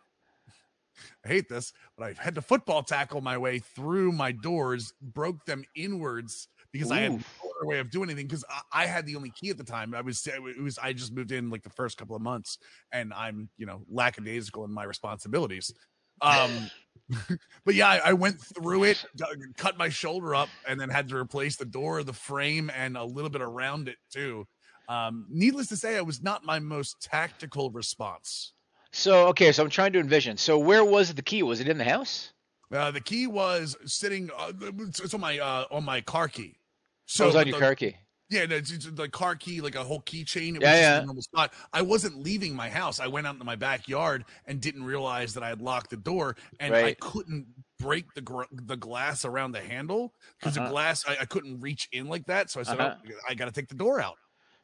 I 1.26 1.30
hate 1.30 1.48
this, 1.48 1.72
but 1.98 2.08
I 2.08 2.22
had 2.22 2.36
to 2.36 2.42
football 2.42 2.84
tackle 2.84 3.22
my 3.22 3.38
way 3.38 3.60
through 3.60 4.12
my 4.12 4.34
doors, 4.34 4.94
broke 5.02 5.46
them 5.46 5.64
inwards 5.74 6.50
because 6.72 6.92
I 6.92 7.00
had 7.00 7.12
no 7.12 7.20
other 7.58 7.68
way 7.68 7.80
of 7.80 7.90
doing 7.90 8.10
anything 8.10 8.28
because 8.28 8.44
I, 8.50 8.84
I, 8.84 8.86
had 8.86 9.06
the 9.06 9.16
only 9.16 9.32
key 9.32 9.50
at 9.50 9.58
the 9.58 9.64
time. 9.64 9.96
I 9.96 10.02
was 10.02 10.26
it 10.28 10.62
was 10.62 10.78
I 10.78 10.94
just 10.94 11.14
moved 11.14 11.32
in 11.32 11.50
like 11.50 11.64
the 11.64 11.70
first 11.70 11.98
couple 11.98 12.16
of 12.16 12.22
months, 12.22 12.58
and 12.92 13.14
I'm 13.14 13.50
you 13.58 13.66
know 13.66 13.82
lackadaisical 13.90 14.66
in 14.66 14.72
my 14.72 14.84
responsibilities. 14.84 15.74
Um, 16.22 16.70
but 17.66 17.76
yeah, 17.76 17.88
I, 17.88 17.98
I, 17.98 18.14
went 18.14 18.40
through 18.40 18.84
it, 18.84 19.04
cut 19.58 19.78
my 19.78 19.90
shoulder 19.90 20.36
up, 20.36 20.50
and 20.68 20.80
then 20.80 20.90
had 20.90 21.10
to 21.10 21.16
replace 21.16 21.56
the 21.56 21.66
door, 21.66 22.04
the 22.04 22.14
frame, 22.14 22.72
and 22.76 22.98
a 22.98 23.04
little 23.04 23.30
bit 23.30 23.42
around 23.42 23.88
it 23.88 23.98
too. 24.12 24.46
Um, 24.88 25.26
needless 25.30 25.68
to 25.68 25.78
say, 25.78 25.96
it 25.96 26.06
was 26.06 26.22
not 26.22 26.44
my 26.44 26.60
most 26.60 27.02
tactical 27.02 27.72
response. 27.72 28.54
So 28.92 29.28
okay, 29.28 29.52
so 29.52 29.64
I'm 29.64 29.70
trying 29.70 29.94
to 29.94 30.00
envision. 30.00 30.38
So 30.38 30.58
where 30.58 30.84
was 30.84 31.14
the 31.14 31.22
key? 31.22 31.44
Was 31.44 31.60
it 31.60 31.70
in 31.70 31.78
the 31.78 31.84
house? 31.84 32.34
Uh, 32.72 32.92
the 32.92 33.02
key 33.02 33.28
was 33.28 33.76
sitting. 33.86 34.30
Uh, 34.36 34.52
it's 34.62 35.14
on 35.14 35.22
my 35.22 35.38
uh, 35.40 35.66
on 35.72 35.84
my 35.84 36.02
car 36.02 36.28
key. 36.28 36.58
So 37.06 37.26
it 37.26 37.28
was 37.28 37.36
on 37.36 37.48
your 37.48 37.56
the, 37.56 37.60
car 37.60 37.76
key. 37.76 37.96
Yeah, 38.30 38.46
it's, 38.48 38.72
it's 38.72 38.86
the 38.86 39.10
car 39.10 39.36
key, 39.36 39.60
like 39.60 39.76
a 39.76 39.84
whole 39.84 40.02
keychain. 40.02 40.56
It 40.56 40.62
yeah, 40.62 40.72
was 40.72 40.82
yeah. 40.82 41.02
normal 41.04 41.22
spot. 41.24 41.54
I 41.74 41.82
wasn't 41.82 42.22
leaving 42.22 42.56
my 42.56 42.70
house. 42.70 43.00
I 43.00 43.08
went 43.08 43.26
out 43.26 43.34
into 43.34 43.46
my 43.46 43.56
backyard 43.56 44.24
and 44.46 44.62
didn't 44.62 44.84
realize 44.84 45.34
that 45.34 45.42
I 45.42 45.50
had 45.50 45.62
locked 45.62 45.90
the 45.90 45.98
door, 45.98 46.36
and 46.60 46.72
right. 46.72 46.86
I 46.86 46.94
couldn't 46.94 47.48
break 47.80 48.14
the 48.14 48.22
gr- 48.22 48.44
the 48.52 48.78
glass 48.78 49.26
around 49.26 49.54
the 49.54 49.62
handle 49.62 50.14
because 50.40 50.56
uh-huh. 50.56 50.68
the 50.68 50.72
glass 50.72 51.06
I, 51.08 51.18
I, 51.22 51.26
couldn't 51.26 51.60
reach 51.62 51.88
in 51.92 52.08
like 52.08 52.26
that. 52.28 52.52
So 52.52 52.60
I 52.60 52.64
said, 52.64 52.80
uh-huh. 52.80 52.96
oh, 53.04 53.12
I 53.28 53.34
got 53.34 53.46
to 53.46 53.52
take 53.52 53.68
the 53.68 53.76
door 53.76 54.00
out. 54.00 54.18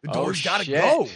The 0.03 0.11
oh, 0.11 0.13
door's 0.13 0.41
oh, 0.41 0.49
got 0.49 0.61
to 0.61 0.71
go. 0.71 1.07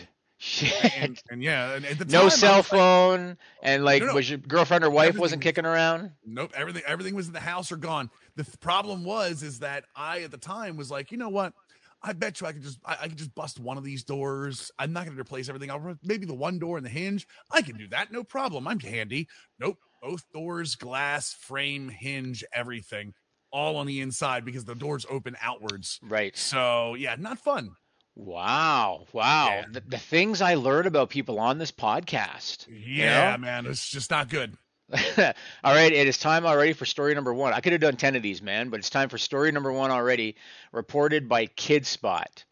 Shit. 0.41 0.97
And, 0.97 1.21
and 1.29 1.43
yeah, 1.43 1.75
and 1.75 1.85
at 1.85 1.99
the 1.99 2.05
no 2.05 2.29
cell 2.29 2.63
phone, 2.63 3.27
like, 3.27 3.37
and 3.61 3.83
like, 3.83 4.01
no, 4.01 4.07
no, 4.07 4.13
was 4.15 4.29
your 4.29 4.39
girlfriend 4.39 4.85
or 4.85 4.89
wife 4.89 5.17
wasn't 5.17 5.41
kicking 5.41 5.65
around? 5.65 6.11
Nope, 6.25 6.53
everything 6.55 6.81
everything 6.87 7.13
was 7.13 7.27
in 7.27 7.33
the 7.33 7.41
house 7.41 7.73
or 7.73 7.75
gone. 7.75 8.09
The 8.37 8.45
th- 8.45 8.57
problem 8.61 9.03
was 9.03 9.43
is 9.43 9.59
that 9.59 9.83
I 9.97 10.21
at 10.21 10.31
the 10.31 10.37
time 10.37 10.77
was 10.77 10.89
like, 10.89 11.11
you 11.11 11.17
know 11.17 11.27
what? 11.27 11.53
I 12.01 12.13
bet 12.13 12.39
you 12.39 12.47
I 12.47 12.53
could 12.53 12.63
just 12.63 12.79
I, 12.85 12.97
I 13.01 13.07
could 13.07 13.17
just 13.17 13.35
bust 13.35 13.59
one 13.59 13.77
of 13.77 13.83
these 13.83 14.03
doors. 14.03 14.71
I'm 14.79 14.93
not 14.93 15.05
going 15.05 15.15
to 15.15 15.21
replace 15.21 15.49
everything. 15.49 15.71
I'll 15.71 15.97
maybe 16.03 16.25
the 16.25 16.33
one 16.33 16.59
door 16.59 16.77
and 16.77 16.85
the 16.85 16.89
hinge. 16.89 17.27
I 17.51 17.61
can 17.61 17.77
do 17.77 17.87
that, 17.89 18.11
no 18.11 18.23
problem. 18.23 18.67
I'm 18.67 18.79
handy. 18.79 19.27
Nope, 19.59 19.77
both 20.01 20.23
doors, 20.33 20.75
glass, 20.75 21.33
frame, 21.33 21.89
hinge, 21.89 22.43
everything, 22.53 23.13
all 23.51 23.75
on 23.77 23.87
the 23.87 24.01
inside 24.01 24.45
because 24.45 24.65
the 24.65 24.75
doors 24.75 25.05
open 25.09 25.35
outwards. 25.41 25.99
Right. 26.03 26.35
So 26.37 26.95
yeah, 26.95 27.15
not 27.17 27.39
fun. 27.39 27.71
Wow. 28.15 29.05
Wow. 29.13 29.47
Yeah. 29.47 29.65
The, 29.71 29.81
the, 29.81 29.97
things 29.97 30.41
I 30.41 30.55
learned 30.55 30.87
about 30.87 31.09
people 31.09 31.39
on 31.39 31.57
this 31.57 31.71
podcast. 31.71 32.67
Yeah, 32.67 33.31
you 33.31 33.37
know? 33.37 33.37
man. 33.37 33.65
It's 33.65 33.87
just 33.87 34.11
not 34.11 34.29
good. 34.29 34.57
All 35.63 35.73
right. 35.73 35.91
It 35.91 36.07
is 36.07 36.17
time 36.17 36.45
already 36.45 36.73
for 36.73 36.85
story 36.85 37.13
number 37.13 37.33
one. 37.33 37.53
I 37.53 37.59
could 37.59 37.73
have 37.73 37.81
done 37.81 37.95
10 37.95 38.15
of 38.15 38.23
these, 38.23 38.41
man, 38.41 38.69
but 38.69 38.79
it's 38.79 38.89
time 38.89 39.09
for 39.09 39.17
story 39.17 39.51
number 39.51 39.71
one 39.71 39.91
already, 39.91 40.35
reported 40.71 41.29
by 41.29 41.45
KidSpot. 41.47 42.43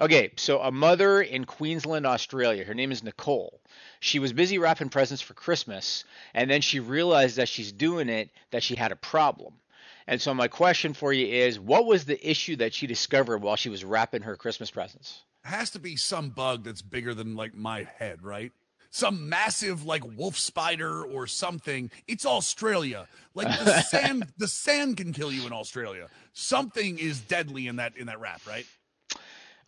Okay, 0.00 0.30
so 0.36 0.60
a 0.60 0.70
mother 0.70 1.20
in 1.20 1.44
Queensland, 1.44 2.06
Australia, 2.06 2.64
her 2.64 2.72
name 2.72 2.90
is 2.90 3.02
Nicole. 3.02 3.60
She 3.98 4.18
was 4.18 4.32
busy 4.32 4.58
wrapping 4.58 4.88
presents 4.88 5.20
for 5.20 5.34
Christmas, 5.34 6.04
and 6.32 6.50
then 6.50 6.62
she 6.62 6.80
realized 6.80 7.36
that 7.36 7.50
she's 7.50 7.70
doing 7.70 8.08
it, 8.08 8.30
that 8.50 8.62
she 8.62 8.76
had 8.76 8.92
a 8.92 8.96
problem. 8.96 9.52
And 10.06 10.20
so 10.20 10.32
my 10.32 10.48
question 10.48 10.94
for 10.94 11.12
you 11.12 11.26
is, 11.26 11.60
what 11.60 11.84
was 11.84 12.06
the 12.06 12.28
issue 12.28 12.56
that 12.56 12.72
she 12.72 12.86
discovered 12.86 13.42
while 13.42 13.56
she 13.56 13.68
was 13.68 13.84
wrapping 13.84 14.22
her 14.22 14.36
Christmas 14.36 14.70
presents? 14.70 15.20
Has 15.44 15.70
to 15.70 15.78
be 15.78 15.96
some 15.96 16.30
bug 16.30 16.64
that's 16.64 16.82
bigger 16.82 17.12
than 17.12 17.36
like 17.36 17.54
my 17.54 17.86
head, 17.98 18.22
right? 18.22 18.52
Some 18.90 19.28
massive 19.28 19.84
like 19.84 20.02
wolf 20.16 20.36
spider 20.36 21.04
or 21.04 21.26
something. 21.26 21.90
It's 22.08 22.26
Australia. 22.26 23.06
Like 23.34 23.46
the 23.46 23.80
sand, 23.88 24.26
the 24.36 24.48
sand 24.48 24.96
can 24.96 25.12
kill 25.12 25.32
you 25.32 25.46
in 25.46 25.52
Australia. 25.52 26.08
Something 26.32 26.98
is 26.98 27.20
deadly 27.20 27.68
in 27.68 27.76
that 27.76 27.96
in 27.96 28.06
that 28.06 28.20
wrap, 28.20 28.40
right? 28.46 28.66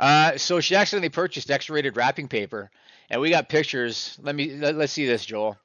Uh, 0.00 0.36
so 0.36 0.60
she 0.60 0.74
accidentally 0.74 1.08
purchased 1.08 1.50
X-rated 1.50 1.96
wrapping 1.96 2.26
paper, 2.26 2.70
and 3.08 3.20
we 3.20 3.30
got 3.30 3.48
pictures. 3.48 4.18
Let 4.20 4.34
me 4.34 4.50
let, 4.56 4.74
us 4.74 4.90
see 4.90 5.06
this, 5.06 5.24
Joel. 5.24 5.56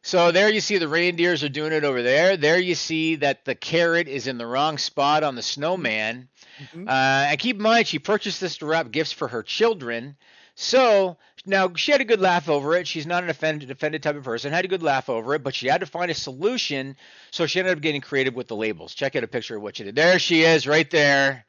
So 0.00 0.32
there 0.32 0.48
you 0.48 0.60
see 0.60 0.78
the 0.78 0.88
reindeers 0.88 1.44
are 1.44 1.48
doing 1.48 1.72
it 1.72 1.84
over 1.84 2.02
there. 2.02 2.36
There 2.36 2.58
you 2.58 2.74
see 2.74 3.16
that 3.16 3.44
the 3.44 3.54
carrot 3.54 4.08
is 4.08 4.26
in 4.26 4.38
the 4.38 4.46
wrong 4.46 4.78
spot 4.78 5.22
on 5.22 5.36
the 5.36 5.42
snowman. 5.42 6.28
Mm-hmm. 6.58 6.88
Uh, 6.88 7.26
and 7.28 7.38
keep 7.38 7.56
in 7.56 7.62
mind, 7.62 7.86
she 7.86 7.98
purchased 7.98 8.40
this 8.40 8.56
to 8.58 8.66
wrap 8.66 8.90
gifts 8.90 9.12
for 9.12 9.28
her 9.28 9.42
children. 9.42 10.16
So 10.54 11.18
now 11.44 11.72
she 11.74 11.92
had 11.92 12.00
a 12.00 12.04
good 12.04 12.20
laugh 12.20 12.48
over 12.48 12.76
it. 12.76 12.86
She's 12.86 13.06
not 13.06 13.24
an 13.24 13.30
offended, 13.30 13.70
offended 13.70 14.02
type 14.02 14.16
of 14.16 14.24
person. 14.24 14.52
Had 14.52 14.64
a 14.64 14.68
good 14.68 14.82
laugh 14.82 15.08
over 15.08 15.34
it, 15.34 15.42
but 15.42 15.54
she 15.54 15.66
had 15.66 15.80
to 15.80 15.86
find 15.86 16.10
a 16.10 16.14
solution. 16.14 16.96
So 17.30 17.46
she 17.46 17.58
ended 17.58 17.76
up 17.76 17.82
getting 17.82 18.00
creative 18.00 18.34
with 18.34 18.48
the 18.48 18.56
labels. 18.56 18.94
Check 18.94 19.16
out 19.16 19.24
a 19.24 19.28
picture 19.28 19.56
of 19.56 19.62
what 19.62 19.76
she 19.76 19.84
did. 19.84 19.96
There 19.96 20.18
she 20.18 20.42
is, 20.42 20.66
right 20.66 20.88
there. 20.90 21.44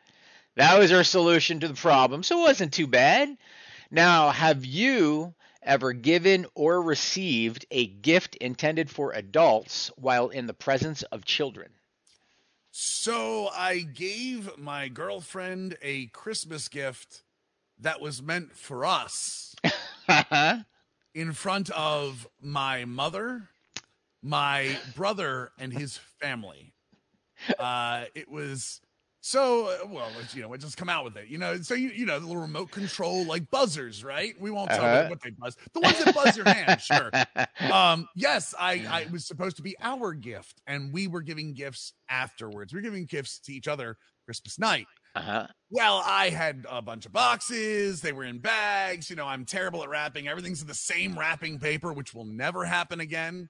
That 0.55 0.79
was 0.79 0.91
her 0.91 1.03
solution 1.03 1.59
to 1.59 1.67
the 1.67 1.73
problem. 1.73 2.23
So 2.23 2.39
it 2.39 2.43
wasn't 2.43 2.73
too 2.73 2.87
bad. 2.87 3.37
Now, 3.91 4.31
have 4.31 4.65
you 4.65 5.33
ever 5.61 5.93
given 5.93 6.47
or 6.55 6.81
received 6.81 7.65
a 7.71 7.85
gift 7.85 8.35
intended 8.35 8.89
for 8.89 9.11
adults 9.11 9.91
while 9.95 10.29
in 10.29 10.47
the 10.47 10.53
presence 10.53 11.03
of 11.03 11.25
children? 11.25 11.69
So 12.71 13.49
I 13.49 13.79
gave 13.81 14.57
my 14.57 14.87
girlfriend 14.87 15.77
a 15.83 16.07
Christmas 16.07 16.67
gift 16.67 17.21
that 17.79 18.01
was 18.01 18.21
meant 18.21 18.55
for 18.55 18.85
us 18.85 19.52
in 21.13 21.33
front 21.33 21.69
of 21.71 22.27
my 22.41 22.85
mother, 22.85 23.49
my 24.21 24.77
brother, 24.95 25.51
and 25.59 25.73
his 25.73 25.97
family. 26.19 26.73
Uh, 27.59 28.05
it 28.15 28.29
was 28.29 28.81
so, 29.25 29.73
well, 29.87 30.09
you 30.33 30.41
know, 30.41 30.51
it 30.51 30.59
just 30.59 30.75
come 30.75 30.89
out 30.89 31.05
with 31.05 31.15
it. 31.15 31.29
You 31.29 31.37
know, 31.37 31.55
so 31.61 31.75
you 31.75 31.89
you 31.89 32.05
know 32.05 32.19
the 32.19 32.27
little 32.27 32.41
remote 32.41 32.71
control 32.71 33.23
like 33.23 33.49
buzzers, 33.49 34.03
right? 34.03 34.33
We 34.37 34.51
won't 34.51 34.69
tell 34.69 34.83
uh-huh. 34.83 35.07
what 35.07 35.21
they 35.21 35.29
buzz. 35.29 35.55
The 35.73 35.79
ones 35.79 36.03
that 36.03 36.13
buzz 36.13 36.35
your 36.35 36.47
hand, 36.47 36.81
sure. 36.81 37.09
Um, 37.71 38.09
yes, 38.15 38.53
I 38.59 38.85
I 38.89 39.07
was 39.11 39.25
supposed 39.25 39.55
to 39.57 39.63
be 39.63 39.75
our 39.81 40.13
gift, 40.13 40.61
and 40.67 40.91
we 40.91 41.07
were 41.07 41.21
giving 41.21 41.53
gifts 41.53 41.93
afterwards. 42.09 42.73
We 42.73 42.79
are 42.79 42.83
giving 42.83 43.05
gifts 43.05 43.39
to 43.39 43.53
each 43.53 43.69
other 43.69 43.97
Christmas 44.25 44.59
night. 44.59 44.87
Uh-huh. 45.15 45.47
Well, 45.69 46.01
I 46.05 46.29
had 46.29 46.65
a 46.69 46.81
bunch 46.81 47.05
of 47.05 47.11
boxes. 47.13 48.01
They 48.01 48.11
were 48.11 48.23
in 48.23 48.39
bags. 48.39 49.09
You 49.09 49.15
know, 49.15 49.27
I'm 49.27 49.45
terrible 49.45 49.83
at 49.83 49.89
wrapping. 49.89 50.27
Everything's 50.27 50.61
in 50.61 50.67
the 50.67 50.73
same 50.73 51.17
wrapping 51.17 51.59
paper, 51.59 51.93
which 51.93 52.13
will 52.13 52.25
never 52.25 52.65
happen 52.65 52.99
again. 52.99 53.49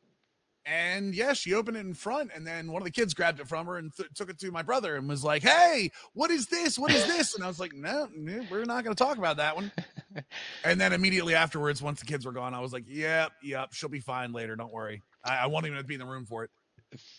And 0.66 1.14
yeah, 1.14 1.34
she 1.34 1.54
opened 1.54 1.76
it 1.78 1.82
in 1.82 1.94
front, 1.94 2.32
and 2.34 2.48
then 2.48 2.72
one 2.72 2.82
of 2.82 2.86
the 2.86 2.92
kids 2.92 3.14
grabbed 3.14 3.42
it 3.42 3.48
from 3.50 3.66
her 3.68 3.78
and 3.78 3.94
th- 3.96 4.10
took 4.16 4.30
it 4.30 4.40
to 4.40 4.52
my 4.52 4.62
brother 4.62 4.96
and 4.96 5.10
was 5.10 5.24
like, 5.24 5.44
"Hey, 5.44 5.92
what 6.14 6.32
is 6.32 6.48
this? 6.48 6.80
What 6.80 6.92
is 6.92 7.06
this?" 7.06 7.36
And 7.36 7.44
I 7.44 7.48
was 7.48 7.60
like, 7.60 7.74
"No, 7.74 8.08
we're 8.50 8.64
not 8.64 8.86
going 8.86 8.96
to 8.96 9.04
talk 9.04 9.18
about 9.18 9.38
that 9.38 9.56
one." 9.58 9.74
and 10.64 10.80
then 10.80 10.94
immediately 10.94 11.36
afterwards, 11.36 11.82
once 11.82 12.00
the 12.00 12.06
kids 12.06 12.26
were 12.26 12.32
gone, 12.32 12.54
I 12.54 12.62
was 12.62 12.72
like, 12.72 12.86
"Yep, 12.88 13.34
yep, 13.44 13.74
she'll 13.74 13.90
be 13.90 14.00
fine 14.00 14.32
later. 14.32 14.56
Don't 14.56 14.72
worry. 14.72 15.02
I, 15.26 15.40
I 15.40 15.46
won't 15.48 15.66
even 15.66 15.86
be 15.86 15.96
in 15.96 16.00
the 16.00 16.06
room 16.06 16.26
for 16.26 16.46
it." 16.46 16.50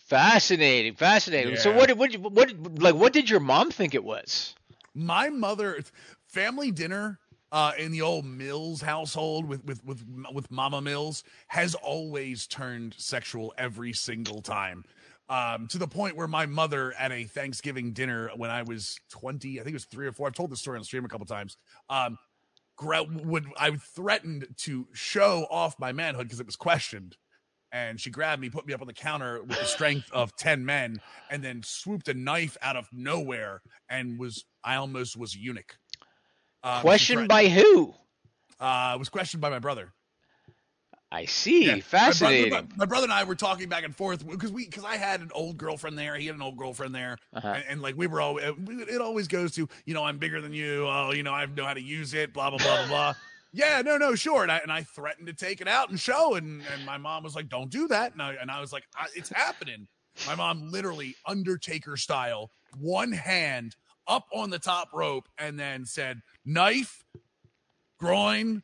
Fascinating, 0.07 0.95
fascinating. 0.95 1.55
Yeah. 1.55 1.61
So 1.61 1.73
what? 1.73 1.97
What? 1.97 2.15
What? 2.17 2.81
Like, 2.81 2.95
what 2.95 3.13
did 3.13 3.31
your 3.31 3.41
mom 3.41 3.71
think 3.71 3.95
it 3.95 4.05
was? 4.05 4.55
My 4.95 5.29
mother, 5.29 5.81
family 6.29 6.71
dinner 6.71 7.19
uh, 7.55 7.73
in 7.79 7.93
the 7.93 8.03
old 8.03 8.25
Mills 8.25 8.81
household 8.83 9.47
with 9.47 9.65
with 9.65 9.85
with 9.85 10.05
with 10.33 10.51
Mama 10.51 10.81
Mills 10.81 11.23
has 11.49 11.75
always 11.77 12.47
turned 12.47 12.95
sexual 12.99 13.55
every 13.57 13.93
single 13.93 14.43
time. 14.43 14.85
Um, 15.29 15.69
to 15.69 15.79
the 15.79 15.87
point 15.87 16.17
where 16.17 16.27
my 16.27 16.47
mother 16.47 16.93
at 16.99 17.13
a 17.13 17.25
Thanksgiving 17.25 17.93
dinner 17.93 18.31
when 18.37 18.51
I 18.51 18.63
was 18.63 18.99
20, 19.11 19.59
I 19.59 19.63
think 19.63 19.73
it 19.73 19.75
was 19.75 19.87
three 19.87 20.07
or 20.07 20.13
four. 20.13 20.27
I've 20.27 20.35
told 20.35 20.51
this 20.51 20.61
story 20.61 20.77
on 20.77 20.85
stream 20.85 21.05
a 21.05 21.09
couple 21.09 21.25
times. 21.25 21.57
Um, 21.89 22.19
would 22.83 23.47
I 23.57 23.71
threatened 23.77 24.49
to 24.59 24.89
show 24.93 25.47
off 25.51 25.79
my 25.79 25.93
manhood 25.93 26.27
because 26.27 26.41
it 26.41 26.47
was 26.47 26.57
questioned. 26.57 27.17
And 27.75 28.01
she 28.01 28.09
grabbed 28.09 28.41
me, 28.41 28.51
put 28.51 28.69
me 28.69 28.73
up 28.73 28.83
on 28.83 28.87
the 28.87 28.93
counter 28.93 29.43
with 29.43 29.59
the 29.59 29.65
strength 29.65 30.09
of 30.13 30.37
10 30.37 30.65
men, 30.65 31.01
and 31.29 31.43
then 31.43 31.61
swooped 31.65 32.07
a 32.07 32.15
knife 32.15 32.57
out 32.63 32.77
of 32.77 32.89
nowhere 32.93 33.63
and 33.89 34.17
was, 34.17 34.45
I 34.63 34.77
almost 34.77 35.17
was 35.17 35.35
a 35.35 35.41
eunuch. 35.41 35.77
Um, 36.63 36.83
questioned 36.83 37.27
by 37.27 37.49
who? 37.49 37.93
Uh, 38.61 38.95
was 38.97 39.09
questioned 39.09 39.41
by 39.41 39.51
my 39.51 39.59
brother. 39.59 39.93
I 41.11 41.25
see. 41.25 41.67
Yeah. 41.67 41.81
Fascinating. 41.81 42.51
My 42.51 42.61
brother, 42.61 42.69
my, 42.71 42.77
my 42.77 42.87
brother, 42.87 43.05
and 43.05 43.13
I 43.13 43.25
were 43.25 43.35
talking 43.35 43.69
back 43.69 43.83
and 43.85 43.95
forth 43.95 44.25
because 44.27 44.53
we 44.53 44.67
because 44.67 44.85
I 44.85 44.97
had 44.97 45.21
an 45.21 45.31
old 45.33 45.57
girlfriend 45.59 45.99
there. 45.99 46.17
He 46.17 46.27
had 46.27 46.35
an 46.35 46.43
old 46.43 46.57
girlfriend 46.57 46.95
there, 46.95 47.19
uh-huh. 47.33 47.47
and, 47.49 47.65
and, 47.69 47.83
like 47.83 47.97
we 47.97 48.09
were 48.09 48.21
all. 48.21 48.39
It 48.39 49.01
always 49.01 49.29
goes 49.29 49.53
to 49.53 49.69
you 49.85 49.95
know 49.95 50.03
I'm 50.03 50.19
bigger 50.19 50.41
than 50.41 50.53
you. 50.53 50.89
Oh, 50.89 51.13
you 51.13 51.23
know 51.23 51.33
I 51.33 51.47
know 51.47 51.67
how 51.67 51.75
to 51.75 51.83
use 51.83 52.15
it. 52.15 52.33
Blah 52.33 52.51
blah 52.51 52.59
blah 52.59 52.77
blah 52.79 52.89
blah. 52.89 53.15
Yeah, 53.57 53.83
no, 53.83 53.97
no, 53.97 54.17
sure. 54.17 54.43
And 54.43 54.51
I, 54.51 54.59
and 54.59 54.73
I 54.73 54.83
threatened 54.83 55.29
to 55.29 55.33
take 55.33 55.61
it 55.61 55.69
out 55.69 55.89
and 55.89 55.99
show, 55.99 56.35
and, 56.35 56.63
and 56.75 56.85
my 56.85 56.99
mom 56.99 57.23
was 57.23 57.37
like, 57.37 57.49
"Don't 57.49 57.71
do 57.71 57.87
that." 57.89 58.13
And 58.13 58.21
I, 58.21 58.35
and 58.35 58.51
I 58.51 58.61
was 58.61 58.73
like, 58.73 58.83
"It's 59.15 59.29
happening." 59.29 59.87
My 60.27 60.35
mom 60.35 60.71
literally 60.71 61.15
Undertaker 61.27 61.97
style, 61.97 62.51
one 62.79 63.13
hand 63.13 63.77
up 64.07 64.27
on 64.33 64.51
the 64.51 64.59
top 64.59 64.91
rope, 64.93 65.29
and 65.39 65.59
then 65.59 65.85
said, 65.85 66.21
knife, 66.45 67.05
groin, 67.99 68.63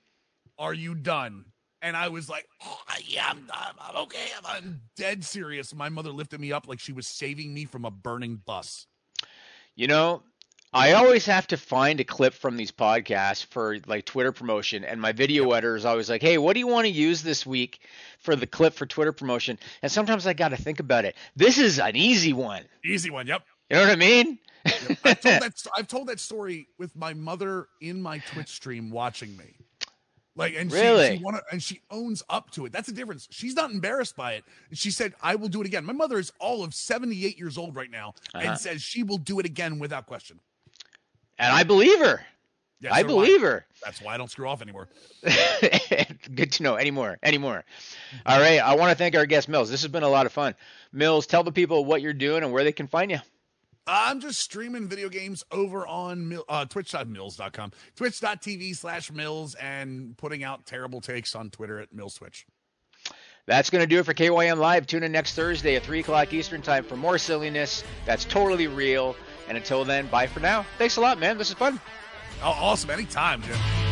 are 0.59 0.75
you 0.75 0.95
done? 0.95 1.47
And 1.83 1.97
I 1.97 2.09
was 2.09 2.29
like, 2.29 2.47
oh, 2.65 2.79
yeah, 3.07 3.31
I'm, 3.31 3.49
I'm 3.81 3.97
okay. 4.03 4.29
I'm, 4.39 4.45
I'm 4.47 4.81
dead 4.97 5.25
serious. 5.25 5.75
My 5.75 5.89
mother 5.89 6.11
lifted 6.11 6.41
me 6.41 6.53
up 6.53 6.69
like 6.69 6.79
she 6.79 6.93
was 6.93 7.07
saving 7.07 7.55
me 7.55 7.65
from 7.65 7.85
a 7.85 7.91
burning 7.91 8.37
bus. 8.45 8.87
You 9.77 9.87
know, 9.87 10.23
I 10.73 10.93
always 10.93 11.27
have 11.27 11.49
to 11.49 11.57
find 11.57 11.99
a 11.99 12.05
clip 12.05 12.33
from 12.33 12.57
these 12.57 12.71
podcasts 12.71 13.45
for 13.45 13.79
like 13.87 14.05
Twitter 14.05 14.31
promotion, 14.31 14.85
and 14.85 15.01
my 15.01 15.11
video 15.11 15.51
editor 15.51 15.75
is 15.75 15.85
always 15.85 16.09
like, 16.09 16.23
"Hey, 16.23 16.39
what 16.39 16.55
do 16.55 16.61
you 16.61 16.69
want 16.69 16.87
to 16.87 16.93
use 16.93 17.23
this 17.23 17.45
week 17.45 17.81
for 18.21 18.37
the 18.37 18.47
clip 18.47 18.75
for 18.75 18.87
Twitter 18.87 19.11
promotion?" 19.13 19.59
And 19.83 19.91
sometimes 19.91 20.29
I 20.29 20.33
got 20.33 20.51
to 20.51 20.57
think 20.57 20.79
about 20.79 21.05
it. 21.05 21.17
This 21.35 21.59
is 21.59 21.81
an 21.81 21.97
easy 21.97 22.33
one. 22.33 22.63
Easy 22.85 23.11
one. 23.11 23.27
Yep. 23.27 23.43
You 23.69 23.77
know 23.77 23.83
what 23.83 23.91
I 23.91 23.97
mean? 23.97 24.39
Yep. 24.65 24.99
I've, 25.05 25.21
told 25.21 25.23
that, 25.43 25.67
I've 25.77 25.89
told 25.89 26.09
that 26.09 26.21
story 26.21 26.69
with 26.79 26.95
my 26.95 27.15
mother 27.15 27.67
in 27.81 28.01
my 28.01 28.19
Twitch 28.19 28.49
stream 28.51 28.91
watching 28.91 29.37
me. 29.37 29.57
Like, 30.37 30.55
and 30.57 30.71
Really? 30.71 31.11
she, 31.11 31.17
she 31.19 31.25
wanna, 31.25 31.41
and 31.51 31.61
she 31.61 31.81
owns 31.91 32.23
up 32.29 32.51
to 32.53 32.65
it. 32.65 32.73
That's 32.73 32.87
the 32.87 32.95
difference. 32.95 33.27
She's 33.33 33.55
not 33.57 33.73
embarrassed 33.73 34.15
by 34.15 34.35
it. 34.35 34.45
She 34.73 34.93
said, 34.93 35.15
"I 35.21 35.35
will 35.35 35.49
do 35.49 35.61
it 35.63 35.67
again." 35.67 35.85
My 35.85 35.93
mother 35.93 36.19
is 36.21 36.33
all 36.39 36.63
of 36.63 36.75
seventy-eight 36.75 37.37
years 37.37 37.59
old 37.59 37.75
right 37.75 37.91
now, 37.91 38.15
Uh-huh. 38.35 38.51
and 38.51 38.59
says 38.59 38.81
she 38.83 39.03
will 39.03 39.19
do 39.19 39.41
it 39.41 39.47
again 39.47 39.81
without 39.81 40.07
question. 40.07 40.39
And 41.41 41.53
I 41.53 41.63
believe 41.65 41.99
her. 41.99 42.25
Yeah, 42.81 42.95
I 42.95 43.03
believe 43.03 43.41
her. 43.41 43.67
That's 43.85 44.01
why 44.01 44.15
I 44.15 44.17
don't 44.17 44.31
screw 44.31 44.47
off 44.47 44.63
anymore. 44.63 44.89
Good 46.35 46.53
to 46.53 46.63
know. 46.63 46.77
Anymore. 46.77 47.19
Anymore. 47.23 47.65
All 48.25 48.41
right. 48.41 48.59
I 48.59 48.75
want 48.75 48.91
to 48.91 48.95
thank 48.95 49.15
our 49.17 49.27
guest 49.27 49.49
Mills. 49.49 49.71
This 49.71 49.83
has 49.83 49.91
been 49.91 50.03
a 50.03 50.09
lot 50.09 50.27
of 50.27 50.33
fun. 50.33 50.55
Mills, 50.93 51.27
tell 51.27 51.43
the 51.43 51.53
people 51.53 51.85
what 51.85 52.03
you're 52.03 52.13
doing 52.13 52.43
and 52.43 52.53
where 52.53 52.63
they 52.65 52.73
can 52.73 52.87
find 52.87 53.11
you. 53.11 53.19
I'm 53.87 54.21
just 54.21 54.41
streaming 54.41 54.87
video 54.87 55.09
games 55.09 55.43
over 55.51 55.87
on 55.87 56.39
uh, 56.49 56.67
twitch.mills.com, 56.67 57.73
twitch.tv 57.97 58.77
slash 58.77 59.11
mills, 59.11 59.55
and 59.57 60.17
putting 60.17 60.45
out 60.45 60.65
terrible 60.67 61.01
takes 61.01 61.35
on 61.35 61.51
Twitter 61.51 61.81
at 61.81 61.93
mills 61.93 62.15
twitch. 62.15 62.47
That's 63.47 63.71
going 63.71 63.83
to 63.83 63.87
do 63.89 63.99
it 63.99 64.05
for 64.05 64.15
KYN 64.15 64.59
Live. 64.59 64.87
Tune 64.87 65.03
in 65.03 65.11
next 65.11 65.35
Thursday 65.35 65.75
at 65.75 65.83
3 65.83 66.01
o'clock 66.01 66.33
Eastern 66.33 66.63
Time 66.63 66.85
for 66.85 66.97
more 66.97 67.19
silliness 67.19 67.83
that's 68.07 68.25
totally 68.25 68.69
real. 68.69 69.17
And 69.51 69.57
until 69.57 69.85
then, 69.85 70.07
bye 70.07 70.29
for 70.29 70.39
now. 70.39 70.65
Thanks 70.79 70.97
a 70.97 71.01
lot, 71.01 71.19
man. 71.19 71.37
This 71.37 71.49
is 71.49 71.55
fun. 71.55 71.81
Oh, 72.41 72.51
awesome. 72.51 72.89
Anytime, 72.89 73.43
Jim. 73.43 73.90